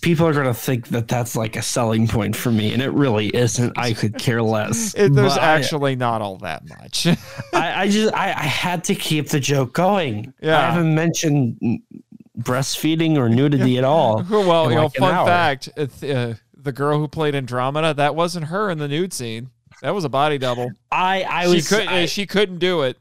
[0.00, 3.34] People are gonna think that that's like a selling point for me, and it really
[3.34, 3.76] isn't.
[3.76, 4.94] I could care less.
[5.00, 7.06] It, there's But I- actually not all that much.
[7.52, 10.32] I, I just I, I had to keep the joke going.
[10.40, 10.58] Yeah.
[10.58, 11.80] I haven't mentioned
[12.38, 14.24] breastfeeding or nudity at all.
[14.30, 18.46] well, you know, like fun fact: uh, uh, the girl who played Andromeda, that wasn't
[18.46, 19.50] her in the nude scene.
[19.82, 20.70] That was a body double.
[20.92, 21.88] I I she was couldn't.
[21.88, 22.98] I, she couldn't do it.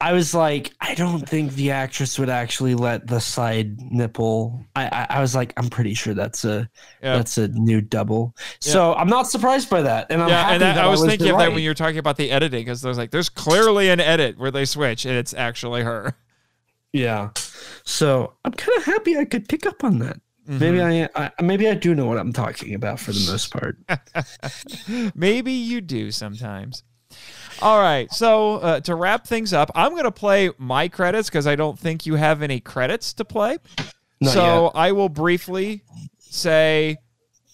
[0.00, 4.64] I was like I don't think the actress would actually let the side nipple.
[4.76, 6.70] I I, I was like I'm pretty sure that's a
[7.02, 7.16] Yeah.
[7.16, 8.36] that's a nude double.
[8.60, 11.30] So I'm not surprised by that, and I'm yeah, and that, that I was thinking
[11.30, 13.98] of that when you were talking about the editing, because there's like, there's clearly an
[14.00, 16.14] edit where they switch, and it's actually her.
[16.92, 17.30] Yeah.
[17.84, 20.20] So I'm kind of happy I could pick up on that.
[20.48, 20.58] Mm-hmm.
[20.58, 23.76] Maybe I, I maybe I do know what I'm talking about for the most part.
[25.14, 26.82] Maybe you do sometimes.
[27.60, 28.12] All right.
[28.12, 31.78] So uh, to wrap things up, I'm going to play my credits because I don't
[31.78, 33.58] think you have any credits to play.
[34.20, 34.72] Not so yet.
[34.74, 35.82] I will briefly
[36.18, 36.98] say,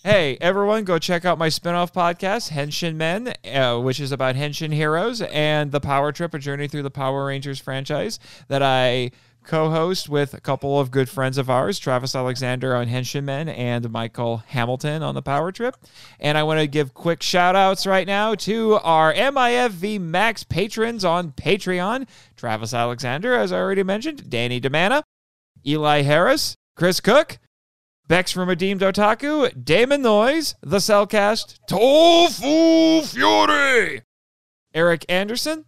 [0.02, 4.72] hey, everyone, go check out my spinoff podcast, Henshin Men, uh, which is about Henshin
[4.72, 8.18] heroes, and the Power Trip, a journey through the Power Rangers franchise
[8.48, 9.10] that I
[9.44, 13.90] co-host with a couple of good friends of ours, Travis Alexander on Henshin Men and
[13.90, 15.76] Michael Hamilton on the Power Trip.
[16.18, 21.04] And I want to give quick shout outs right now to our MIFV Max patrons
[21.04, 25.02] on Patreon, Travis Alexander, as I already mentioned, Danny Demana,
[25.66, 27.38] Eli Harris, Chris Cook,
[28.06, 34.02] Bex from Redeemed Otaku, Damon Noise, The Cellcast, Tofu Fury,
[34.74, 35.64] Eric Anderson,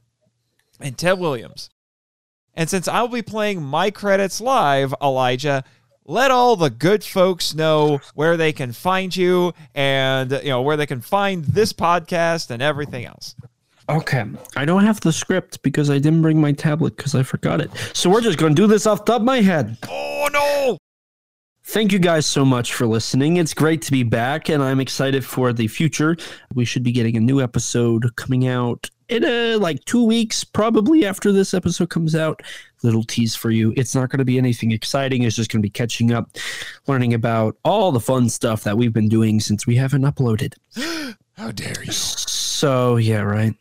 [0.80, 1.70] and Ted Williams.
[2.56, 5.62] And since I'll be playing my credits live, Elijah,
[6.06, 10.76] let all the good folks know where they can find you and you know where
[10.76, 13.34] they can find this podcast and everything else.
[13.88, 14.24] Okay.
[14.56, 17.70] I don't have the script because I didn't bring my tablet because I forgot it.
[17.92, 19.76] So we're just going to do this off the top of my head.
[19.88, 20.78] Oh no!
[21.64, 23.36] Thank you guys so much for listening.
[23.38, 26.16] It's great to be back, and I'm excited for the future.
[26.54, 31.04] We should be getting a new episode coming out in uh, like two weeks, probably
[31.06, 32.42] after this episode comes out.
[32.82, 33.72] Little tease for you.
[33.76, 35.22] It's not going to be anything exciting.
[35.22, 36.30] It's just going to be catching up,
[36.86, 40.54] learning about all the fun stuff that we've been doing since we haven't uploaded.
[41.36, 41.92] How dare you?
[41.92, 43.54] So, yeah, right.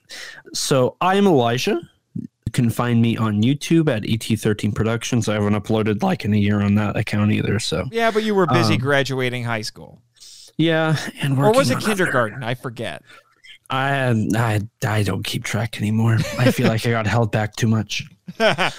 [0.54, 1.80] So, I'm Elijah,
[2.16, 5.28] You can find me on YouTube at ET13 Productions.
[5.28, 7.60] I haven't uploaded like in a year on that account either.
[7.60, 10.02] So Yeah, but you were busy Um, graduating high school.
[10.58, 12.44] yeah, and Or was it on other- kindergarten?
[12.44, 13.02] I forget.
[13.70, 16.18] I, um, I I don't keep track anymore.
[16.38, 18.04] I feel like I got held back too much.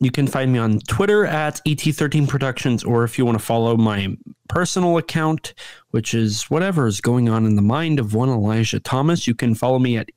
[0.00, 3.76] You can find me on Twitter at ET13 Productions, or if you want to follow
[3.76, 4.16] my
[4.48, 5.54] personal account,
[5.90, 9.56] which is whatever is going on in the mind of one Elijah Thomas, you can
[9.56, 10.08] follow me at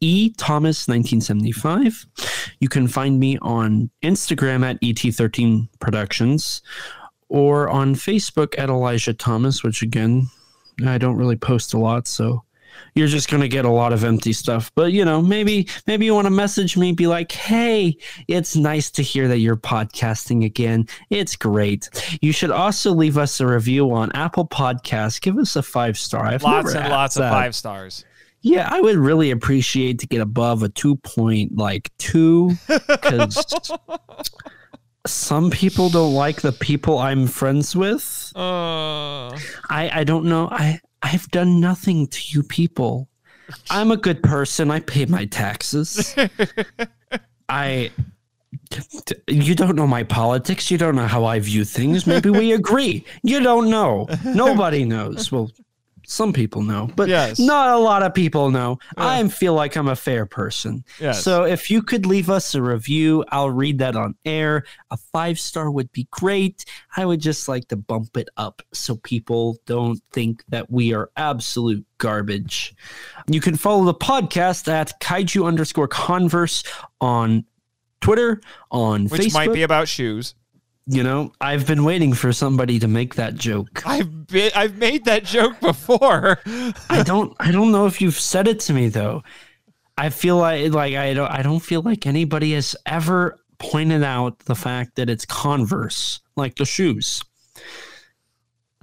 [0.00, 2.06] E Thomas 1975.
[2.60, 6.62] You can find me on Instagram at ET13 Productions,
[7.28, 10.28] or on Facebook at Elijah Thomas, which again,
[10.86, 12.44] I don't really post a lot, so
[12.94, 14.70] you're just going to get a lot of empty stuff.
[14.74, 17.96] But you know maybe maybe you want to message me be like hey
[18.28, 20.86] it's nice to hear that you're podcasting again.
[21.10, 21.88] It's great.
[22.20, 25.20] You should also leave us a review on apple Podcasts.
[25.20, 26.24] give us a five star.
[26.24, 28.04] I've lots and lots of five stars.
[28.42, 33.72] yeah i would really appreciate to get above a two point like two because
[35.06, 38.32] some people don't like the people i'm friends with.
[38.34, 39.28] Uh,
[39.70, 40.48] I, I don't know.
[40.50, 43.08] I I've done nothing to you people.
[43.70, 44.70] I'm a good person.
[44.70, 46.14] I pay my taxes.
[47.48, 47.92] I
[49.28, 50.70] you don't know my politics.
[50.70, 52.06] You don't know how I view things.
[52.06, 53.04] Maybe we agree.
[53.22, 54.08] You don't know.
[54.24, 55.30] Nobody knows.
[55.30, 55.50] Well,
[56.08, 57.38] some people know, but Yes.
[57.40, 58.78] not a lot of people know.
[58.96, 59.06] Yeah.
[59.08, 60.84] I feel like I'm a fair person.
[61.00, 61.22] yes.
[61.24, 64.64] So if you could leave us a review, I'll read that on air.
[64.92, 66.64] A five star would be great.
[66.96, 71.10] I would just like to bump it up so people don't think that we are
[71.16, 72.74] absolute garbage.
[73.26, 76.62] You can follow the podcast at kaiju underscore converse
[77.00, 77.44] on
[78.00, 79.34] Twitter, on Which Facebook.
[79.34, 80.34] might be about shoes.
[80.86, 83.82] You know, I've been waiting for somebody to make that joke.
[83.86, 86.38] I've been, I've made that joke before.
[86.88, 89.22] I don't I don't know if you've said it to me though.
[89.98, 94.38] I feel like like I don't I don't feel like anybody has ever pointed out
[94.40, 97.22] the fact that it's Converse, like the shoes.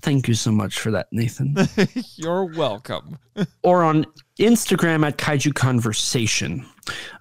[0.02, 1.56] Thank you so much for that, Nathan.
[2.18, 3.18] You're welcome.
[3.64, 4.06] or on
[4.40, 6.66] Instagram at Kaiju Conversation.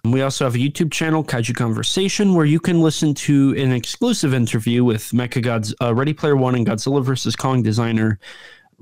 [0.03, 3.73] And we also have a YouTube channel, Kaiju Conversation, where you can listen to an
[3.73, 7.37] exclusive interview with Mecha Gods, uh, Ready Player One and Godzilla vs.
[7.37, 8.19] Kong designer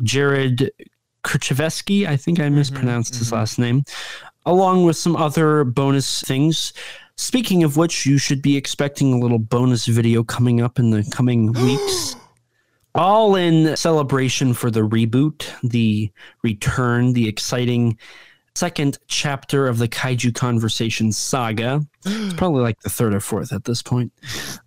[0.03, 0.71] Jared
[1.25, 2.07] Kurchevsky.
[2.07, 3.33] I think I mispronounced his mhm.
[3.33, 3.83] last name,
[4.47, 6.73] along with some other bonus things.
[7.17, 11.05] Speaking of which, you should be expecting a little bonus video coming up in the
[11.13, 12.17] coming weeks.
[12.95, 16.11] All in celebration for the reboot, the
[16.43, 17.97] return, the exciting
[18.57, 21.83] second chapter of the Kaiju Conversation saga.
[22.05, 24.13] It's probably like the third or fourth at this point.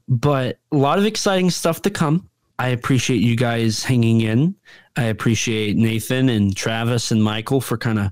[0.08, 2.30] But a lot of exciting stuff to come.
[2.60, 4.56] I appreciate you guys hanging in.
[4.96, 8.12] I appreciate Nathan and Travis and Michael for kind of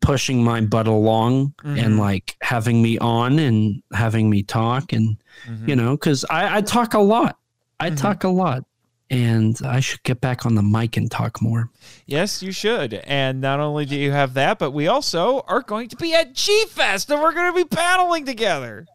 [0.00, 1.98] pushing my butt along and Mhm.
[1.98, 5.16] like having me on and having me talk and
[5.48, 5.68] Mhm.
[5.68, 7.36] you know because I, I talk a lot
[7.80, 7.96] i Mhm.
[7.96, 8.64] talk a lot
[9.10, 11.70] and i should get back on the mic and talk more.
[12.06, 12.94] Yes, you should.
[12.94, 16.34] And not only do you have that, but we also are going to be at
[16.34, 18.86] G Fest and we're going to be paddling together.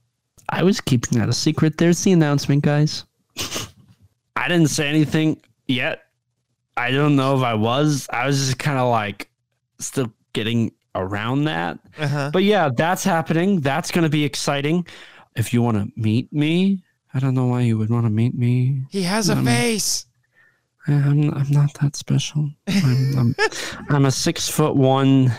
[0.49, 1.77] i was keeping that a secret.
[1.77, 3.06] There's the announcement guys.
[4.35, 6.03] I didn't say anything yet.
[6.76, 8.07] I don't know if i was.
[8.11, 9.30] I was just kind of like
[9.80, 11.80] still getting around that.
[11.98, 12.30] Uh-huh.
[12.31, 13.61] but yeah that's happening.
[13.61, 14.85] That's going to be exciting.
[15.35, 16.84] If you want to meet me
[17.14, 20.06] i don't know why you would want to meet me He has a Um, face.
[20.88, 22.49] I'm, I'm not that special.
[22.68, 23.35] I'm, I'm,
[23.90, 25.31] I'm a six foot one,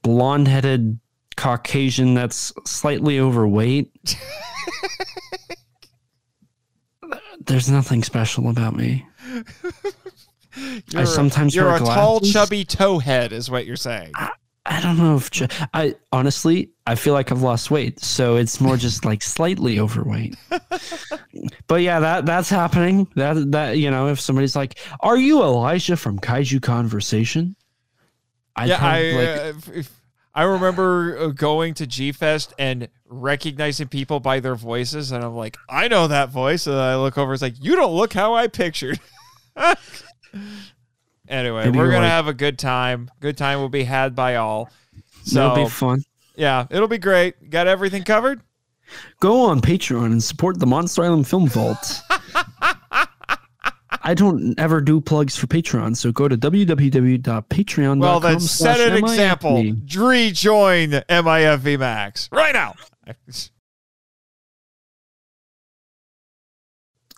[0.00, 0.98] blonde headed
[1.36, 3.90] Caucasian that's slightly overweight.
[7.44, 9.06] There's nothing special about me.
[10.88, 14.12] You're, sometimes you're a tall, chubby towhead, is what you're saying.
[14.14, 14.30] I
[14.80, 15.30] don't know if
[15.74, 20.36] I honestly I feel like I've lost weight, so it's more just like slightly overweight.
[21.66, 23.08] but yeah, that that's happening.
[23.16, 27.56] That that you know, if somebody's like, "Are you Elijah from Kaiju Conversation?"
[28.54, 30.00] I'd yeah, I like, uh, if, if-
[30.34, 35.34] I remember uh, going to G Fest and recognizing people by their voices, and I'm
[35.36, 36.66] like, I know that voice.
[36.66, 38.98] And I look over, it's like, you don't look how I pictured.
[41.32, 43.10] anyway, Maybe we're gonna like- have a good time.
[43.20, 44.70] Good time will be had by all.
[45.24, 46.02] So That'll So be fun.
[46.36, 47.50] yeah, it'll be great.
[47.50, 48.40] Got everything covered.
[49.20, 52.00] Go on Patreon and support the Monster Island Film Vault.
[54.04, 57.98] I don't ever do plugs for Patreon, so go to www.patreon.com.
[58.00, 59.52] Well, then set an example.
[59.58, 59.96] MIFV.
[59.96, 62.74] Rejoin MIFV Max right now.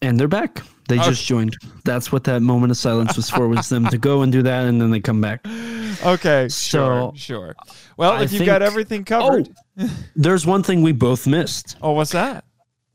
[0.03, 0.63] And they're back.
[0.89, 1.09] They Okay.
[1.11, 1.57] just joined.
[1.85, 4.67] That's what that moment of silence was for, was them to go and do that,
[4.67, 5.47] and then they come back.
[6.05, 7.55] Okay, So, sure, sure.
[7.97, 9.49] Well, I if you've got everything covered.
[9.79, 11.77] Oh, there's one thing we both missed.
[11.81, 12.45] Oh, what's that?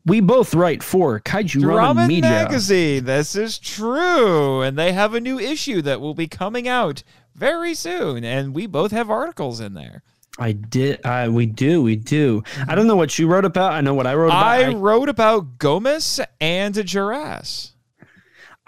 [0.05, 2.29] We both write for Kaiju Ramen, Ramen Media.
[2.29, 3.05] Magazine.
[3.05, 4.61] This is true.
[4.61, 7.03] And they have a new issue that will be coming out
[7.35, 8.23] very soon.
[8.23, 10.03] And we both have articles in there.
[10.39, 11.05] I did.
[11.05, 11.83] I we do.
[11.83, 12.43] We do.
[12.67, 13.73] I don't know what you wrote about.
[13.73, 14.45] I know what I wrote about.
[14.45, 17.73] I I, wrote about Gomez and Duras.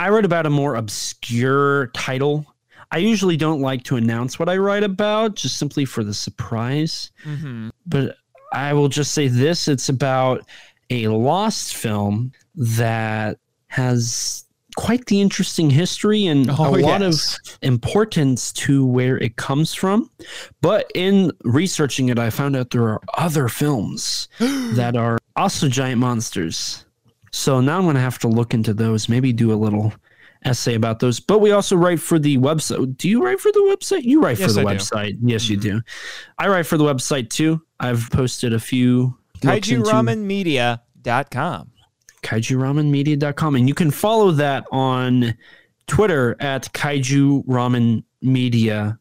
[0.01, 2.47] I wrote about a more obscure title.
[2.91, 7.11] I usually don't like to announce what I write about, just simply for the surprise.
[7.23, 7.69] Mm-hmm.
[7.85, 8.15] But
[8.51, 10.41] I will just say this: it's about
[10.89, 13.37] a lost film that
[13.67, 14.43] has
[14.75, 17.37] quite the interesting history and Oh, a lot yes.
[17.37, 20.09] of importance to where it comes from.
[20.61, 25.99] But in researching it, I found out there are other films that are also giant
[25.99, 26.85] monsters.
[27.31, 29.93] So now I'm going to have to look into those, maybe do a little
[30.43, 31.19] essay about those.
[31.19, 32.97] But we also write for the website.
[32.97, 34.03] Do you write for the website?
[34.03, 34.79] You write Yes, for the I do.
[34.79, 35.17] website.
[35.21, 35.77] Yes, you mm-hmm.
[35.77, 35.81] do.
[36.37, 37.61] I write for the website too.
[37.79, 41.71] I've posted a few KaijuRamenMedia.com.
[42.23, 45.35] kaijuramenmedia.com and you can follow that on
[45.87, 48.99] Twitter at Kaiju Ramen Media,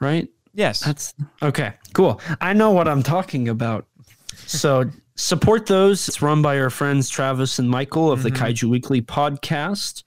[0.00, 0.28] right?
[0.54, 0.80] Yes.
[0.80, 1.74] That's okay.
[1.92, 2.20] Cool.
[2.40, 3.86] I know what I'm talking about.
[4.34, 6.08] So support those.
[6.08, 8.44] It's run by our friends Travis and Michael of the Mm-hmm.
[8.44, 10.02] Kaiju Weekly podcast.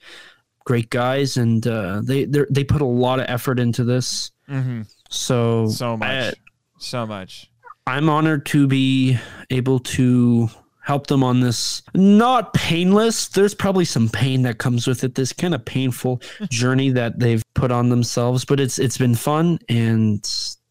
[0.66, 4.32] Great guys, and uh, they they're- put a lot of effort into this.
[4.48, 6.08] hmm So So much.
[6.10, 6.34] I,
[6.78, 7.50] so much.
[7.88, 9.18] I'm honored to be
[9.50, 10.50] able to
[10.82, 15.32] help them on this not painless there's probably some pain that comes with it this
[15.32, 16.20] kind of painful
[16.50, 20.28] journey that they've put on themselves but it's it's been fun and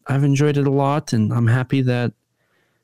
[0.07, 2.11] i've enjoyed it a lot and i'm happy that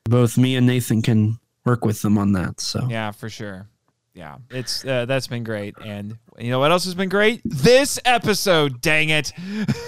[0.06, 3.68] both me and nathan can work with them on that so Yeah, for sure.
[4.14, 7.42] Yeah, it's uh, that's been great, and you know what else has been great?
[7.44, 9.34] This episode, dang it!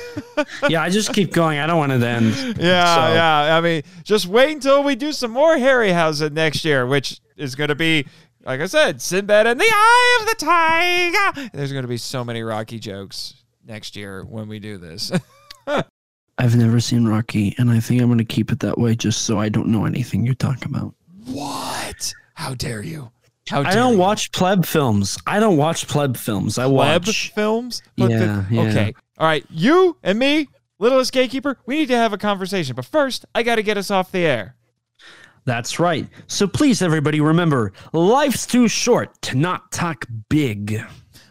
[0.69, 3.57] yeah i just keep going i don't want it to end Yeah, So- yeah.
[3.57, 7.55] I mean, just wait until we do some more Ray Harryhausen next year, which is
[7.55, 8.05] going to be,
[8.43, 11.49] like I said, Sinbad and the Eye of the Tiger.
[11.53, 13.33] There's going to be so many Rocky jokes
[13.65, 15.09] next year when we do this.
[16.37, 19.23] i've never seen rocky and i think i'm going to keep it that way just
[19.23, 20.93] so i don't know anything you're talking about
[21.25, 22.13] what?
[22.35, 23.11] How dare you?
[23.49, 23.99] How i don't you.
[23.99, 27.81] watch pleb films i don't watch pleb films i web watch films.
[27.97, 28.61] But the- Yeah, yeah.
[28.69, 28.93] Okay.
[29.17, 29.43] All right.
[29.49, 30.47] You and me,
[30.79, 32.75] Littlest Gatekeeper, we need to have a conversation.
[32.75, 34.55] But first, I got to get us off the air.
[35.45, 36.07] That's right.
[36.27, 40.79] So please, everybody, remember life's too short to not talk big.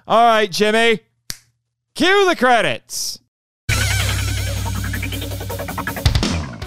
[0.08, 1.00] All right, Jimmy.
[1.94, 3.20] Cue the credits.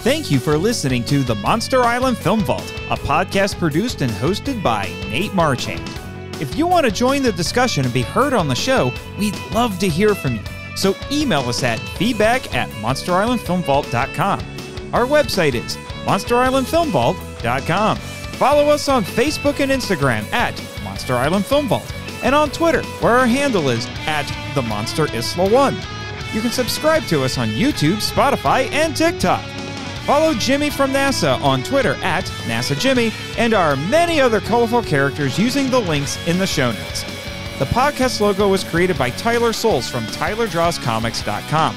[0.02, 4.62] Thank you for listening to the Monster Island Film Vault, a podcast produced and hosted
[4.62, 5.86] by Nate Marchand.
[6.40, 9.78] If you want to join the discussion and be heard on the show, we'd love
[9.80, 10.40] to hear from you.
[10.74, 14.40] So email us at feedback at monsterislandfilmvault.com.
[14.94, 17.96] Our website is monsterislandfilmvault.com.
[17.98, 23.18] Follow us on Facebook and Instagram at Monster Island Film Vault and on Twitter, where
[23.18, 24.24] our handle is at
[24.54, 25.76] the Monster Isla One.
[26.32, 29.44] You can subscribe to us on YouTube, Spotify, and TikTok.
[30.06, 35.38] Follow Jimmy from NASA on Twitter at NASA Jimmy and our many other colorful characters
[35.38, 37.02] using the links in the show notes.
[37.58, 41.76] The podcast logo was created by Tyler Souls from TylerDrawsComics.com.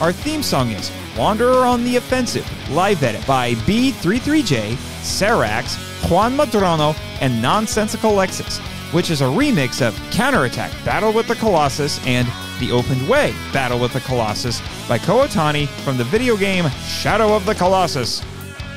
[0.00, 4.72] Our theme song is Wanderer on the Offensive, live edit by B33J,
[5.02, 8.58] Sarax, Juan Madrano, and Nonsensical Lexus,
[8.92, 12.26] which is a remix of Counterattack Battle with the Colossus and
[12.58, 17.34] The Opened Way Battle with the Colossus by Kow Otani from the video game Shadow
[17.34, 18.22] of the Colossus.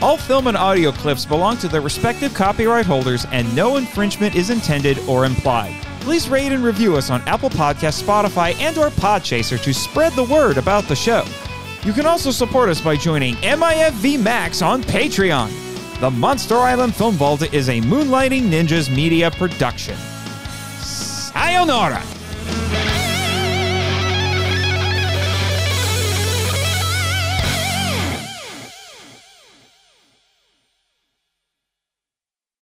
[0.01, 4.49] All film and audio clips belong to their respective copyright holders and no infringement is
[4.49, 5.81] intended or implied.
[6.01, 10.25] Please rate and review us on Apple Podcasts, Spotify, and or Podchaser to spread the
[10.25, 11.23] word about the show.
[11.85, 15.72] You can also support us by joining MIFV Max on Patreon.
[15.99, 19.95] The Monster Island Film Vault is a Moonlighting Ninjas media production.
[20.81, 22.01] Sayonara!